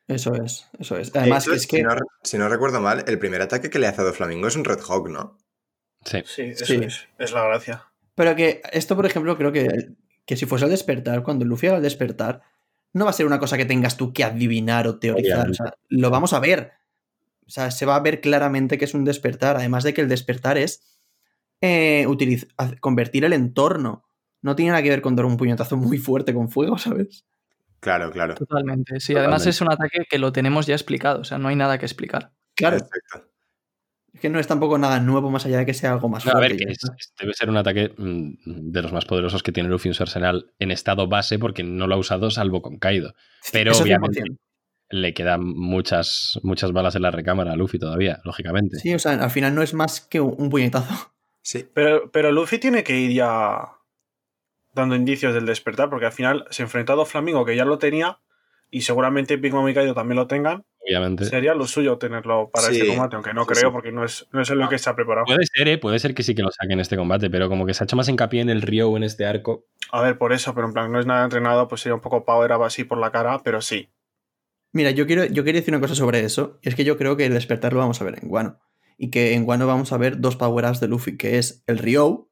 Eso 0.09 0.34
es, 0.34 0.68
eso 0.78 0.96
es. 0.96 1.12
De 1.12 1.20
Además, 1.20 1.46
es 1.46 1.66
que 1.66 1.78
si, 1.78 1.82
no, 1.82 1.94
si 2.22 2.38
no 2.38 2.48
recuerdo 2.48 2.80
mal, 2.80 3.05
el 3.07 3.18
primer 3.18 3.42
ataque 3.42 3.70
que 3.70 3.78
le 3.78 3.86
hace 3.86 4.00
a 4.00 4.05
Doflamingo 4.05 4.48
es 4.48 4.57
un 4.57 4.64
Red 4.64 4.80
Hawk, 4.80 5.09
¿no? 5.09 5.38
Sí. 6.05 6.22
Sí, 6.26 6.42
eso 6.42 6.66
Sí. 6.66 6.80
Es, 6.82 7.07
es 7.18 7.32
la 7.32 7.44
gracia. 7.44 7.86
Pero 8.14 8.36
que 8.36 8.61
esto, 8.72 8.96
por 8.96 9.07
ejemplo, 9.07 9.36
creo 9.36 9.53
que, 9.53 9.94
que 10.26 10.36
si 10.36 10.46
fuese 10.46 10.64
al 10.64 10.70
despertar, 10.70 11.22
cuando 11.22 11.44
Luffy 11.44 11.68
haga 11.68 11.76
el 11.76 11.82
despertar, 11.82 12.42
no 12.92 13.05
va 13.05 13.11
a 13.11 13.14
ser 13.14 13.26
una 13.26 13.38
cosa 13.38 13.57
que 13.57 13.64
tengas 13.64 13.96
tú 13.96 14.12
que 14.12 14.24
adivinar 14.24 14.86
o 14.86 14.98
teorizar. 14.98 15.50
O 15.50 15.55
sea, 15.55 15.74
lo 15.88 16.11
vamos 16.11 16.32
a 16.32 16.40
ver. 16.40 16.72
O 17.46 17.50
sea, 17.50 17.70
se 17.70 17.86
va 17.86 17.96
a 17.96 18.00
ver 18.00 18.20
claramente 18.20 18.78
que 18.78 18.84
es 18.84 18.94
un 18.94 19.05
despertar. 19.05 19.57
Además 19.57 19.84
de 19.84 19.94
que 19.94 20.03
el 20.03 20.09
despertar 20.09 20.59
es 20.59 20.82
eh, 21.61 22.07
convertir 22.80 23.24
el 23.24 23.32
entorno. 23.32 24.05
No 24.42 24.57
tiene 24.57 24.72
nada 24.72 24.82
que 24.82 24.90
ver 24.90 25.03
con 25.03 25.16
dar 25.16 25.24
un 25.24 25.36
puñetazo 25.36 25.76
muy 25.76 25.98
fuerte 25.98 26.34
con 26.34 26.50
fuego, 26.50 26.76
¿sabes? 26.78 27.24
Claro, 27.83 28.12
claro. 28.12 28.35
Totalmente. 28.37 29.01
Sí, 29.01 29.14
además 29.16 29.45
es 29.47 29.61
un 29.61 29.70
ataque 29.72 30.05
que 30.09 30.18
lo 30.18 30.30
tenemos 30.33 30.66
ya 30.66 30.74
explicado, 30.74 31.20
o 31.20 31.24
sea, 31.24 31.39
no 31.39 31.49
hay 31.49 31.57
nada 31.57 31.78
que 31.78 31.85
explicar. 31.87 32.30
Claro, 32.55 32.76
Exacto. 32.76 33.28
es 34.14 34.20
que 34.20 34.30
no 34.30 34.39
es 34.39 34.47
tampoco 34.47 34.78
nada 34.78 35.01
nuevo 35.01 35.30
más 35.30 35.45
allá 35.47 35.59
de 35.59 35.66
que 35.66 35.74
sea 35.74 35.93
algo 35.93 36.09
más 36.09 36.24
No, 36.24 36.30
a 36.33 36.39
ver, 36.41 36.57
que 36.57 36.64
es- 36.70 36.78
debe 37.18 37.35
ser 37.35 37.51
un 37.51 37.57
ataque 37.57 37.93
mm, 37.99 38.70
de 38.70 38.83
los 38.83 38.93
más 38.93 39.05
poderosos 39.05 39.43
que 39.43 39.51
tiene 39.51 39.68
Luffy 39.68 39.89
en 39.89 39.95
su 39.95 40.03
arsenal 40.05 40.53
en 40.61 40.70
estado 40.70 41.09
base 41.09 41.41
porque 41.41 41.64
no 41.64 41.89
lo 41.89 41.97
ha 41.97 41.99
usado 41.99 42.30
salvo 42.30 42.62
con 42.62 42.78
Kaido. 42.78 43.14
Pero 43.53 43.72
Eso 43.72 43.83
obviamente 43.83 44.20
100%. 44.22 44.37
le 44.91 45.12
quedan 45.14 45.43
muchas, 45.45 46.39
muchas 46.45 46.70
balas 46.72 46.95
en 46.95 47.03
la 47.03 47.11
recámara 47.11 47.53
a 47.53 47.57
Luffy 47.57 47.80
todavía, 47.80 48.20
lógicamente. 48.24 48.78
Sí, 48.78 48.95
o 48.95 48.99
sea, 49.01 49.12
al 49.14 49.30
final 49.33 49.57
no 49.57 49.62
es 49.62 49.74
más 49.74 50.01
que 50.03 50.20
un 50.20 50.37
un 50.39 50.51
puñetazo. 50.51 51.12
Sí. 51.43 51.66
Pero, 51.74 52.11
pero 52.12 52.30
Luffy 52.30 52.59
tiene 52.59 52.85
que 52.85 52.97
ir 52.97 53.11
ya 53.12 53.62
dando 54.72 54.94
indicios 54.96 55.34
del 55.34 55.46
despertar, 55.46 55.90
porque 55.90 56.06
al 56.06 56.12
final 56.12 56.44
se 56.50 56.62
enfrentó 56.62 56.92
a 56.92 56.96
Doflamingo, 56.96 57.44
que 57.44 57.56
ya 57.56 57.64
lo 57.64 57.78
tenía, 57.78 58.18
y 58.70 58.82
seguramente 58.82 59.36
Big 59.36 59.52
Mom 59.52 59.68
y 59.68 59.74
Kaido 59.74 59.94
también 59.94 60.16
lo 60.16 60.26
tengan. 60.26 60.64
Obviamente. 60.84 61.26
Sería 61.26 61.54
lo 61.54 61.66
suyo 61.66 61.96
tenerlo 61.98 62.50
para 62.52 62.66
Sí. 62.68 62.74
este 62.76 62.88
combate, 62.88 63.14
aunque 63.14 63.32
no 63.34 63.42
Sí, 63.44 63.48
creo, 63.54 63.68
sí. 63.70 63.72
porque 63.72 63.92
no 63.92 64.04
es, 64.04 64.26
no 64.32 64.40
es 64.40 64.50
en 64.50 64.58
lo 64.58 64.68
que 64.68 64.78
se 64.78 64.90
ha 64.90 64.96
preparado. 64.96 65.26
Puede 65.26 65.46
ser, 65.46 65.68
¿eh? 65.68 65.78
puede 65.78 65.98
ser 66.00 66.14
que 66.14 66.22
sí 66.24 66.34
que 66.34 66.42
lo 66.42 66.50
saquen 66.50 66.72
en 66.72 66.80
este 66.80 66.96
combate, 66.96 67.30
pero 67.30 67.48
como 67.48 67.66
que 67.66 67.74
se 67.74 67.82
ha 67.82 67.86
hecho 67.86 67.94
más 67.96 68.08
hincapié 68.08 68.40
en 68.40 68.50
el 68.50 68.62
Ryo 68.62 68.96
en 68.96 69.04
este 69.04 69.24
arco. 69.24 69.66
A 69.92 70.02
ver, 70.02 70.18
por 70.18 70.32
eso, 70.32 70.54
pero 70.54 70.66
en 70.66 70.72
plan, 70.72 70.90
no 70.90 70.98
es 70.98 71.06
nada 71.06 71.22
entrenado, 71.22 71.68
pues 71.68 71.82
sería 71.82 71.94
un 71.94 72.00
poco 72.00 72.24
power 72.24 72.50
up 72.52 72.64
así 72.64 72.82
por 72.84 72.98
la 72.98 73.12
cara, 73.12 73.40
pero 73.44 73.60
sí. 73.60 73.90
Mira, 74.72 74.90
yo 74.90 75.06
quiero, 75.06 75.26
yo 75.26 75.44
quería 75.44 75.60
decir 75.60 75.72
una 75.74 75.80
cosa 75.82 75.94
sobre 75.94 76.20
eso. 76.24 76.58
Y 76.62 76.70
es 76.70 76.74
que 76.74 76.84
yo 76.84 76.96
creo 76.96 77.16
que 77.16 77.26
el 77.26 77.34
despertar 77.34 77.74
lo 77.74 77.78
vamos 77.78 78.00
a 78.00 78.04
ver 78.04 78.18
en 78.20 78.28
Guano. 78.28 78.58
Y 78.96 79.10
que 79.10 79.34
en 79.34 79.44
Guano 79.44 79.66
vamos 79.66 79.92
a 79.92 79.98
ver 79.98 80.18
dos 80.20 80.36
power-ups 80.36 80.80
de 80.80 80.88
Luffy, 80.88 81.16
que 81.16 81.38
es 81.38 81.62
el 81.66 81.78
Ryo 81.78 82.28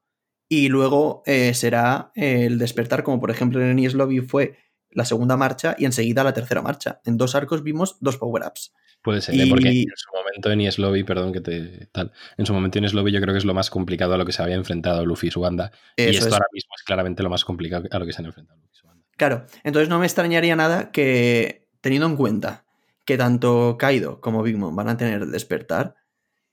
y 0.52 0.68
luego 0.68 1.22
eh, 1.26 1.54
será 1.54 2.10
el 2.16 2.58
despertar, 2.58 3.04
como 3.04 3.20
por 3.20 3.30
ejemplo 3.30 3.60
en 3.62 3.70
Enies 3.70 3.94
Lobby 3.94 4.20
fue 4.20 4.58
la 4.90 5.04
segunda 5.04 5.36
marcha 5.36 5.76
y 5.78 5.84
enseguida 5.84 6.24
la 6.24 6.34
tercera 6.34 6.60
marcha. 6.60 7.00
En 7.04 7.16
dos 7.16 7.36
arcos 7.36 7.62
vimos 7.62 7.96
dos 8.00 8.18
power-ups. 8.18 8.74
Puede 9.00 9.20
ser, 9.20 9.36
¿eh? 9.36 9.44
Y- 9.44 9.48
porque 9.48 9.68
en 9.68 9.86
su 9.94 10.10
momento 10.12 10.50
en 10.50 10.60
Ieslovi, 10.62 11.04
perdón 11.04 11.32
que 11.32 11.40
te 11.40 11.86
tal, 11.92 12.10
en 12.36 12.46
su 12.46 12.52
momento 12.52 12.78
en 12.78 12.84
Ieslovi 12.84 13.12
yo 13.12 13.20
creo 13.20 13.32
que 13.32 13.38
es 13.38 13.44
lo 13.44 13.54
más 13.54 13.70
complicado 13.70 14.12
a 14.14 14.18
lo 14.18 14.26
que 14.26 14.32
se 14.32 14.42
había 14.42 14.56
enfrentado 14.56 15.06
Luffy 15.06 15.28
y 15.28 15.30
su 15.30 15.40
banda. 15.40 15.70
y 15.96 16.02
esto 16.06 16.26
es. 16.26 16.32
ahora 16.32 16.46
mismo 16.52 16.72
es 16.76 16.82
claramente 16.82 17.22
lo 17.22 17.30
más 17.30 17.44
complicado 17.44 17.86
a 17.88 17.98
lo 18.00 18.04
que 18.04 18.12
se 18.12 18.20
han 18.20 18.26
enfrentado 18.26 18.58
Luffy 18.58 18.72
y 18.74 18.76
su 18.76 18.86
banda. 18.88 19.04
Claro, 19.16 19.46
entonces 19.62 19.88
no 19.88 20.00
me 20.00 20.06
extrañaría 20.06 20.56
nada 20.56 20.90
que, 20.90 21.68
teniendo 21.80 22.08
en 22.08 22.16
cuenta 22.16 22.64
que 23.06 23.16
tanto 23.16 23.76
Kaido 23.78 24.20
como 24.20 24.42
Big 24.42 24.58
Mom 24.58 24.74
van 24.74 24.88
a 24.88 24.96
tener 24.96 25.22
el 25.22 25.30
despertar, 25.30 25.94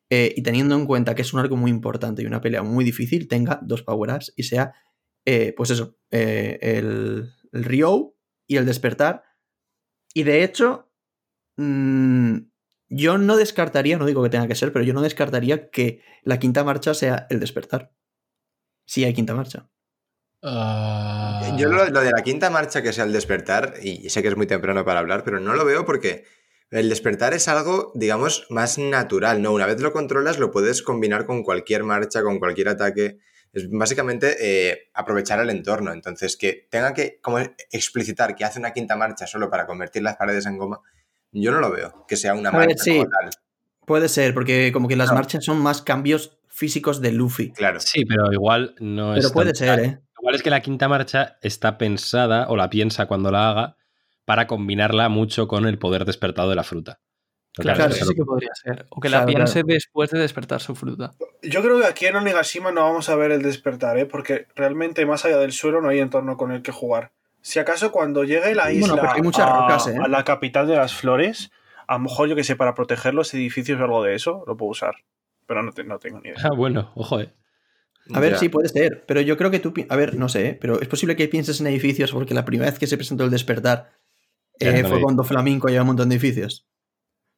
eh, 0.10 0.34
y 0.36 0.42
teniendo 0.42 0.76
en 0.76 0.86
cuenta 0.86 1.16
que 1.16 1.22
es 1.22 1.34
un 1.34 1.40
arco 1.40 1.58
muy 1.58 1.70
importante 1.70 2.22
y 2.22 2.26
una 2.26 2.42
pelea 2.42 2.64
muy 2.64 2.86
difícil, 2.86 3.28
tenga 3.28 3.60
dos 3.62 3.84
power-ups 3.84 4.34
y 4.36 4.44
sea, 4.44 4.74
eh, 5.26 5.54
pues 5.56 5.70
eso, 5.70 5.98
eh, 6.12 6.58
el, 6.62 7.34
el 7.52 7.64
Ryo 7.66 8.16
y 8.48 8.56
el 8.58 8.66
despertar. 8.66 9.24
Y 10.14 10.24
de 10.24 10.44
hecho, 10.44 10.90
mm, 11.58 12.38
yo 12.90 13.18
no 13.18 13.36
descartaría, 13.36 13.98
no 13.98 14.06
digo 14.06 14.24
que 14.24 14.30
tenga 14.30 14.48
que 14.48 14.56
ser, 14.56 14.72
pero 14.72 14.86
yo 14.86 14.94
no 14.94 15.02
descartaría 15.02 15.70
que 15.70 16.02
la 16.24 16.40
quinta 16.40 16.64
marcha 16.64 16.94
sea 16.94 17.28
el 17.30 17.42
despertar. 17.42 17.92
Si 18.86 19.04
hay 19.04 19.14
quinta 19.14 19.36
marcha. 19.36 19.70
Ah. 20.42 21.56
Yo 21.58 21.68
lo, 21.68 21.90
lo 21.90 22.00
de 22.00 22.12
la 22.12 22.24
quinta 22.24 22.50
marcha 22.50 22.82
que 22.82 22.94
sea 22.94 23.04
el 23.04 23.12
despertar, 23.12 23.74
y 23.84 24.10
sé 24.10 24.22
que 24.22 24.30
es 24.30 24.38
muy 24.38 24.48
temprano 24.48 24.86
para 24.86 25.02
hablar, 25.02 25.26
pero 25.26 25.42
no 25.42 25.56
lo 25.56 25.66
veo 25.66 25.84
porque 25.84 26.24
el 26.72 26.90
despertar 26.90 27.34
es 27.34 27.48
algo, 27.48 27.92
digamos, 27.96 28.46
más 28.50 28.78
natural, 28.78 29.42
¿no? 29.42 29.54
Una 29.54 29.66
vez 29.66 29.80
lo 29.82 29.94
controlas, 29.94 30.38
lo 30.40 30.52
puedes 30.52 30.82
combinar 30.82 31.26
con 31.26 31.44
cualquier 31.44 31.84
marcha, 31.84 32.22
con 32.24 32.40
cualquier 32.40 32.70
ataque. 32.70 33.20
Es 33.54 33.70
básicamente 33.70 34.36
eh, 34.40 34.90
aprovechar 34.94 35.40
el 35.40 35.50
entorno. 35.50 35.94
Entonces, 35.94 36.36
que 36.36 36.68
tenga 36.70 36.94
que 36.94 37.20
como 37.22 37.40
explicitar 37.72 38.36
que 38.36 38.44
hace 38.44 38.60
una 38.60 38.74
quinta 38.74 38.96
marcha 38.96 39.26
solo 39.28 39.50
para 39.50 39.66
convertir 39.66 40.04
las 40.04 40.18
paredes 40.18 40.46
en 40.46 40.58
goma, 40.58 40.82
yo 41.32 41.52
no 41.52 41.60
lo 41.60 41.72
veo, 41.72 42.06
que 42.08 42.18
sea 42.18 42.34
una 42.34 42.50
A 42.50 42.58
ver, 42.58 42.68
marcha 42.68 42.84
sí. 42.84 42.92
como 42.98 43.10
tal. 43.10 43.30
Puede 43.86 44.10
ser, 44.10 44.34
porque 44.34 44.72
como 44.74 44.88
que 44.90 44.98
las 44.98 45.10
No. 45.10 45.16
marchas 45.16 45.46
son 45.46 45.60
más 45.60 45.82
cambios 45.82 46.38
físicos 46.50 47.02
de 47.02 47.12
Luffy. 47.14 47.52
Claro. 47.54 47.80
Sí, 47.80 48.04
pero 48.06 48.32
igual 48.34 48.76
no 48.80 49.16
es. 49.16 49.22
Pero 49.24 49.34
puede 49.34 49.54
tan- 49.54 49.56
ser, 49.56 49.80
¿eh? 49.80 50.00
Igual 50.20 50.36
es 50.36 50.44
que 50.44 50.50
la 50.50 50.62
quinta 50.62 50.90
marcha 50.90 51.38
está 51.42 51.78
pensada, 51.78 52.48
o 52.50 52.58
la 52.58 52.70
piensa 52.70 53.06
cuando 53.06 53.32
la 53.32 53.50
haga, 53.52 53.78
para 54.28 54.46
combinarla 54.46 55.08
mucho 55.08 55.48
con 55.48 55.66
el 55.66 55.80
poder 55.80 56.04
despertado 56.04 56.50
de 56.50 56.56
la 56.58 56.66
fruta. 56.66 57.00
Claro, 57.56 57.86
eso 57.86 58.04
sí 58.06 58.14
que 58.14 58.26
podría 58.26 58.50
ser. 58.54 58.86
O 58.90 59.00
que 59.00 59.08
Claro, 59.08 59.26
la 59.26 59.34
piense 59.34 59.54
claro. 59.64 59.68
después 59.70 60.10
de 60.12 60.20
despertar 60.20 60.60
su 60.60 60.76
fruta. 60.76 61.14
Yo 61.42 61.62
creo 61.64 61.80
que 61.80 61.86
aquí 61.88 62.06
en 62.08 62.18
Onigashima 62.18 62.74
no 62.74 62.82
vamos 62.84 63.08
a 63.08 63.16
ver 63.16 63.32
el 63.32 63.42
despertar, 63.42 63.98
¿eh? 63.98 64.06
porque 64.06 64.48
realmente 64.54 65.06
más 65.06 65.24
allá 65.24 65.38
del 65.38 65.54
suelo 65.54 65.80
no 65.82 65.88
hay 65.88 66.00
entorno 66.00 66.36
con 66.36 66.52
el 66.52 66.62
que 66.62 66.74
jugar. 66.74 67.14
Si 67.42 67.58
acaso 67.58 67.94
cuando 67.94 68.26
llegue 68.26 68.54
la 68.54 68.70
isla 68.74 69.14
hay 69.14 69.22
muchas 69.22 69.48
a, 69.50 69.60
rocas, 69.62 69.88
¿eh? 69.88 69.96
a 70.04 70.10
la 70.10 70.26
capital 70.26 70.68
de 70.68 70.76
las 70.76 70.94
flores, 70.94 71.50
a 71.88 71.94
lo 71.94 72.00
mejor 72.02 72.28
yo 72.28 72.36
que 72.36 72.44
sé, 72.44 72.58
para 72.58 72.76
proteger 72.76 73.14
los 73.14 73.34
edificios 73.34 73.80
o 73.80 73.84
algo 73.86 74.04
de 74.04 74.14
eso, 74.14 74.44
lo 74.46 74.58
puedo 74.58 74.72
usar. 74.72 74.96
Pero 75.48 75.64
no, 75.64 75.72
te- 75.72 75.86
no 75.86 76.00
tengo 76.00 76.20
ni 76.20 76.30
idea. 76.30 76.42
Ah, 76.44 76.54
bueno, 76.54 76.92
ojo, 76.96 77.22
eh. 77.22 77.34
A 78.14 78.20
ver, 78.20 78.34
Ya. 78.34 78.38
sí, 78.40 78.50
puede 78.50 78.68
ser. 78.68 79.06
Pero 79.08 79.22
yo 79.22 79.38
creo 79.38 79.50
que 79.52 79.60
tú. 79.60 79.74
A 79.90 79.96
ver, 79.96 80.16
no 80.16 80.28
sé, 80.30 80.48
¿eh? 80.48 80.58
pero 80.60 80.82
es 80.82 80.88
posible 80.90 81.16
que 81.16 81.28
pienses 81.30 81.60
en 81.62 81.68
edificios 81.68 82.12
porque 82.12 82.34
la 82.34 82.44
primera 82.46 82.70
vez 82.70 82.78
que 82.80 82.88
se 82.88 82.98
presentó 82.98 83.24
el 83.24 83.32
despertar 83.32 83.94
eh, 84.60 84.82
no 84.84 84.90
fue 84.90 85.02
cuando 85.02 85.24
Flamenco 85.24 85.68
lleva 85.68 85.82
un 85.82 85.88
montón 85.88 86.10
de 86.10 86.16
edificios. 86.16 86.66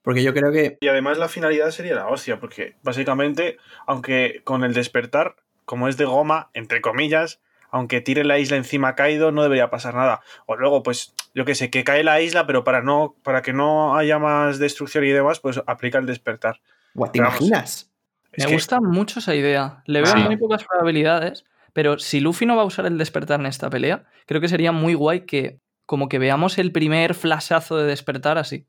Porque 0.01 0.23
yo 0.23 0.33
creo 0.33 0.51
que. 0.51 0.77
Y 0.79 0.87
además 0.87 1.17
la 1.17 1.27
finalidad 1.27 1.71
sería 1.71 1.95
la 1.95 2.07
hostia, 2.07 2.39
porque 2.39 2.75
básicamente, 2.83 3.57
aunque 3.85 4.41
con 4.43 4.63
el 4.63 4.73
despertar, 4.73 5.35
como 5.65 5.87
es 5.87 5.97
de 5.97 6.05
goma, 6.05 6.49
entre 6.53 6.81
comillas, 6.81 7.41
aunque 7.69 8.01
tire 8.01 8.23
la 8.23 8.39
isla 8.39 8.57
encima 8.57 8.89
a 8.89 8.95
Kaido, 8.95 9.31
no 9.31 9.43
debería 9.43 9.69
pasar 9.69 9.93
nada. 9.95 10.21
O 10.47 10.55
luego, 10.55 10.81
pues, 10.81 11.13
yo 11.35 11.45
qué 11.45 11.53
sé, 11.53 11.69
que 11.69 11.83
cae 11.83 12.03
la 12.03 12.21
isla, 12.21 12.47
pero 12.47 12.63
para, 12.63 12.81
no, 12.81 13.15
para 13.23 13.41
que 13.41 13.53
no 13.53 13.95
haya 13.97 14.17
más 14.17 14.57
destrucción 14.57 15.03
y 15.03 15.09
demás, 15.09 15.39
pues 15.39 15.61
aplica 15.67 15.99
el 15.99 16.05
despertar. 16.05 16.61
Guau, 16.95 17.11
¿Te 17.11 17.19
imaginas? 17.19 17.91
Me 18.35 18.45
que- 18.45 18.53
gusta 18.53 18.79
mucho 18.81 19.19
esa 19.19 19.35
idea. 19.35 19.83
Le 19.85 20.01
veo 20.01 20.15
muy 20.15 20.37
pocas 20.37 20.63
probabilidades, 20.63 21.45
pero 21.73 21.99
si 21.99 22.19
Luffy 22.21 22.45
no 22.45 22.55
va 22.55 22.63
a 22.63 22.65
usar 22.65 22.85
el 22.85 22.97
despertar 22.97 23.39
en 23.39 23.45
esta 23.45 23.69
pelea, 23.69 24.05
creo 24.25 24.41
que 24.41 24.47
sería 24.47 24.71
muy 24.71 24.93
guay 24.95 25.21
que 25.25 25.59
como 25.89 26.07
que 26.07 26.19
veamos 26.19 26.59
el 26.59 26.71
primer 26.71 27.15
flashazo 27.15 27.75
de 27.77 27.85
despertar 27.87 28.37
así. 28.37 28.67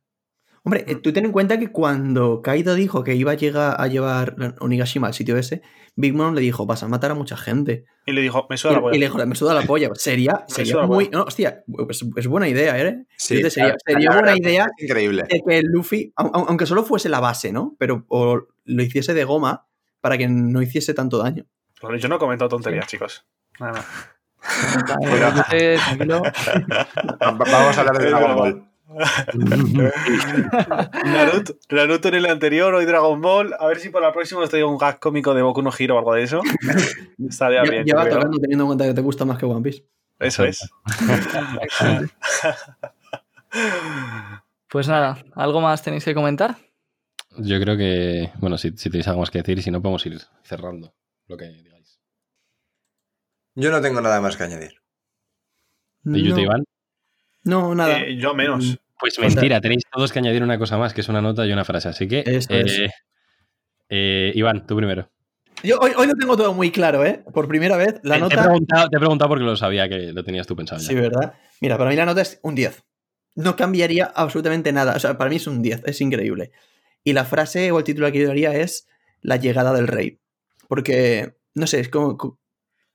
Hombre, 0.65 0.87
eh, 0.89 0.95
tú 0.95 1.13
ten 1.13 1.27
en 1.27 1.33
cuenta 1.33 1.59
que 1.59 1.71
cuando 1.71 2.41
Kaido 2.41 2.75
dijo 2.75 3.05
que 3.05 3.15
iba 3.15 3.33
a 3.33 3.35
llegar 3.35 3.77
a 3.79 3.87
llevar 3.89 4.37
Onigashima 4.61 5.07
al 5.09 5.13
sitio 5.13 5.37
ese, 5.37 5.61
Big 5.97 6.15
Mom 6.15 6.35
le 6.35 6.41
dijo, 6.41 6.65
vas 6.65 6.83
a 6.83 6.89
matar 6.89 7.11
a 7.11 7.15
mucha 7.15 7.37
gente. 7.37 7.85
Y 8.07 8.13
le 8.13 8.23
dijo, 8.23 8.47
me 8.49 8.55
Y, 8.55 8.59
suda 8.59 8.73
la 8.73 8.81
polla. 8.81 8.97
y 8.97 9.01
le 9.01 9.07
dijo, 9.07 9.27
me 9.27 9.35
suda 9.35 9.53
la 9.53 9.63
polla. 9.67 9.91
Sería, 9.95 10.45
sería 10.49 10.81
muy... 10.87 11.11
No, 11.11 11.25
hostia, 11.25 11.63
pues, 11.67 12.03
es 12.17 12.27
buena 12.27 12.49
idea, 12.49 12.79
¿eh? 12.81 13.05
Sí, 13.19 13.43
sería, 13.51 13.75
sería 13.85 14.11
buena 14.15 14.35
idea 14.35 14.67
es 14.79 14.85
Increíble. 14.85 15.25
de 15.29 15.43
que 15.47 15.61
Luffy, 15.63 16.15
au- 16.17 16.31
au- 16.33 16.47
aunque 16.49 16.65
solo 16.65 16.85
fuese 16.85 17.11
la 17.11 17.21
base, 17.21 17.53
¿no? 17.53 17.77
Pero 17.79 18.07
o 18.09 18.41
lo 18.65 18.83
hiciese 18.83 19.13
de 19.13 19.25
goma 19.25 19.67
para 20.01 20.17
que 20.17 20.27
no 20.27 20.63
hiciese 20.63 20.95
tanto 20.95 21.19
daño. 21.19 21.45
Claro, 21.79 21.97
Yo 21.99 22.09
no 22.09 22.17
he 22.17 22.19
comentado 22.19 22.49
tonterías, 22.49 22.87
chicos. 22.87 23.27
Nada, 23.59 23.73
nada. 23.73 23.87
Vamos 27.19 27.77
a 27.77 27.81
hablar 27.81 27.99
de 27.99 28.11
Dragon. 28.11 28.37
Ball. 28.37 28.71
Naruto, 31.05 31.55
Naruto 31.71 32.09
en 32.09 32.15
el 32.15 32.27
anterior, 32.27 32.75
hoy 32.75 32.87
Dragon 32.87 33.21
Ball. 33.21 33.55
A 33.59 33.67
ver 33.67 33.79
si 33.79 33.91
para 33.91 34.09
la 34.09 34.13
próxima 34.13 34.41
os 34.41 34.51
traigo 34.51 34.71
un 34.71 34.79
gag 34.79 34.99
cómico 34.99 35.35
de 35.35 35.43
Boku 35.43 35.63
no 35.63 35.71
Hero 35.77 35.95
o 35.95 35.99
algo 35.99 36.15
de 36.15 36.25
eso. 36.25 36.43
Estaría 37.29 37.63
bien. 37.63 37.85
ya 37.87 37.97
va 37.97 38.09
tocando 38.09 38.39
teniendo 38.39 38.65
en 38.65 38.69
cuenta 38.69 38.87
que 38.87 38.95
te 38.95 39.01
gusta 39.01 39.25
más 39.25 39.39
que 39.39 39.47
One 39.47 39.63
Piece. 39.63 39.85
Eso 40.19 40.45
es. 40.45 40.69
Pues 44.69 44.89
nada, 44.89 45.19
¿algo 45.35 45.61
más 45.61 45.83
tenéis 45.83 46.05
que 46.05 46.15
comentar? 46.15 46.57
Yo 47.39 47.61
creo 47.61 47.77
que, 47.77 48.31
bueno, 48.39 48.59
si, 48.59 48.71
si 48.77 48.91
tenéis 48.91 49.09
algo 49.09 49.21
más 49.21 49.31
que 49.31 49.39
decir 49.39 49.59
y 49.59 49.63
si 49.63 49.71
no, 49.71 49.81
podemos 49.81 50.05
ir 50.07 50.21
cerrando 50.43 50.93
lo 51.27 51.37
que 51.37 51.47
digáis. 51.47 51.70
Yo 53.55 53.71
no 53.71 53.81
tengo 53.81 54.01
nada 54.01 54.21
más 54.21 54.37
que 54.37 54.45
añadir. 54.45 54.75
¿De 56.03 56.23
no, 56.23 56.39
Iván? 56.39 56.65
no, 57.45 57.75
nada. 57.75 58.01
Eh, 58.03 58.17
yo 58.17 58.35
menos. 58.35 58.79
Pues 58.99 59.19
O 59.19 59.23
sea- 59.23 59.29
mentira, 59.31 59.61
tenéis 59.61 59.83
todos 59.91 60.13
que 60.13 60.19
añadir 60.19 60.43
una 60.43 60.59
cosa 60.59 60.77
más, 60.79 60.93
que 60.95 61.01
es 61.01 61.09
una 61.09 61.21
nota 61.21 61.47
y 61.47 61.53
una 61.53 61.65
frase. 61.65 61.89
Así 61.89 62.07
que, 62.09 62.21
eh, 62.21 62.41
es. 62.49 62.81
eh, 63.89 64.33
Iván, 64.35 64.67
tú 64.67 64.77
primero. 64.77 65.11
Yo 65.63 65.79
hoy, 65.79 65.93
hoy 65.97 66.07
lo 66.07 66.15
tengo 66.15 66.37
todo 66.37 66.55
muy 66.55 66.71
claro, 66.71 67.05
¿eh? 67.05 67.23
Por 67.35 67.47
primera 67.49 67.77
vez, 67.77 68.01
la 68.03 68.15
Te- 68.15 68.21
Te 68.21 68.27
he, 68.27 68.37
nota... 68.37 68.43
preguntado, 68.45 68.89
te 68.89 68.97
he 68.97 69.01
preguntado 69.01 69.29
porque 69.29 69.45
lo 69.45 69.57
sabía 69.57 69.89
que 69.89 70.13
lo 70.13 70.25
tenías 70.25 70.47
tú 70.47 70.57
pensado 70.57 70.81
ya. 70.81 70.87
Sí, 70.89 70.95
¿verdad? 70.95 71.35
Mira, 71.61 71.77
para 71.77 71.91
mí 71.91 71.97
la 71.97 72.07
nota 72.07 72.23
es 72.23 72.41
un 72.43 72.55
10. 72.55 72.83
No 73.37 73.57
cambiaría 73.57 74.07
absolutamente 74.07 74.73
nada. 74.73 74.95
O 74.97 74.99
sea, 74.99 75.19
para 75.19 75.29
mí 75.31 75.37
es 75.37 75.47
un 75.47 75.61
10, 75.63 75.83
es 75.87 76.01
increíble. 76.01 76.53
Y 77.05 77.13
la 77.13 77.25
frase 77.25 77.71
o 77.73 77.79
el 77.79 77.85
título 77.85 78.11
que 78.11 78.21
yo 78.21 78.29
daría 78.29 78.55
es 78.55 78.89
La 79.23 79.37
llegada 79.37 79.73
del 79.75 79.87
rey. 79.87 80.19
Porque, 80.69 81.35
no 81.55 81.67
sé, 81.67 81.81
es 81.81 81.89
como 81.91 82.17
co- 82.17 82.39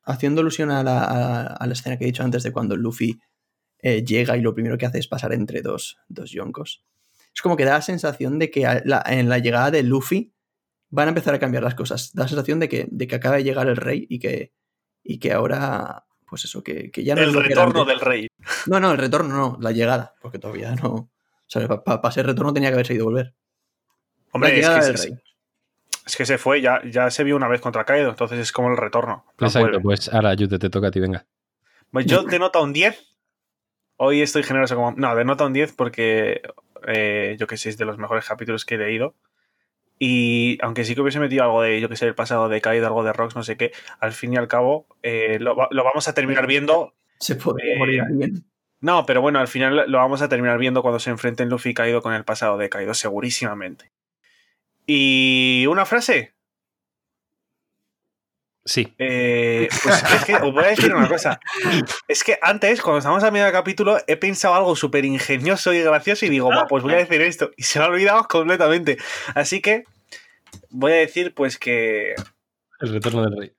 haciendo 0.06 0.41
alusión 0.41 0.72
a 0.72 0.84
la, 0.84 1.03
a- 1.03 1.47
a 1.47 1.68
la 1.68 1.74
escena 1.74 1.97
que 1.97 2.03
he 2.06 2.08
dicho 2.08 2.24
antes 2.24 2.43
de 2.43 2.51
cuando 2.51 2.76
Luffy 2.76 3.20
eh, 3.80 4.03
llega 4.03 4.38
y 4.38 4.41
lo 4.41 4.53
primero 4.53 4.78
que 4.78 4.86
hace 4.86 4.99
es 4.99 5.08
pasar 5.08 5.34
entre 5.34 5.62
dos, 5.62 5.97
dos 6.08 6.32
yonkos. 6.32 6.84
Es 7.34 7.41
como 7.41 7.58
que 7.58 7.66
da 7.66 7.74
la 7.74 7.82
sensación 7.82 8.39
de 8.39 8.49
que 8.51 8.62
la- 8.86 9.03
en 9.08 9.28
la 9.30 9.39
llegada 9.39 9.72
de 9.72 9.84
Luffy 9.84 10.32
van 10.89 11.08
a 11.08 11.10
empezar 11.10 11.34
a 11.36 11.39
cambiar 11.39 11.64
las 11.64 11.76
cosas. 11.76 12.14
Da 12.14 12.24
la 12.24 12.28
sensación 12.30 12.60
de 12.60 12.70
que, 12.70 12.88
de 12.89 13.08
que 13.08 13.16
acaba 13.16 13.36
de 13.36 13.43
llegar 13.43 13.68
el 13.68 13.76
rey 13.76 14.06
y 14.10 14.20
que, 14.20 14.53
y 15.03 15.20
que 15.20 15.34
ahora, 15.34 16.06
pues 16.30 16.45
eso, 16.45 16.64
que, 16.64 16.89
que 16.91 17.03
ya 17.03 17.16
no 17.16 17.22
El 17.22 17.30
es 17.30 17.34
lo 17.34 17.39
era 17.41 17.49
retorno 17.49 17.86
del 17.86 17.99
rey. 17.99 18.28
No, 18.68 18.80
no, 18.80 18.91
el 18.91 18.97
retorno 18.97 19.36
no, 19.36 19.58
la 19.60 19.72
llegada, 19.72 20.16
porque 20.22 20.39
todavía 20.39 20.74
no. 20.76 20.89
O 20.93 21.10
sea, 21.47 21.68
para 21.84 22.12
ser 22.12 22.26
retorno 22.26 22.53
tenía 22.53 22.70
que 22.70 22.76
haberse 22.76 22.93
ido 22.95 23.03
a 23.03 23.06
volver. 23.06 23.36
Hombre, 24.32 24.49
la 24.62 24.80
es 24.80 24.86
que, 24.86 24.86
del 24.88 24.97
se, 24.97 25.08
rey. 25.10 25.18
Es 26.06 26.16
que 26.16 26.26
se 26.26 26.38
fue, 26.38 26.62
ya, 26.62 26.82
ya 26.86 27.10
se 27.10 27.24
vio 27.24 27.36
una 27.36 27.47
vez 27.47 27.62
contra 27.62 27.84
Kaido, 27.86 28.10
entonces 28.10 28.39
es 28.39 28.51
como 28.51 28.70
el 28.70 28.78
retorno. 28.78 29.26
No 29.39 29.47
Exacto, 29.47 29.68
vuelve. 29.70 29.82
pues 29.84 30.14
ahora, 30.14 30.34
Yute, 30.34 30.60
te 30.60 30.70
toca 30.70 30.88
a 30.88 30.91
ti, 30.91 30.99
venga. 30.99 31.26
Pues 31.91 32.06
yo 32.06 32.24
de 32.24 32.39
nota 32.39 32.60
un 32.62 32.74
10. 32.74 33.16
Hoy 33.97 34.22
estoy 34.22 34.43
generoso 34.43 34.76
como. 34.76 34.91
No, 34.91 35.16
de 35.16 35.24
nota 35.26 35.45
un 35.45 35.53
10 35.53 35.74
porque 35.74 36.41
eh, 36.88 37.36
yo 37.39 37.47
que 37.47 37.58
sé, 37.58 37.70
es 37.70 37.78
de 37.78 37.86
los 37.86 37.97
mejores 37.97 38.26
capítulos 38.28 38.66
que 38.66 38.76
he 38.76 38.78
leído. 38.78 39.16
Y 39.97 40.58
aunque 40.62 40.84
sí 40.84 40.93
que 40.93 40.99
hubiese 41.01 41.22
metido 41.22 41.43
algo 41.45 41.62
de, 41.62 41.80
yo 41.80 41.88
que 41.88 41.95
sé, 41.95 42.06
el 42.06 42.16
pasado 42.16 42.49
de 42.49 42.60
Kaido, 42.60 42.86
algo 42.86 43.03
de 43.06 43.14
Rocks, 43.14 43.36
no 43.36 43.43
sé 43.43 43.56
qué, 43.56 43.72
al 44.01 44.12
fin 44.12 44.34
y 44.34 44.38
al 44.38 44.49
cabo 44.49 44.88
eh, 45.03 45.38
lo, 45.39 45.56
lo 45.72 45.84
vamos 45.86 46.08
a 46.10 46.14
terminar 46.14 46.47
viendo. 46.47 46.93
Se 47.20 47.36
podría 47.36 47.76
Eh, 47.76 47.78
morir 47.78 48.01
alguien. 48.01 48.43
No, 48.82 49.06
pero 49.06 49.22
bueno, 49.22 49.39
al 49.39 49.47
final 49.47 49.86
lo 49.89 49.97
vamos 49.99 50.22
a 50.22 50.28
terminar 50.28 50.58
viendo 50.60 50.82
cuando 50.82 50.99
se 50.99 51.10
enfrenten 51.10 51.47
Luffy 51.47 51.70
y 51.70 51.74
Kaido 51.74 52.01
con 52.01 52.14
el 52.14 52.26
pasado 52.26 52.58
de 52.58 52.68
Kaido, 52.70 52.93
segurísimamente. 52.93 53.91
Y 54.86 55.65
una 55.67 55.86
frase. 55.86 56.33
Sí. 58.67 58.93
Eh, 58.97 59.67
pues 59.83 60.03
es 60.03 60.25
que 60.25 60.36
os 60.36 60.51
voy 60.51 60.63
a 60.63 60.67
decir 60.67 60.93
una 60.93 61.07
cosa. 61.07 61.39
Es 62.07 62.23
que 62.23 62.39
antes, 62.41 62.81
cuando 62.81 62.97
estábamos 62.97 63.23
a 63.23 63.29
medio 63.29 63.45
del 63.45 63.53
capítulo, 63.53 63.97
he 64.07 64.17
pensado 64.17 64.55
algo 64.55 64.75
súper 64.75 65.05
ingenioso 65.05 65.71
y 65.71 65.81
gracioso 65.81 66.25
y 66.25 66.29
digo, 66.29 66.49
"Va, 66.49 66.65
pues 66.67 66.81
voy 66.83 66.93
a 66.93 66.97
decir 66.97 67.21
esto. 67.21 67.51
Y 67.57 67.63
se 67.63 67.77
me 67.77 67.86
ha 67.86 67.89
olvidado 67.89 68.27
completamente. 68.27 68.97
Así 69.36 69.61
que 69.61 69.83
voy 70.69 70.93
a 70.93 70.95
decir, 70.95 71.33
pues 71.33 71.59
que. 71.59 72.15
El 72.79 72.93
retorno 72.93 73.23
del 73.23 73.38
rey. 73.38 73.53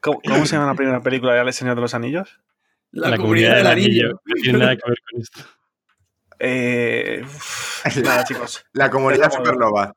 ¿Cómo, 0.00 0.20
cómo 0.22 0.46
se 0.46 0.54
llama 0.54 0.68
la 0.68 0.74
primera 0.74 1.00
película 1.00 1.34
de 1.34 1.40
El 1.40 1.52
Señor 1.52 1.74
de 1.74 1.80
los 1.82 1.94
Anillos? 1.94 2.40
La, 2.92 3.16
comunidad, 3.16 3.56
del 3.56 3.66
anillo. 3.66 4.20
No 4.24 4.34
tiene 4.40 4.58
nada 4.58 4.76
que 4.76 4.88
ver 4.88 4.98
con 5.10 5.20
esto. 5.20 5.40
Eh, 6.38 7.22
uf, 7.24 7.96
nada, 7.98 8.24
chicos. 8.28 8.64
La 8.72 8.90
comunidad 8.90 9.30
supernova. 9.32 9.92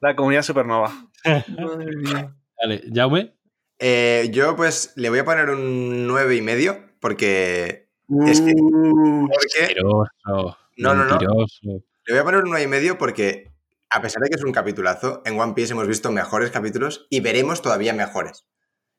La 0.00 0.16
comunidad 0.16 0.42
supernova. 0.42 0.92
Madre 1.24 1.96
mía. 1.96 2.34
Vale, 2.60 2.82
Jaume. 2.92 3.34
Eh, 3.78 4.28
yo 4.32 4.56
pues 4.56 4.92
le 4.96 5.10
voy 5.10 5.18
a 5.18 5.24
poner 5.24 5.50
un 5.50 6.06
nueve 6.06 6.36
y 6.36 6.42
medio 6.42 6.80
porque... 7.00 7.88
Es 8.26 8.40
que- 8.40 8.54
Uh, 8.56 9.28
porque 9.28 9.74
Mentiroso. 9.74 10.56
No, 10.76 10.94
no, 10.94 11.04
no. 11.04 11.18
le 11.18 11.82
voy 12.08 12.18
a 12.18 12.24
poner 12.24 12.44
un 12.44 12.50
nueve 12.50 12.64
y 12.64 12.68
medio 12.68 12.98
porque 12.98 13.52
a 13.90 14.00
pesar 14.00 14.22
de 14.22 14.28
que 14.28 14.36
es 14.36 14.44
un 14.44 14.52
capitulazo, 14.52 15.22
en 15.24 15.38
One 15.38 15.54
Piece 15.54 15.72
hemos 15.72 15.88
visto 15.88 16.10
mejores 16.12 16.50
capítulos 16.50 17.06
y 17.10 17.20
veremos 17.20 17.62
todavía 17.62 17.92
mejores. 17.92 18.46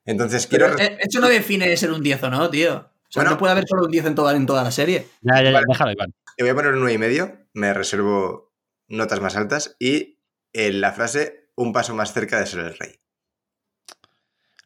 Entonces 0.04 0.46
quiero... 0.46 0.74
pero, 0.76 0.78
eh, 0.78 0.98
eso 1.00 1.20
no 1.20 1.28
define 1.28 1.74
ser 1.76 1.92
un 1.92 2.02
10 2.02 2.22
o 2.24 2.30
no, 2.30 2.50
tío. 2.50 2.90
O 3.08 3.12
sea, 3.12 3.22
Bueno. 3.22 3.30
no 3.32 3.38
puede 3.38 3.52
haber 3.52 3.64
solo 3.66 3.84
un 3.84 3.90
10 3.90 4.06
en 4.06 4.14
toda, 4.14 4.36
en 4.36 4.46
toda 4.46 4.62
la 4.62 4.70
serie. 4.70 5.06
Ya, 5.22 5.36
ya, 5.38 5.44
ya, 5.44 5.52
Vale. 5.52 5.66
déjalo, 5.68 5.92
Iván. 5.92 6.14
Le 6.36 6.44
voy 6.44 6.50
a 6.50 6.54
poner 6.54 6.72
un 6.72 6.80
9 6.80 6.92
y 6.92 6.98
medio, 6.98 7.38
me 7.54 7.72
reservo 7.74 8.52
notas 8.88 9.20
más 9.20 9.36
altas 9.36 9.76
y 9.78 10.18
en 10.52 10.80
la 10.80 10.92
frase 10.92 11.48
un 11.56 11.72
paso 11.72 11.94
más 11.94 12.12
cerca 12.12 12.38
de 12.38 12.46
ser 12.46 12.60
el 12.60 12.78
rey. 12.78 12.98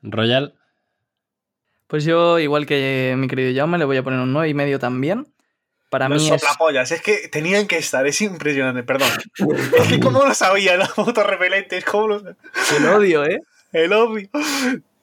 Royal. 0.03 0.55
Pues 1.87 2.05
yo, 2.05 2.39
igual 2.39 2.67
que 2.67 3.15
mi 3.17 3.29
querido 3.29 3.55
Jaume, 3.55 3.79
le 3.79 3.85
voy 3.85 3.97
a 3.97 4.03
poner 4.03 4.21
un 4.21 4.33
9 4.33 4.49
y 4.49 4.55
medio 4.55 4.79
también. 4.79 5.33
Para 5.91 6.09
Los 6.09 6.23
mí 6.23 6.31
es... 6.31 6.41
soplapollas, 6.41 6.91
es 6.91 7.03
que 7.03 7.29
tenían 7.29 7.67
que 7.67 7.77
estar, 7.77 8.07
es 8.07 8.21
impresionante, 8.23 8.83
perdón. 8.83 9.11
es 9.79 9.89
que 9.89 10.01
cómo 10.01 10.25
lo 10.25 10.35
sabía, 10.35 10.77
los 10.77 10.99
autorrepelentes, 10.99 11.85
cómo 11.85 12.09
lo 12.09 12.17
El 12.19 12.87
odio, 12.87 13.25
¿eh? 13.27 13.41
El 13.73 13.93
obvio. 13.93 14.29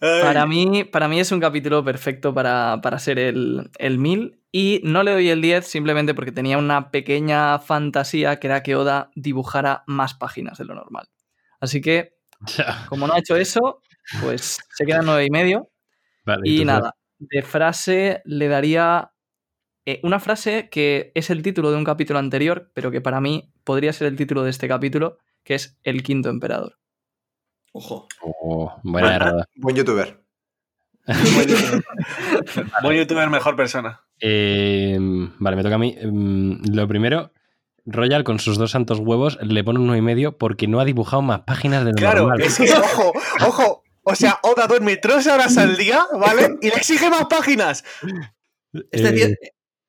Ay. 0.01 0.21
Para 0.21 0.45
mí, 0.45 0.83
para 0.85 1.07
mí 1.07 1.19
es 1.19 1.31
un 1.31 1.39
capítulo 1.39 1.83
perfecto 1.83 2.33
para, 2.33 2.79
para 2.81 2.99
ser 2.99 3.19
el, 3.19 3.69
el 3.77 3.97
1000 3.97 4.39
y 4.51 4.81
no 4.83 5.03
le 5.03 5.11
doy 5.11 5.29
el 5.29 5.41
10 5.41 5.65
simplemente 5.67 6.13
porque 6.13 6.31
tenía 6.31 6.57
una 6.57 6.89
pequeña 6.89 7.59
fantasía 7.59 8.39
que 8.39 8.47
era 8.47 8.63
que 8.63 8.75
Oda 8.75 9.11
dibujara 9.15 9.83
más 9.87 10.13
páginas 10.13 10.57
de 10.57 10.65
lo 10.65 10.75
normal. 10.75 11.09
Así 11.59 11.81
que, 11.81 12.17
como 12.87 13.07
no 13.07 13.13
ha 13.13 13.19
hecho 13.19 13.35
eso, 13.35 13.81
pues 14.21 14.59
se 14.73 14.85
queda 14.85 15.01
nueve 15.01 15.25
y 15.25 15.29
medio. 15.29 15.69
Vale, 16.25 16.41
Y 16.45 16.63
nada, 16.65 16.95
de 17.17 17.41
frase 17.41 18.21
le 18.25 18.47
daría 18.47 19.11
eh, 19.85 19.99
una 20.03 20.19
frase 20.19 20.69
que 20.69 21.11
es 21.15 21.29
el 21.29 21.41
título 21.41 21.71
de 21.71 21.77
un 21.77 21.83
capítulo 21.83 22.19
anterior, 22.19 22.71
pero 22.73 22.91
que 22.91 23.01
para 23.01 23.21
mí 23.21 23.51
podría 23.63 23.93
ser 23.93 24.07
el 24.07 24.15
título 24.15 24.43
de 24.43 24.49
este 24.49 24.67
capítulo, 24.67 25.17
que 25.43 25.55
es 25.55 25.79
El 25.83 26.03
Quinto 26.03 26.29
Emperador. 26.29 26.77
Ojo. 27.73 28.07
Oh, 28.21 28.73
buena 28.83 29.15
errada. 29.15 29.45
Buen 29.55 29.75
youtuber. 29.75 30.21
Buen 32.83 32.97
youtuber, 32.97 33.29
mejor 33.29 33.55
persona. 33.55 34.01
Eh, 34.21 34.97
vale, 34.99 35.55
me 35.55 35.63
toca 35.63 35.75
a 35.75 35.79
mí. 35.79 35.95
Mm, 36.03 36.73
Lo 36.75 36.87
primero, 36.87 37.31
Royal 37.85 38.23
con 38.23 38.39
sus 38.39 38.57
dos 38.57 38.71
santos 38.71 38.99
huevos 38.99 39.39
le 39.41 39.63
pone 39.63 39.79
un 39.79 39.87
9 39.87 39.99
y 39.99 40.01
medio 40.01 40.37
porque 40.37 40.67
no 40.67 40.79
ha 40.79 40.85
dibujado 40.85 41.21
más 41.21 41.41
páginas 41.41 41.83
de 41.85 41.91
lo 41.91 41.95
Claro, 41.97 42.21
normal. 42.27 42.41
es 42.41 42.57
que, 42.57 42.71
ojo, 42.73 43.13
ojo. 43.47 43.83
O 44.03 44.15
sea, 44.15 44.39
Oda 44.43 44.65
duerme 44.67 44.97
tres 44.97 45.27
horas 45.27 45.57
al 45.57 45.77
día, 45.77 46.03
¿vale? 46.19 46.57
Y 46.61 46.69
le 46.69 46.75
exige 46.75 47.09
más 47.09 47.25
páginas. 47.25 47.83
Este, 48.91 49.09
Eh, 49.09 49.13
tío, 49.13 49.25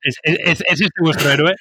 ¿es, 0.02 0.18
es, 0.22 0.38
es- 0.44 0.60
es 0.66 0.80
este 0.80 1.00
vuestro 1.02 1.30
héroe? 1.30 1.54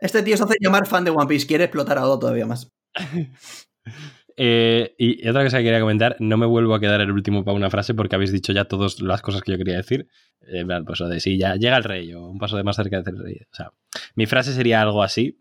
este 0.00 0.22
tío 0.22 0.36
se 0.36 0.44
hace 0.44 0.56
llamar 0.60 0.86
fan 0.86 1.04
de 1.04 1.10
One 1.10 1.26
Piece. 1.26 1.46
Quiere 1.46 1.64
explotar 1.64 1.96
a 1.98 2.06
Oda 2.06 2.18
todavía 2.20 2.46
más. 2.46 2.70
Eh, 4.36 4.94
y 4.98 5.28
otra 5.28 5.44
cosa 5.44 5.58
que 5.58 5.64
quería 5.64 5.80
comentar, 5.80 6.16
no 6.18 6.36
me 6.36 6.46
vuelvo 6.46 6.74
a 6.74 6.80
quedar 6.80 7.00
el 7.00 7.12
último 7.12 7.44
para 7.44 7.56
una 7.56 7.70
frase 7.70 7.94
porque 7.94 8.16
habéis 8.16 8.32
dicho 8.32 8.52
ya 8.52 8.64
todas 8.64 9.00
las 9.00 9.22
cosas 9.22 9.42
que 9.42 9.52
yo 9.52 9.58
quería 9.58 9.76
decir. 9.76 10.08
Eh, 10.40 10.64
pues 10.84 11.00
lo 11.00 11.08
de 11.08 11.20
sí, 11.20 11.38
ya 11.38 11.56
llega 11.56 11.76
el 11.76 11.84
rey 11.84 12.12
o 12.14 12.26
un 12.28 12.38
paso 12.38 12.56
de 12.56 12.64
más 12.64 12.76
cerca 12.76 13.00
del 13.02 13.18
rey. 13.18 13.36
O 13.52 13.54
sea, 13.54 13.72
mi 14.14 14.26
frase 14.26 14.52
sería 14.52 14.82
algo 14.82 15.02
así. 15.02 15.40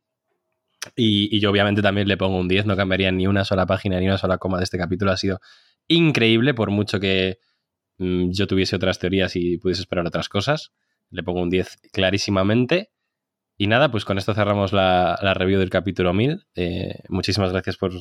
Y, 0.96 1.39
yo 1.39 1.50
obviamente 1.50 1.82
también 1.82 2.08
le 2.08 2.18
pongo 2.18 2.38
un 2.38 2.48
10, 2.48 2.66
no 2.66 2.76
cambiaría 2.76 3.12
ni 3.12 3.26
una 3.26 3.46
sola 3.46 3.66
página 3.66 4.00
ni 4.00 4.08
una 4.08 4.18
sola 4.18 4.38
coma 4.38 4.58
de 4.58 4.66
este 4.66 4.78
capítulo. 4.78 5.12
Ha 5.12 5.18
sido 5.18 5.39
increíble 5.88 6.54
por 6.54 6.72
mucho 6.72 7.00
que 7.00 7.39
mmm, 7.98 8.32
yo 8.32 8.48
tuviese 8.48 8.76
otras 8.76 9.00
teorías 9.00 9.36
y 9.36 9.58
pudiese 9.58 9.82
esperar 9.82 10.06
otras 10.06 10.30
cosas. 10.30 10.74
Le 11.10 11.24
pongo 11.24 11.41
un 11.41 11.50
10 11.50 11.78
clarísimamente. 11.91 12.91
Y 13.58 13.68
nada, 13.68 13.91
pues 13.91 14.06
con 14.06 14.18
esto 14.18 14.34
cerramos 14.34 14.74
la, 14.74 15.18
la 15.22 15.34
review 15.34 15.60
del 15.60 15.70
capítulo 15.70 16.14
1000. 16.14 16.48
Eh, 16.56 17.04
muchísimas 17.10 17.52
gracias 17.52 17.78
por, 17.78 17.94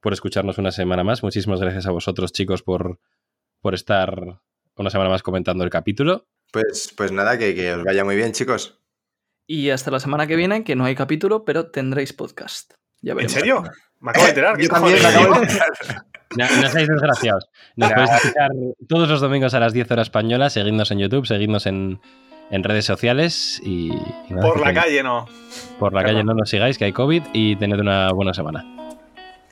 por 0.00 0.12
escucharnos 0.12 0.58
una 0.58 0.70
semana 0.72 1.04
más. 1.04 1.22
Muchísimas 1.22 1.60
gracias 1.60 1.86
a 1.86 1.90
vosotros, 1.90 2.32
chicos, 2.32 2.62
por, 2.62 2.98
por 3.60 3.74
estar 3.74 4.40
una 4.76 4.90
semana 4.90 5.10
más 5.10 5.22
comentando 5.22 5.64
el 5.64 5.70
capítulo. 5.70 6.26
Pues, 6.52 6.92
pues 6.96 7.12
nada, 7.12 7.38
que, 7.38 7.54
que, 7.54 7.72
os 7.74 7.84
vaya 7.84 8.04
muy 8.04 8.16
bien, 8.16 8.32
chicos. 8.32 8.80
Y 9.46 9.70
hasta 9.70 9.90
la 9.90 10.00
semana 10.00 10.26
que 10.26 10.36
viene, 10.36 10.64
que 10.64 10.76
no 10.76 10.84
hay 10.84 10.94
capítulo, 10.94 11.44
pero 11.44 11.70
tendréis 11.70 12.12
podcast. 12.12 12.72
Ya 13.02 13.12
¿En 13.12 13.28
serio? 13.28 13.62
Me 14.00 14.10
acabo 14.10 14.24
de 14.24 14.30
enterar. 14.30 14.58
Yo 14.60 14.68
también 14.68 14.98
me 15.02 15.08
acabo 15.08 15.34
de 15.34 15.42
enterar. 15.42 15.68
No, 16.36 16.44
no 16.62 16.68
seáis 16.68 16.88
desgraciados. 16.88 17.48
Nos 17.76 17.92
podéis 17.92 18.10
escuchar 18.12 18.50
todos 18.88 19.08
los 19.08 19.20
domingos 19.20 19.52
a 19.54 19.60
las 19.60 19.72
10 19.72 19.90
horas 19.90 20.06
españolas. 20.06 20.52
Seguidnos 20.52 20.90
en 20.92 20.98
YouTube, 21.00 21.26
seguidnos 21.26 21.66
en, 21.66 22.00
en 22.50 22.62
redes 22.62 22.84
sociales 22.84 23.60
y. 23.64 23.90
y 23.92 24.32
nada, 24.34 24.42
Por 24.48 24.60
la 24.60 24.72
calle 24.72 25.02
no. 25.02 25.26
Por 25.78 25.92
la 25.92 26.00
Claro. 26.02 26.14
calle 26.14 26.24
no 26.24 26.34
nos 26.34 26.48
sigáis, 26.48 26.78
que 26.78 26.84
hay 26.84 26.92
COVID 26.92 27.22
y 27.32 27.56
tened 27.56 27.80
una 27.80 28.12
buena 28.12 28.32
semana. 28.32 28.64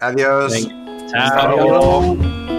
Adiós. 0.01 0.53
Venga, 0.53 0.75
chao. 1.11 2.58